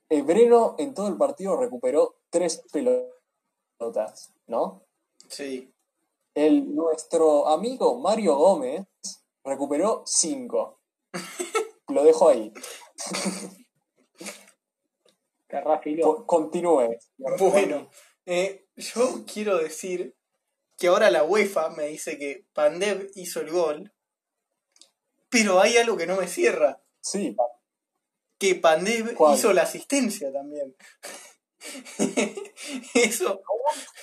el 0.09 0.23
Breno 0.23 0.75
en 0.77 0.93
todo 0.93 1.07
el 1.07 1.17
partido 1.17 1.57
recuperó 1.57 2.15
tres 2.29 2.63
pelotas, 2.71 4.33
¿no? 4.47 4.83
Sí. 5.27 5.73
El, 6.33 6.75
nuestro 6.75 7.47
amigo 7.47 7.99
Mario 7.99 8.35
Gómez 8.35 8.85
recuperó 9.43 10.03
cinco. 10.05 10.79
Lo 11.89 12.03
dejo 12.03 12.29
ahí. 12.29 12.53
Continúe. 16.25 16.97
Bueno, 17.17 17.89
eh, 18.25 18.67
yo 18.75 19.23
quiero 19.25 19.57
decir 19.57 20.16
que 20.77 20.87
ahora 20.87 21.09
la 21.11 21.23
UEFA 21.23 21.69
me 21.71 21.87
dice 21.87 22.17
que 22.17 22.45
Pandev 22.53 23.09
hizo 23.15 23.41
el 23.41 23.49
gol, 23.51 23.93
pero 25.29 25.59
hay 25.59 25.77
algo 25.77 25.97
que 25.97 26.07
no 26.07 26.15
me 26.17 26.27
cierra, 26.27 26.81
Sí, 27.01 27.35
que 28.39 28.55
Pandev 28.55 29.13
¿Cuál? 29.15 29.35
hizo 29.37 29.51
la 29.53 29.63
asistencia 29.63 30.31
también. 30.31 30.75
Eso. 32.93 33.41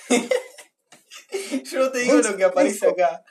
Yo 1.71 1.91
te 1.91 1.99
digo 1.99 2.17
lo 2.17 2.37
que 2.37 2.43
aparece 2.43 2.85
Eso. 2.87 2.89
acá. 2.91 3.23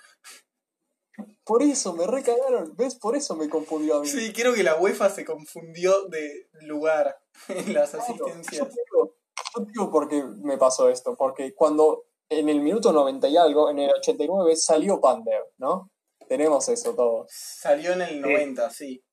por 1.45 1.63
eso 1.63 1.95
me 1.95 2.07
recagaron. 2.07 2.75
¿Ves? 2.77 2.95
Por 2.97 3.17
eso 3.17 3.37
me 3.37 3.49
confundió 3.49 3.97
a 3.97 4.01
mí. 4.01 4.09
Sí, 4.09 4.33
creo 4.33 4.55
que 4.55 4.63
la 4.63 4.77
UEFA 4.77 5.11
se 5.11 5.25
confundió 5.25 6.07
de 6.09 6.49
lugar 6.63 7.19
en 7.49 7.75
las 7.75 7.91
Claro, 7.91 8.05
asistencias. 8.05 8.69
Yo 8.69 8.75
digo, 8.75 9.17
yo 9.57 9.65
digo 9.67 9.91
por 9.91 10.09
qué 10.09 10.23
me 10.43 10.57
pasó 10.59 10.89
esto. 10.89 11.17
Porque 11.17 11.55
cuando 11.55 12.07
en 12.29 12.49
el 12.49 12.61
minuto 12.61 12.93
90 12.93 13.29
y 13.29 13.37
algo, 13.37 13.71
en 13.71 13.79
el 13.81 13.91
89, 13.91 14.57
salió 14.57 15.01
Pandev, 15.01 15.45
¿no? 15.59 15.91
Tenemos 16.29 16.69
eso 16.69 16.95
todo. 16.95 17.27
Salió 17.29 17.93
en 17.93 18.03
el 18.03 18.21
90, 18.21 18.71
sí. 18.71 19.05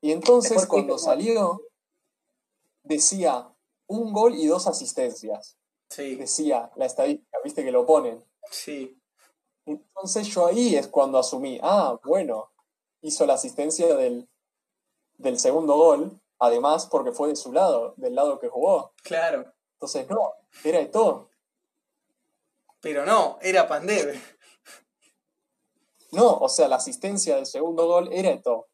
Y 0.00 0.12
entonces 0.12 0.50
Después 0.50 0.66
cuando 0.68 0.98
salió, 0.98 1.60
decía 2.82 3.52
un 3.86 4.12
gol 4.12 4.34
y 4.34 4.46
dos 4.46 4.66
asistencias. 4.66 5.56
Sí, 5.90 6.16
Decía 6.16 6.70
la 6.76 6.86
estadística, 6.86 7.38
viste 7.42 7.64
que 7.64 7.72
lo 7.72 7.86
ponen. 7.86 8.24
sí. 8.50 8.94
Entonces 9.66 10.26
yo 10.28 10.46
ahí 10.46 10.76
es 10.76 10.88
cuando 10.88 11.18
asumí, 11.18 11.58
ah, 11.62 11.98
bueno, 12.02 12.50
hizo 13.02 13.26
la 13.26 13.34
asistencia 13.34 13.94
del, 13.96 14.26
del 15.18 15.38
segundo 15.38 15.76
gol, 15.76 16.18
además 16.38 16.86
porque 16.86 17.12
fue 17.12 17.28
de 17.28 17.36
su 17.36 17.52
lado, 17.52 17.92
del 17.98 18.14
lado 18.14 18.38
que 18.38 18.48
jugó. 18.48 18.94
Claro. 19.02 19.52
Entonces, 19.74 20.08
no, 20.08 20.32
era 20.64 20.78
de 20.78 20.86
todo. 20.86 21.28
Pero 22.80 23.04
no, 23.04 23.38
era 23.42 23.66
Pandev. 23.68 24.20
No, 26.12 26.38
o 26.38 26.48
sea, 26.48 26.68
la 26.68 26.76
asistencia 26.76 27.36
del 27.36 27.46
segundo 27.46 27.86
gol 27.86 28.08
era 28.12 28.30
de 28.30 28.38
todo. 28.38 28.68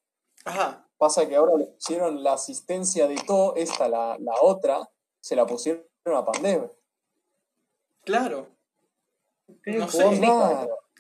Ajá. 0.45 0.89
Pasa 0.97 1.27
que 1.29 1.35
ahora 1.37 1.57
le 1.57 1.67
pusieron 1.67 2.23
la 2.23 2.35
asistencia 2.35 3.09
de 3.09 3.17
todo, 3.27 3.57
esta, 3.57 3.89
la, 3.89 4.17
la 4.21 4.35
otra, 4.41 4.89
se 5.21 5.35
la 5.35 5.47
pusieron 5.47 5.85
a 6.07 6.25
Pandev. 6.25 6.71
Claro. 8.05 8.47
No 9.67 9.89
sé. 9.89 10.21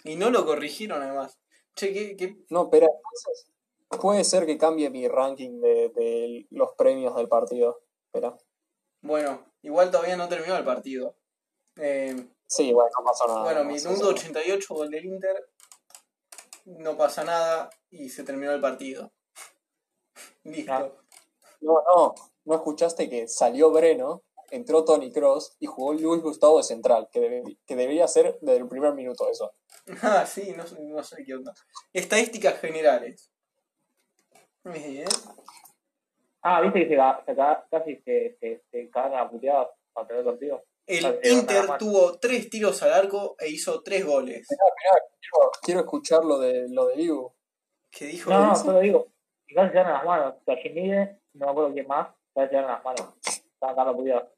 Y 0.04 0.16
no 0.16 0.30
lo 0.30 0.44
corrigieron 0.44 1.02
además. 1.02 1.38
Che, 1.76 1.92
¿qué, 1.92 2.16
qué- 2.16 2.36
No, 2.50 2.68
pero 2.70 2.86
entonces, 2.86 3.52
puede 4.00 4.24
ser 4.24 4.46
que 4.46 4.58
cambie 4.58 4.90
mi 4.90 5.08
ranking 5.08 5.60
de, 5.60 5.88
de 5.90 6.46
los 6.50 6.70
premios 6.76 7.14
del 7.16 7.28
partido. 7.28 7.80
Espera. 8.06 8.36
Bueno, 9.02 9.44
igual 9.62 9.90
todavía 9.90 10.16
no 10.16 10.28
terminó 10.28 10.56
el 10.56 10.64
partido. 10.64 11.16
Eh, 11.76 12.28
Sí, 12.46 12.72
bueno, 12.72 12.90
no 12.98 13.04
pasó 13.04 13.26
nada. 13.26 13.42
bueno, 13.42 13.60
no 13.64 13.66
minuto 13.70 13.88
pasó 13.90 14.00
nada. 14.02 14.14
88, 14.14 14.74
gol 14.74 14.90
del 14.90 15.04
Inter. 15.06 15.50
No 16.66 16.96
pasa 16.96 17.24
nada 17.24 17.70
y 17.90 18.08
se 18.08 18.24
terminó 18.24 18.52
el 18.52 18.60
partido. 18.60 19.12
Listo. 20.44 20.72
Ah. 20.72 20.90
No, 21.60 21.82
no, 21.94 22.14
no 22.44 22.54
escuchaste 22.54 23.08
que 23.08 23.26
salió 23.28 23.70
Breno, 23.70 24.22
entró 24.50 24.84
Tony 24.84 25.10
Cross 25.10 25.56
y 25.58 25.66
jugó 25.66 25.94
Luis 25.94 26.22
Gustavo 26.22 26.58
de 26.58 26.64
central, 26.64 27.08
que, 27.10 27.20
debe- 27.20 27.58
que 27.66 27.76
debería 27.76 28.06
ser 28.06 28.38
desde 28.42 28.58
el 28.60 28.68
primer 28.68 28.94
minuto 28.94 29.28
eso. 29.30 29.52
Ah, 30.02 30.24
sí, 30.26 30.52
no, 30.56 30.66
sé- 30.66 30.80
no 30.80 31.02
sé 31.02 31.24
qué 31.26 31.34
onda. 31.34 31.52
Estadísticas 31.92 32.58
generales. 32.60 33.30
Bien. 34.64 35.06
Ah, 36.42 36.60
viste 36.62 36.80
que 36.80 36.88
se, 36.88 36.96
ca- 36.96 37.22
se 37.26 37.34
ca- 37.36 37.66
casi 37.70 37.96
se, 37.96 38.36
se, 38.40 38.64
se 38.70 38.90
cagan 38.90 39.18
a 39.18 39.30
puteadas 39.30 39.68
para 39.92 40.06
tener 40.06 40.24
contigo. 40.24 40.62
El 40.86 41.18
Inter 41.24 41.78
tuvo 41.78 42.18
tres 42.18 42.50
tiros 42.50 42.82
al 42.82 42.92
arco 42.92 43.36
e 43.38 43.48
hizo 43.48 43.82
tres 43.82 44.04
goles. 44.04 44.46
Quiero, 44.48 45.50
quiero 45.62 45.80
escuchar 45.80 46.24
lo 46.24 46.38
de, 46.38 46.66
lo 46.68 46.86
de 46.86 46.96
Liu. 46.96 47.32
¿Qué 47.90 48.06
dijo? 48.06 48.30
No, 48.30 48.46
no, 48.46 48.52
eso? 48.52 48.64
solo 48.64 48.80
digo, 48.80 49.08
casi 49.54 49.68
se 49.70 49.74
las 49.76 50.04
manos. 50.04 50.34
O 50.34 50.44
sea, 50.44 50.56
Mide, 50.72 51.20
no 51.34 51.46
me 51.46 51.52
acuerdo 51.52 51.72
quién 51.72 51.86
más, 51.86 52.08
se 52.34 52.46
dan 52.48 52.66
las 52.66 52.84
manos. 52.84 53.14
Estaban 53.24 53.74
cagando 53.76 53.90
a 53.92 53.96
puteadas. 53.96 54.28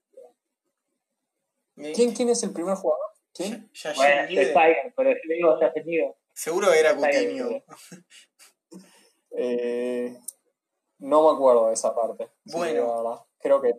Eh, 1.78 1.92
¿Quién, 1.94 2.14
¿Quién 2.14 2.28
es 2.28 2.42
el 2.42 2.52
primer 2.52 2.76
jugador? 2.76 3.06
¿Quién? 3.34 3.68
Ya- 3.74 3.92
ya- 3.92 3.96
Bueno, 3.96 4.28
se 4.28 4.46
Tiger, 4.46 4.94
pero 4.96 5.10
yo 5.10 5.16
digo, 5.28 5.60
ya 5.60 5.72
se 5.72 5.82
Mide. 5.84 6.14
Seguro 6.32 6.72
era 6.72 6.94
Coutinho. 6.94 7.48
Eh, 9.38 10.16
no 11.00 11.22
me 11.28 11.34
acuerdo 11.36 11.66
de 11.68 11.74
esa 11.74 11.94
parte. 11.94 12.30
Bueno. 12.44 13.02
la. 13.02 13.22
Creo 13.38 13.60
que. 13.60 13.74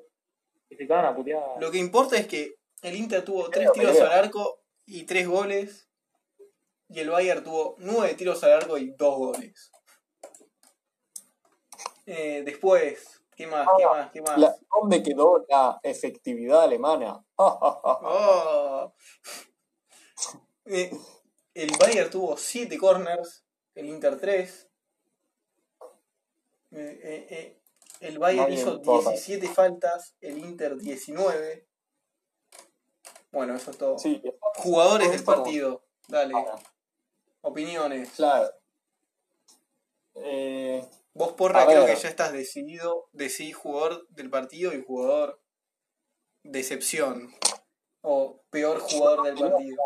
Lo 1.59 1.71
que 1.71 1.77
importa 1.79 2.15
es 2.15 2.27
que 2.27 2.56
el 2.81 2.95
Inter 2.95 3.23
tuvo 3.25 3.49
tres 3.49 3.71
tiros 3.73 3.99
al 3.99 4.11
arco 4.11 4.61
y 4.85 5.03
tres 5.03 5.27
goles. 5.27 5.87
Y 6.89 6.99
el 6.99 7.09
Bayern 7.09 7.43
tuvo 7.43 7.75
nueve 7.79 8.13
tiros 8.15 8.43
al 8.43 8.53
arco 8.53 8.77
y 8.77 8.91
dos 8.91 9.17
goles. 9.17 9.71
Eh, 12.05 12.43
después, 12.45 13.21
¿qué 13.35 13.45
más? 13.47 13.67
¿Qué 13.77 13.83
Ah, 13.83 13.89
más? 13.89 14.11
¿Qué 14.11 14.21
más? 14.21 14.37
la- 14.37 14.55
¿Dónde 14.79 15.03
quedó 15.03 15.45
la 15.49 15.79
efectividad 15.83 16.61
alemana? 16.63 17.23
Oh. 17.39 18.93
Eh, 20.65 20.91
el 21.53 21.71
Bayern 21.77 22.09
tuvo 22.09 22.35
7 22.37 22.77
corners, 22.77 23.45
el 23.75 23.87
Inter 23.89 24.19
3. 24.19 24.69
Eh, 26.71 27.59
el 28.01 28.19
Bayern 28.19 28.47
No 28.49 28.53
hizo 28.53 28.73
importa. 28.75 29.09
17 29.11 29.47
faltas, 29.49 30.15
el 30.21 30.37
Inter 30.39 30.77
19. 30.77 31.66
Bueno, 33.31 33.55
eso 33.55 33.71
es 33.71 33.77
todo. 33.77 33.97
Sí, 33.99 34.21
Jugadores 34.55 35.11
del 35.11 35.23
partido, 35.23 35.83
dale, 36.07 36.33
opiniones. 37.41 38.09
claro. 38.11 38.49
Eh, 40.15 40.87
Vos, 41.13 41.33
Porra, 41.33 41.65
creo 41.65 41.83
ver. 41.83 41.95
que 41.95 42.01
ya 42.01 42.09
estás 42.09 42.31
decidido, 42.31 43.09
decidís 43.11 43.55
jugador 43.55 44.07
del 44.09 44.29
partido 44.29 44.71
y 44.73 44.83
jugador 44.83 45.41
decepción. 46.43 47.33
O 48.01 48.41
peor 48.51 48.79
jugador 48.79 49.23
del 49.23 49.37
partido. 49.37 49.77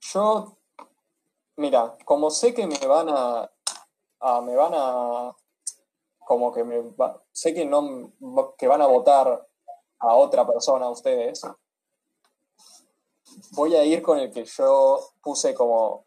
Yo, 0.00 0.58
mira, 1.56 1.96
como 2.04 2.30
sé 2.30 2.54
que 2.54 2.66
me 2.66 2.78
van 2.86 3.08
a, 3.10 3.50
a- 4.20 4.40
me 4.40 4.56
van 4.56 4.72
a, 4.74 5.36
como 6.20 6.52
que 6.52 6.64
me 6.64 6.80
va- 6.92 7.22
sé 7.32 7.52
que 7.54 7.64
no, 7.66 8.12
que 8.56 8.66
van 8.66 8.80
a 8.82 8.86
votar 8.86 9.46
a 9.98 10.14
otra 10.14 10.46
persona 10.46 10.88
ustedes, 10.88 11.42
voy 13.52 13.74
a 13.76 13.84
ir 13.84 14.02
con 14.02 14.18
el 14.18 14.30
que 14.32 14.44
yo 14.44 15.00
puse 15.22 15.54
como 15.54 16.06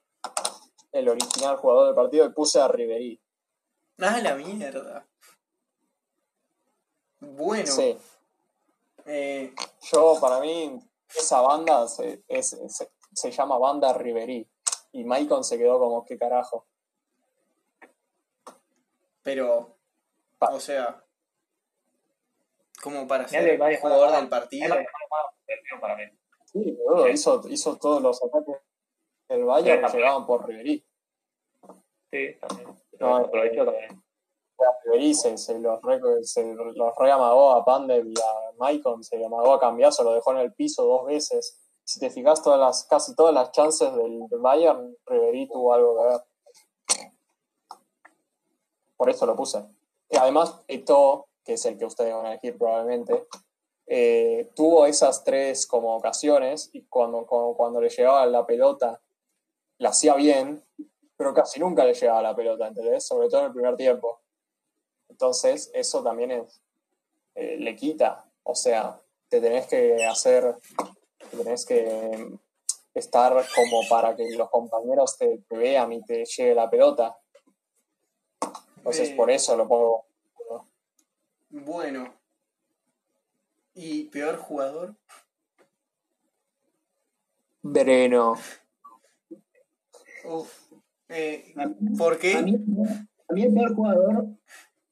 el 0.91 1.09
original 1.09 1.57
jugador 1.57 1.88
del 1.88 1.95
partido 1.95 2.25
y 2.25 2.30
puse 2.34 2.59
a 2.59 2.67
Riverí. 2.67 3.19
Ah, 3.99 4.19
la 4.21 4.36
mierda. 4.36 5.05
Bueno, 7.19 7.65
Sí, 7.65 7.97
eh, 9.05 9.53
yo 9.91 10.17
para 10.21 10.39
mí 10.39 10.80
esa 11.15 11.41
banda 11.41 11.88
se, 11.88 12.23
es- 12.28 12.57
se, 12.69 12.91
se 13.13 13.32
llama 13.32 13.57
banda 13.57 13.91
Riverí 13.93 14.47
y 14.91 15.03
Maicon 15.03 15.43
se 15.43 15.57
quedó 15.57 15.80
como 15.80 16.05
qué 16.05 16.17
carajo. 16.17 16.65
pero, 19.23 19.75
Pa- 20.39 20.51
o 20.53 20.59
sea, 20.59 21.03
como 22.82 23.07
para 23.07 23.28
ser 23.28 23.57
varios 23.57 23.82
jugador 23.82 24.11
del 24.11 24.30
partido. 24.30 24.75
Para 25.82 25.95
mí. 25.97 26.03
Sí, 26.64 26.72
boludo, 26.72 27.10
hizo, 27.10 27.41
hizo 27.49 27.78
todos 27.78 28.01
los 28.01 28.24
ataques 28.24 28.55
del 29.30 29.43
Bayern 29.43 29.82
también. 29.82 30.01
llegaban 30.01 30.26
por 30.26 30.47
Riverí. 30.47 30.86
Sí, 32.12 32.36
también. 32.39 32.70
No, 32.99 33.18
Aprovecho 33.18 33.66
también. 33.66 34.03
Riverí 34.86 35.14
se, 35.14 35.38
se 35.38 35.60
los 35.60 35.82
re, 35.84 35.99
se 36.24 36.53
los 36.55 36.95
re 36.97 37.12
amagó 37.12 37.51
a 37.51 37.64
Pandev 37.64 38.08
y 38.08 38.14
a 38.20 38.53
Maicon, 38.58 39.03
se 39.03 39.24
amagó 39.24 39.53
a 39.53 39.60
Cambiaso, 39.60 40.03
lo 40.03 40.14
dejó 40.14 40.32
en 40.32 40.39
el 40.39 40.53
piso 40.53 40.86
dos 40.86 41.05
veces. 41.05 41.60
Si 41.84 41.99
te 41.99 42.10
fijas, 42.10 42.41
todas 42.41 42.60
las, 42.60 42.86
casi 42.86 43.16
todas 43.16 43.34
las 43.34 43.51
chances 43.51 43.93
del, 43.95 44.26
Bayern, 44.39 44.97
Riverí 45.05 45.47
tuvo 45.47 45.74
algo 45.74 45.95
que 45.97 46.10
ver. 46.10 46.22
Por 48.95 49.10
eso 49.10 49.26
lo 49.26 49.36
puse. 49.36 49.64
Y 50.10 50.18
además, 50.18 50.64
Eto'o, 50.68 51.28
que 51.43 51.53
es 51.53 51.66
el 51.66 51.78
que 51.78 51.86
ustedes 51.86 52.14
van 52.14 52.26
a 52.26 52.32
elegir 52.32 52.58
probablemente, 52.58 53.28
eh, 53.88 54.50
tuvo 54.56 54.86
esas 54.86 55.24
tres 55.24 55.66
como 55.66 55.96
ocasiones 55.96 56.70
y 56.74 56.84
cuando, 56.84 57.26
cuando, 57.26 57.54
cuando 57.56 57.82
le 57.82 57.90
llegaba 57.90 58.26
la 58.26 58.46
pelota, 58.46 59.02
la 59.78 59.90
hacía 59.90 60.16
bien, 60.16 60.64
pero 61.16 61.34
casi 61.34 61.60
nunca 61.60 61.86
le 61.86 61.94
llegaba 61.94 62.22
la 62.22 62.36
pelota, 62.36 62.68
¿entendés? 62.68 63.06
Sobre 63.08 63.30
todo 63.30 63.42
en 63.42 63.48
el 63.48 63.54
primer 63.54 63.76
tiempo. 63.76 64.22
Entonces, 65.10 65.72
eso 65.74 66.04
también 66.04 66.32
es, 66.32 66.62
eh, 67.36 67.58
le 67.58 67.76
quita. 67.76 68.30
O 68.44 68.56
sea, 68.56 69.00
te 69.30 69.40
tenés 69.42 69.68
que 69.68 70.06
hacer, 70.06 70.58
te 71.32 71.38
tenés 71.38 71.66
que 71.66 72.38
estar 72.94 73.34
como 73.56 73.82
para 73.90 74.16
que 74.16 74.30
los 74.32 74.50
compañeros 74.50 75.18
te, 75.18 75.40
te 75.48 75.58
vean 75.58 75.94
y 75.94 76.04
te 76.04 76.26
llegue 76.26 76.54
la 76.54 76.70
pelota. 76.70 77.18
Entonces, 78.78 79.10
Eh. 79.10 79.16
por 79.16 79.32
eso 79.32 79.56
lo 79.56 79.68
pongo. 79.68 80.06
Bueno. 81.50 82.14
¿Y 83.80 84.05
peor 84.05 84.38
jugador? 84.38 84.95
Breno. 87.61 88.34
Uf. 90.25 90.51
Eh, 91.09 91.53
A 91.55 91.67
mí- 91.67 91.95
¿Por 91.95 92.13
A 92.13 92.17
qué? 92.17 92.41
mí, 92.41 92.55
a 93.30 93.34
mí 93.34 93.43
el 93.43 93.53
peor 93.53 93.75
jugador 93.75 94.25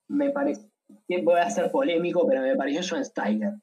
me 0.07 0.29
parece, 0.29 0.69
voy 1.23 1.39
a 1.39 1.49
ser 1.49 1.71
polémico, 1.71 2.27
pero 2.27 2.41
me 2.41 2.55
pareció 2.55 2.81
John 2.87 3.03
Steiger. 3.03 3.53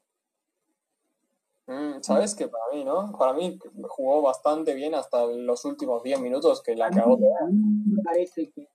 Mm, 1.67 2.01
¿Sabes 2.01 2.35
que 2.35 2.49
para 2.49 2.65
mí, 2.73 2.83
no? 2.83 3.17
Para 3.17 3.31
mí 3.31 3.57
jugó 3.83 4.21
bastante 4.21 4.73
bien 4.73 4.93
hasta 4.93 5.25
los 5.25 5.63
últimos 5.63 6.03
10 6.03 6.19
minutos 6.19 6.61
que 6.61 6.75
la 6.75 6.89
cagó. 6.91 7.13
A 7.13 7.45
mí 7.47 7.83
me 7.85 8.03
parece 8.03 8.51
que 8.51 8.67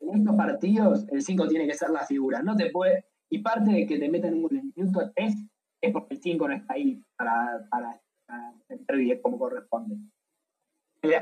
en 0.00 0.18
estos 0.20 0.36
partidos 0.36 1.06
el 1.10 1.22
5 1.22 1.48
tiene 1.48 1.66
que 1.66 1.72
ser 1.74 1.88
la 1.88 2.04
figura. 2.04 2.42
No 2.42 2.54
te 2.54 2.70
puede. 2.70 3.06
Y 3.30 3.38
parte 3.38 3.72
de 3.72 3.86
que 3.86 3.98
te 3.98 4.08
metan 4.08 4.34
un 4.34 4.42
gol 4.42 4.52
en 4.52 4.58
el 4.58 4.72
minuto 4.76 5.12
3 5.14 5.34
es 5.80 5.92
porque 5.92 6.14
el 6.14 6.22
5 6.22 6.48
no 6.48 6.54
está 6.54 6.74
ahí 6.74 7.02
para, 7.16 7.66
para, 7.70 8.00
para 8.26 8.54
meter 8.68 8.96
bien 8.96 9.20
como 9.20 9.38
corresponde. 9.38 9.96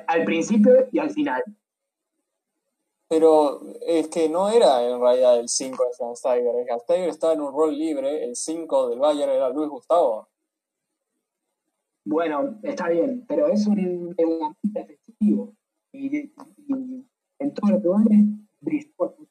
Al 0.06 0.24
principio 0.24 0.88
y 0.92 0.98
al 0.98 1.10
final. 1.10 1.42
Pero 3.08 3.60
es 3.86 4.08
que 4.08 4.28
no 4.28 4.48
era 4.48 4.82
en 4.88 5.00
realidad 5.00 5.38
el 5.38 5.48
5 5.48 5.84
de 5.84 5.92
Schweinsteiger. 5.92 6.54
El 6.56 6.64
Schweinsteiger 6.64 7.08
estaba 7.08 7.32
en 7.34 7.40
un 7.40 7.52
rol 7.52 7.76
libre. 7.76 8.24
El 8.24 8.36
5 8.36 8.88
del 8.88 8.98
Bayern 9.00 9.32
era 9.32 9.50
Luis 9.50 9.68
Gustavo. 9.68 10.28
Bueno, 12.04 12.58
está 12.62 12.88
bien, 12.88 13.24
pero 13.26 13.48
es 13.48 13.66
un 13.66 14.14
efectivo. 14.74 15.54
Y, 15.92 16.16
y 16.16 17.06
en 17.38 17.54
todos 17.54 17.72
los 17.72 17.82
lugares 17.82 18.18
brilló 18.60 18.88
por 18.96 19.14
su. 19.14 19.26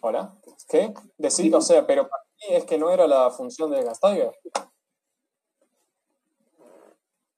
¿Hola? 0.00 0.34
¿Qué? 0.68 0.92
Decir, 1.18 1.54
o 1.54 1.60
sea, 1.60 1.86
pero 1.86 2.08
para 2.08 2.22
mí 2.24 2.56
es 2.56 2.64
que 2.64 2.78
no 2.78 2.90
era 2.90 3.06
la 3.06 3.30
función 3.30 3.70
de 3.70 3.78
Schweinsteiger. 3.78 4.32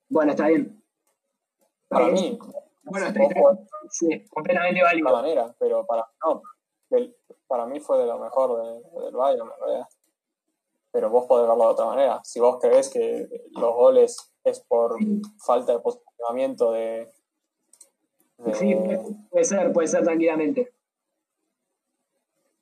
Bueno, 0.08 0.32
está 0.32 0.48
bien. 0.48 0.82
Para 1.88 2.08
Eh, 2.08 2.12
mí, 2.12 2.38
Bueno, 2.82 3.06
está, 3.06 3.20
podés 3.20 3.58
sí, 3.90 4.24
completamente 4.30 4.76
de 4.76 4.80
otra 4.82 4.90
válido. 4.92 5.10
manera, 5.12 5.54
pero 5.58 5.84
para 5.86 6.06
no, 6.24 6.42
para 7.46 7.66
mí 7.66 7.80
fue 7.80 7.98
de 7.98 8.06
lo 8.06 8.18
mejor 8.18 8.62
de- 8.62 9.02
del 9.04 9.14
Bayern, 9.14 9.48
en 9.50 9.60
realidad. 9.60 9.88
Pero 10.90 11.10
vos 11.10 11.26
podés 11.26 11.46
verlo 11.46 11.64
de 11.64 11.70
otra 11.70 11.84
manera. 11.86 12.20
Si 12.24 12.40
vos 12.40 12.58
crees 12.60 12.88
que 12.88 13.28
los 13.52 13.74
goles 13.74 14.32
es 14.42 14.60
por 14.60 14.96
falta 15.44 15.72
de 15.72 15.80
posicionamiento 15.80 16.72
de, 16.72 17.12
de- 18.38 18.54
Sí, 18.54 18.74
puede 19.30 19.44
ser, 19.44 19.72
puede 19.72 19.88
ser 19.88 20.02
tranquilamente. 20.04 20.72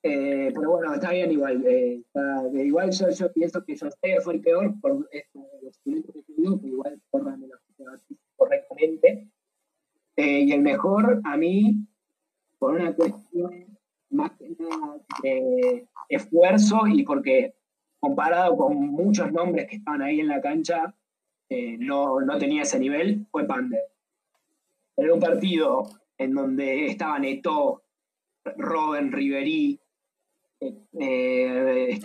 Eh, 0.09 0.53
pero 0.55 0.71
bueno, 0.71 0.95
está 0.95 1.11
bien 1.11 1.33
igual. 1.33 1.67
eh, 1.67 1.97
está- 2.07 2.49
igual 2.53 2.91
yo, 2.93 3.11
yo 3.11 3.33
pienso 3.33 3.65
que 3.65 3.77
Steyer 3.77 4.23
fue 4.23 4.35
el 4.35 4.41
peor 4.41 4.73
por 4.81 5.09
esto, 5.11 5.41
los 5.63 5.81
elementos 5.85 6.15
que 6.15 6.23
tuvo, 6.23 6.61
que 6.61 6.69
igual 6.69 7.03
corran 7.11 7.41
de 7.41 7.49
los 7.49 7.61
correctamente. 8.37 9.29
Eh, 10.17 10.41
y 10.43 10.53
el 10.53 10.63
mejor, 10.63 11.21
a 11.25 11.37
mí, 11.37 11.77
por 12.59 12.75
una 12.75 12.95
cuestión 12.95 13.79
más 14.11 14.31
que 14.39 14.51
nada 14.51 15.01
de 15.23 15.89
esfuerzo 16.09 16.87
y 16.87 17.03
porque 17.03 17.55
comparado 17.99 18.57
con 18.57 18.77
muchos 18.77 19.33
nombres 19.33 19.67
que 19.67 19.77
estaban 19.77 20.03
ahí 20.03 20.21
en 20.21 20.29
la 20.29 20.41
cancha, 20.41 20.95
eh, 21.49 21.77
no, 21.79 22.21
no 22.21 22.39
tenía 22.39 22.63
ese 22.63 22.79
nivel, 22.79 23.27
fue 23.33 23.45
Pander. 23.45 23.83
Era 24.97 25.13
un 25.13 25.21
partido 25.21 25.83
en 26.17 26.33
donde 26.35 26.87
estaban 26.87 27.25
Eto, 27.25 27.83
Robben, 28.57 29.11
Ribery, 29.11 29.81
eh, 30.61 32.01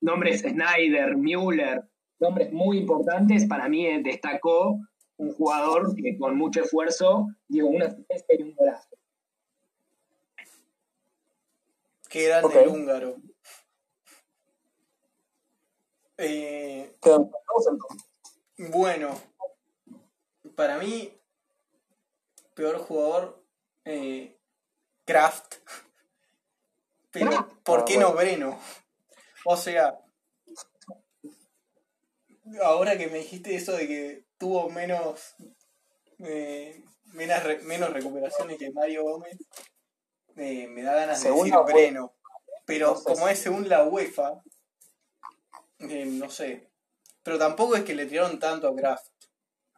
nombres 0.00 0.40
Snyder, 0.40 1.16
Müller, 1.16 1.82
nombres 2.18 2.52
muy 2.52 2.78
importantes. 2.78 3.46
Para 3.46 3.68
mí 3.68 3.86
eh, 3.86 4.00
destacó 4.02 4.78
un 5.16 5.32
jugador 5.34 5.94
que 5.94 6.16
con 6.18 6.36
mucho 6.36 6.62
esfuerzo 6.62 7.28
dio 7.48 7.66
una 7.66 7.86
asistencia 7.86 8.36
y 8.38 8.42
un 8.42 8.54
golazo. 8.54 8.88
Qué 12.08 12.28
grande 12.28 12.48
Ok. 12.48 12.56
el 12.56 12.68
húngaro. 12.68 13.16
Eh, 16.18 16.94
bueno, 18.70 19.18
para 20.54 20.78
mí, 20.78 21.10
peor 22.54 22.78
jugador, 22.78 23.42
eh, 23.84 24.36
Kraft. 25.04 25.54
Pero, 27.12 27.60
¿por 27.62 27.80
Ah, 27.80 27.84
qué 27.86 27.94
bueno. 27.94 28.08
no 28.10 28.14
Breno? 28.16 28.58
O 29.44 29.56
sea, 29.56 29.98
ahora 32.62 32.96
que 32.96 33.08
me 33.08 33.18
dijiste 33.18 33.54
eso 33.54 33.72
de 33.72 33.86
que 33.86 34.24
tuvo 34.38 34.70
menos, 34.70 35.34
eh, 36.20 36.82
menos, 37.14 37.42
re- 37.42 37.58
menos 37.62 37.90
recuperaciones 37.92 38.58
que 38.58 38.70
Mario 38.72 39.02
Gómez, 39.04 39.36
eh, 40.36 40.66
me 40.68 40.82
da 40.82 40.94
ganas 40.94 41.20
Según 41.20 41.50
de 41.50 41.56
decir. 41.56 41.72
Breno. 41.74 42.14
Pero 42.64 42.92
No 42.92 42.96
sé 42.96 43.04
como 43.04 43.26
si- 43.26 43.32
es 43.32 43.38
según 43.40 43.68
la 43.68 43.84
UEFA, 43.84 44.42
eh, 45.80 46.04
no 46.06 46.30
sé. 46.30 46.70
Pero 47.22 47.38
tampoco 47.38 47.76
es 47.76 47.84
que 47.84 47.94
le 47.94 48.06
tiraron 48.06 48.38
tanto 48.38 48.68
a 48.68 48.74
Kraft. 48.74 49.06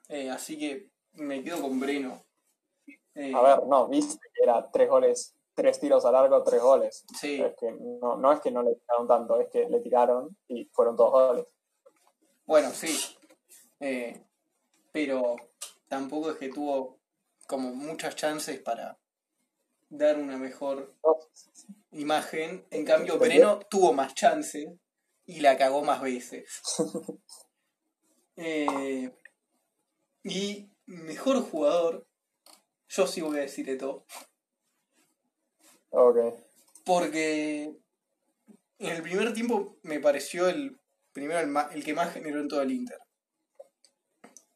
Eh, 0.08 0.30
así 0.30 0.58
que 0.58 0.88
me 1.14 1.42
quedo 1.42 1.60
con 1.62 1.80
Breno. 1.80 2.22
Eh, 3.14 3.32
A 3.34 3.40
ver, 3.42 3.66
no, 3.66 3.88
viste 3.88 4.18
que 4.34 4.42
era 4.42 4.70
tres 4.70 4.88
goles, 4.88 5.34
tres 5.54 5.80
tiros 5.80 6.04
a 6.04 6.12
largo, 6.12 6.42
tres 6.42 6.60
goles. 6.60 7.04
Sí, 7.18 7.40
Es 7.40 7.54
que 7.56 7.72
no, 7.72 8.16
no 8.16 8.32
es 8.32 8.40
que 8.40 8.50
no 8.50 8.62
le 8.62 8.74
tiraron 8.74 9.08
tanto, 9.08 9.40
es 9.40 9.48
que 9.48 9.68
le 9.68 9.80
tiraron 9.80 10.36
y 10.48 10.66
fueron 10.66 10.96
todos 10.96 11.12
goles. 11.12 11.46
bueno, 12.44 12.70
sí. 12.70 12.98
Eh, 13.80 14.22
pero 14.92 15.36
tampoco 15.88 16.30
es 16.30 16.36
que 16.36 16.48
tuvo 16.48 16.98
como 17.46 17.74
muchas 17.74 18.16
chances 18.16 18.60
para 18.60 18.98
dar 19.88 20.18
una 20.18 20.36
mejor 20.36 20.94
imagen. 21.92 22.66
En 22.70 22.84
cambio, 22.84 23.18
Breno 23.18 23.60
tuvo 23.70 23.92
más 23.92 24.14
chances 24.14 24.68
y 25.26 25.40
la 25.40 25.56
cagó 25.56 25.82
más 25.82 26.00
veces. 26.00 26.62
Eh, 28.36 29.12
y 30.24 30.68
mejor 30.86 31.40
jugador, 31.48 32.04
yo 32.88 33.06
sí 33.06 33.20
voy 33.20 33.36
a 33.38 33.42
decir 33.42 33.70
esto. 33.70 34.04
Ok. 35.94 36.18
Porque 36.84 37.72
en 38.78 38.88
el 38.88 39.02
primer 39.02 39.32
tiempo 39.32 39.78
me 39.82 40.00
pareció 40.00 40.48
el 40.48 40.78
primero 41.12 41.40
el, 41.40 41.54
el 41.72 41.84
que 41.84 41.94
más 41.94 42.12
generó 42.12 42.40
en 42.40 42.48
todo 42.48 42.62
el 42.62 42.72
Inter. 42.72 42.98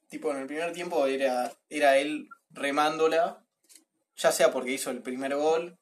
Tipo, 0.09 0.33
en 0.33 0.39
el 0.39 0.47
primer 0.47 0.73
tiempo 0.73 1.07
era, 1.07 1.53
era 1.69 1.97
él 1.99 2.29
remándola, 2.51 3.45
ya 4.17 4.33
sea 4.33 4.53
porque 4.53 4.73
hizo 4.73 4.91
el 4.91 5.03
primer 5.03 5.37
gol. 5.37 5.79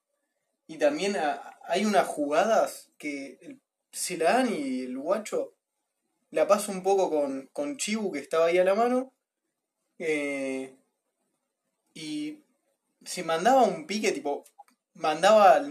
Y 0.67 0.79
también 0.79 1.17
hay 1.63 1.85
unas 1.85 2.07
jugadas 2.07 2.91
que 2.99 3.59
se 3.93 4.19
la 4.19 4.35
dan 4.35 4.53
y 4.53 4.83
el 4.83 4.99
guacho 4.99 5.55
la 6.31 6.47
pasa 6.47 6.73
un 6.73 6.83
poco 6.83 7.09
con, 7.09 7.49
con 7.53 7.77
Chibu 7.79 8.13
que 8.13 8.19
estaba 8.19 8.47
ahí 8.47 8.59
a 8.59 8.65
la 8.65 8.75
mano. 8.75 9.13
eh, 9.99 10.77
y 11.95 12.43
se 13.05 13.23
mandaba 13.25 13.63
un 13.63 13.87
pique, 13.87 14.13
tipo, 14.13 14.45
mandaba 14.97 15.65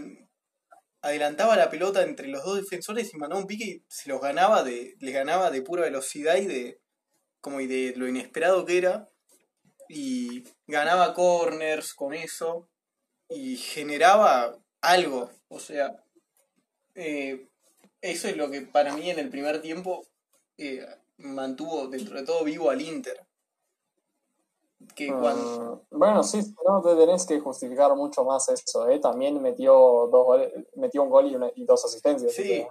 adelantaba 1.02 1.56
la 1.56 1.70
pelota 1.70 2.02
entre 2.02 2.28
los 2.28 2.44
dos 2.44 2.56
defensores 2.56 3.12
y 3.12 3.16
mandaba 3.16 3.40
un 3.40 3.46
pique 3.46 3.64
y 3.64 3.84
se 3.88 4.08
los 4.08 4.20
ganaba 4.20 4.64
de 4.64 4.96
les 5.00 5.14
ganaba 5.14 5.50
de 5.50 5.62
pura 5.62 5.82
velocidad 5.82 6.36
y 6.36 6.46
de 6.46 6.80
como 7.40 7.60
y 7.60 7.66
de 7.66 7.94
lo 7.96 8.08
inesperado 8.08 8.64
que 8.64 8.78
era. 8.78 9.08
Y 9.88 10.44
ganaba 10.66 11.14
corners 11.14 11.94
con 11.94 12.12
eso 12.12 12.68
y 13.28 13.56
generaba 13.56 14.58
algo. 14.80 15.30
O 15.48 15.60
sea 15.60 15.94
eh, 16.94 17.48
eso 18.00 18.28
es 18.28 18.36
lo 18.36 18.50
que 18.50 18.62
para 18.62 18.94
mí 18.94 19.10
en 19.10 19.18
el 19.18 19.28
primer 19.28 19.60
tiempo 19.60 20.06
eh, 20.58 20.86
mantuvo 21.18 21.88
dentro 21.88 22.18
de 22.18 22.26
todo 22.26 22.42
vivo 22.44 22.70
al 22.70 22.80
Inter 22.80 23.25
que 24.94 25.06
cuando 25.08 25.86
Mm, 25.90 25.98
bueno, 25.98 26.22
sí, 26.22 26.40
no 26.66 26.82
te 26.82 26.94
tenés 26.96 27.24
que 27.26 27.40
justificar 27.40 27.94
mucho 27.96 28.24
más 28.24 28.48
eso, 28.48 28.88
¿eh? 28.88 28.98
También 28.98 29.40
metió 29.40 29.72
dos 29.72 30.26
goles, 30.26 30.52
metió 30.76 31.02
un 31.02 31.10
gol 31.10 31.26
y, 31.30 31.34
una- 31.36 31.50
y 31.54 31.64
dos 31.64 31.84
asistencias. 31.84 32.32
Sí. 32.32 32.42
así 32.42 32.48
que- 32.50 32.68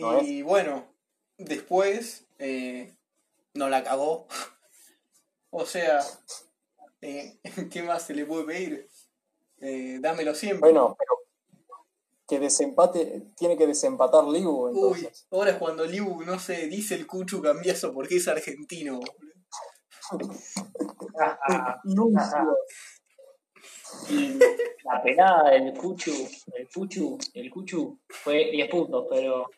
no 0.00 0.20
Y 0.22 0.42
bueno, 0.42 0.84
después 1.38 2.26
eh, 2.38 2.94
no 3.54 3.68
la 3.68 3.82
cagó. 3.84 4.26
o 5.50 5.64
sea, 5.64 6.00
eh, 7.00 7.38
¿qué 7.72 7.82
más 7.82 8.02
se 8.02 8.14
le 8.14 8.26
puede 8.26 8.44
pedir? 8.44 8.88
Eh, 9.60 9.98
dámelo 10.00 10.34
siempre. 10.34 10.70
Bueno, 10.70 10.96
pero 10.98 11.12
que 12.28 12.40
desempate, 12.40 13.22
tiene 13.36 13.56
que 13.56 13.66
desempatar 13.68 14.24
Liu, 14.24 14.50
Uy, 14.50 15.08
ahora 15.30 15.52
es 15.52 15.56
cuando 15.58 15.86
Liu, 15.86 16.22
no 16.24 16.38
sé, 16.40 16.66
dice 16.66 16.96
el 16.96 17.06
Cuchu 17.06 17.40
cambiazo 17.40 17.92
porque 17.94 18.16
es 18.16 18.26
argentino. 18.28 19.00
Y 24.08 24.38
la 24.84 25.02
penada 25.02 25.50
del 25.50 25.72
Cuchu, 25.72 26.12
el 26.54 26.68
Cuchu, 26.68 27.18
el 27.34 27.50
Cuchu 27.50 27.98
fue 28.08 28.50
10 28.50 28.68
puntos, 28.68 29.06
pero 29.10 29.50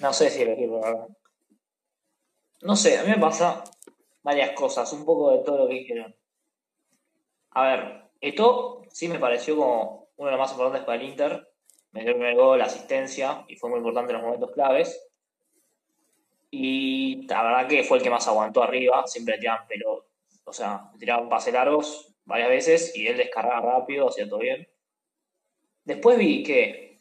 no 0.00 0.12
sé 0.12 0.30
si 0.30 0.42
elegirlo, 0.42 0.80
la 0.80 0.90
verdad. 0.90 1.08
no 2.62 2.76
sé, 2.76 2.98
a 2.98 3.02
mí 3.04 3.10
me 3.10 3.18
pasa 3.18 3.64
varias 4.22 4.52
cosas, 4.52 4.92
un 4.92 5.04
poco 5.04 5.30
de 5.32 5.44
todo 5.44 5.58
lo 5.58 5.68
que 5.68 5.74
dijeron. 5.74 6.14
A 7.50 7.62
ver, 7.62 8.10
esto 8.20 8.82
sí 8.90 9.08
me 9.08 9.18
pareció 9.18 9.56
como 9.56 10.08
uno 10.16 10.30
de 10.30 10.36
los 10.36 10.40
más 10.40 10.50
importantes 10.52 10.84
para 10.84 11.00
el 11.00 11.08
Inter. 11.08 11.52
Me 11.92 12.02
dio 12.02 12.12
el 12.54 12.58
la 12.58 12.64
asistencia, 12.64 13.44
y 13.48 13.56
fue 13.56 13.70
muy 13.70 13.78
importante 13.78 14.12
en 14.12 14.18
los 14.18 14.26
momentos 14.26 14.52
claves. 14.52 15.05
Y 16.50 17.26
la 17.26 17.42
verdad 17.42 17.68
que 17.68 17.84
fue 17.84 17.98
el 17.98 18.04
que 18.04 18.10
más 18.10 18.26
aguantó 18.28 18.62
arriba, 18.62 19.06
siempre 19.06 19.34
le 19.34 19.40
tiraban 19.40 19.66
pero, 19.68 20.06
o 20.44 20.52
sea, 20.52 20.90
tiraban 20.98 21.28
pases 21.28 21.52
largos 21.52 22.14
varias 22.24 22.48
veces 22.48 22.96
y 22.96 23.06
él 23.06 23.16
descargaba 23.16 23.78
rápido, 23.78 24.08
hacía 24.08 24.28
todo 24.28 24.40
bien. 24.40 24.68
Después 25.84 26.18
vi 26.18 26.42
que 26.42 27.00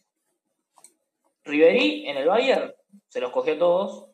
Ribery 1.44 2.08
en 2.08 2.18
el 2.18 2.28
Bayern 2.28 2.74
se 3.08 3.20
los 3.20 3.32
cogió 3.32 3.54
a 3.54 3.60
todos 3.60 4.10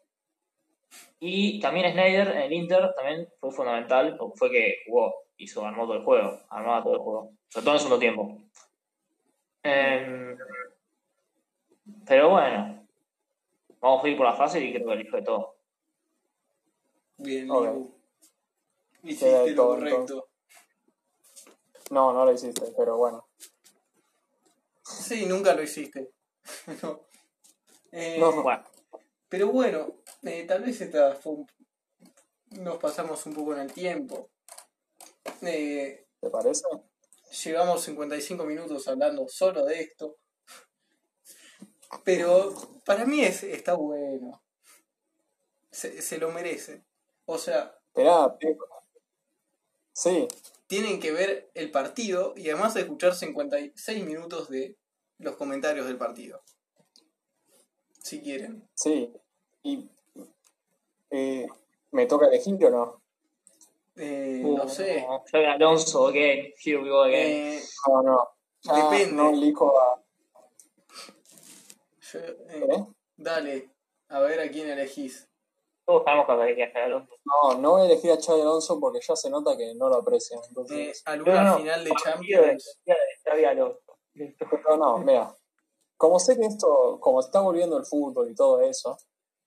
y 1.20 1.60
también 1.60 1.92
Snyder 1.92 2.30
en 2.30 2.42
el 2.42 2.54
Inter 2.54 2.94
también 2.96 3.28
fue 3.40 3.52
fundamental 3.52 4.18
porque 4.18 4.38
fue 4.38 4.52
que 4.52 4.78
jugó, 4.88 5.14
hizo, 5.38 5.66
armó 5.66 5.86
todo 5.86 5.98
el 5.98 6.04
juego, 6.04 6.40
armaba 6.50 6.84
todo 6.84 6.94
el 6.94 7.00
juego, 7.00 7.32
sobre 7.48 7.64
todo 7.64 7.72
en 7.72 7.76
el 7.76 7.80
segundo 7.80 8.00
tiempo. 8.00 8.38
Em, 9.64 10.38
pero 12.06 12.30
bueno, 12.30 12.81
vamos 13.82 14.04
a 14.04 14.08
ir 14.10 14.18
por 14.18 14.26
la 14.28 14.36
fase 14.36 14.60
y 14.64 14.74
creo 14.74 14.88
que 14.88 14.94
elijo 14.94 15.18
de 15.18 15.24
todo. 15.24 15.56
Bien. 17.18 17.48
Sí, 17.48 19.08
Hiciste 19.08 19.50
lo 19.52 19.56
todo, 19.56 19.68
correcto. 19.76 20.28
No, 21.90 22.14
no 22.14 22.26
lo 22.26 22.32
hiciste, 22.32 22.72
pero 22.78 22.98
bueno. 22.98 23.28
Sí, 24.84 25.26
nunca 25.26 25.54
lo 25.54 25.64
hiciste. 25.64 26.12
no. 26.84 27.02
Eh, 27.92 28.18
No. 28.20 28.42
Bueno, 28.44 28.64
Pero 29.30 29.48
bueno, 29.48 29.96
eh, 30.24 30.46
tal 30.48 30.64
vez 30.64 30.80
esta 30.82 31.16
fue 31.16 31.34
un- 31.34 31.48
nos 32.64 32.78
pasamos 32.78 33.26
un 33.26 33.34
poco 33.34 33.54
en 33.54 33.62
el 33.62 33.74
tiempo. 33.74 34.30
Eh, 35.42 36.08
¿Te 36.20 36.30
parece? 36.30 36.64
llevamos 37.44 37.82
55 37.84 38.44
minutos 38.46 38.88
hablando 38.90 39.26
solo 39.28 39.66
de 39.66 39.80
esto. 39.82 40.18
Pero 42.04 42.54
para 42.86 43.06
mí 43.06 43.22
es, 43.22 43.44
está 43.44 43.74
bueno. 43.74 44.42
Se, 45.72 46.02
se 46.02 46.18
lo 46.18 46.32
merece. 46.32 46.84
O 47.26 47.38
sea, 47.38 47.78
Esperá. 47.88 48.38
Sí, 49.94 50.28
tienen 50.68 51.00
que 51.00 51.12
ver 51.12 51.52
el 51.54 51.70
partido 51.72 52.34
y 52.38 52.50
además 52.50 52.76
escuchar 52.76 53.14
56 53.14 54.06
minutos 54.06 54.50
de 54.50 54.78
los 55.20 55.36
comentarios 55.36 55.86
del 55.86 55.98
partido. 55.98 56.42
Si 58.00 58.22
quieren. 58.22 58.68
sí. 58.74 59.14
Y. 59.64 59.90
eh, 61.12 61.48
¿Me 61.92 62.06
toca 62.08 62.26
elegir 62.28 62.66
o 62.66 62.70
no? 62.72 63.02
Eh, 63.98 64.42
uh, 64.44 64.58
no 64.58 64.68
sé. 64.68 65.06
Alonso, 65.34 66.08
again, 66.08 66.52
here 66.64 66.78
we 66.82 66.90
go 66.90 67.04
again. 67.04 67.60
Eh, 67.60 67.62
No, 67.88 68.02
no. 68.02 68.30
Ya 68.64 68.76
Depende. 68.90 69.14
No 69.14 69.30
elijo 69.30 69.80
a. 69.80 70.01
yo- 72.14 72.20
eh, 72.20 72.68
¿eh? 72.70 72.86
dale, 73.18 73.70
a 74.10 74.20
ver 74.20 74.40
a 74.42 74.50
quién 74.50 74.70
elegís. 74.70 75.28
Todos 75.86 76.04
sabemos 76.06 76.28
que 76.28 76.56
que 76.56 76.68
Xabi 76.72 76.86
Alonso. 76.86 77.14
No, 77.26 77.58
no 77.58 77.72
voy 77.72 77.82
a 77.82 77.86
elegir 77.86 78.12
a 78.12 78.22
Xabi 78.22 78.42
Alonso 78.42 78.80
porque 78.80 79.00
ya 79.02 79.16
se 79.16 79.30
nota 79.30 79.58
que 79.58 79.74
no 79.76 79.90
lo 79.90 79.96
aprecian. 79.96 80.40
Eh, 80.40 80.46
Entonces, 80.50 81.02
alguna 81.06 81.44
No, 81.44 81.50
no, 81.52 81.58
final 81.58 81.84
de 81.84 81.92
Champions. 82.04 82.80
de 82.86 82.96
Xabi 83.24 83.46
Alonso. 83.46 83.98
Pero 84.14 84.78
no, 84.78 84.98
mira. 85.00 85.36
Como 85.98 86.20
sé 86.20 86.36
que 86.38 86.46
esto, 86.46 86.98
como 87.00 87.20
está 87.20 87.42
volviendo 87.42 87.78
el 87.78 87.86
fútbol 87.86 88.30
y 88.30 88.36
todo 88.36 88.60
eso, 88.62 88.98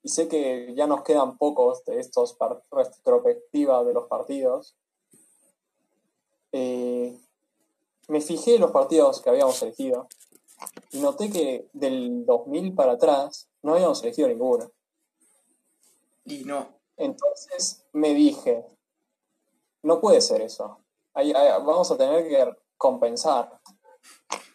y 0.02 0.08
sé 0.08 0.28
que 0.28 0.72
ya 0.74 0.86
nos 0.86 1.02
quedan 1.02 1.36
pocos 1.36 1.84
de 1.84 1.98
estos 1.98 2.36
retrospectivas 2.70 3.84
de 3.86 3.92
los 3.92 4.06
partidos, 4.06 4.76
eh, 6.52 7.18
me 8.08 8.20
fijé 8.20 8.56
en 8.56 8.60
los 8.60 8.70
partidos 8.70 9.20
que 9.20 9.30
habíamos 9.30 9.60
elegido 9.62 10.08
y 10.92 10.98
noté 11.00 11.30
que 11.30 11.68
del 11.72 12.24
2000 12.26 12.74
para 12.74 12.92
atrás 12.92 13.48
no 13.62 13.74
habíamos 13.74 14.02
elegido 14.02 14.28
ninguno. 14.28 14.70
Y 16.24 16.44
no. 16.44 16.68
Entonces 16.96 17.84
me 17.92 18.14
dije, 18.14 18.64
no 19.82 20.00
puede 20.00 20.20
ser 20.20 20.40
eso. 20.42 20.78
Ahí- 21.12 21.32
ahí- 21.32 21.50
vamos 21.64 21.90
a 21.90 21.96
tener 21.96 22.28
que 22.28 22.50
compensar. 22.76 23.61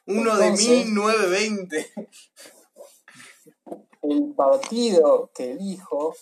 Uno 0.07 0.35
de 0.37 0.45
Entonces- 0.47 0.67
1920. 0.85 1.91
El 4.01 4.33
partido 4.33 5.29
que 5.35 5.51
elijo 5.51 6.15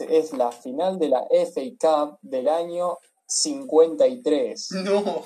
es 0.00 0.32
la 0.32 0.50
final 0.50 0.98
de 0.98 1.08
la 1.08 1.26
FA 1.30 1.60
Cup 1.78 2.18
del 2.22 2.48
año 2.48 2.98
53. 3.26 4.70
No. 4.72 5.22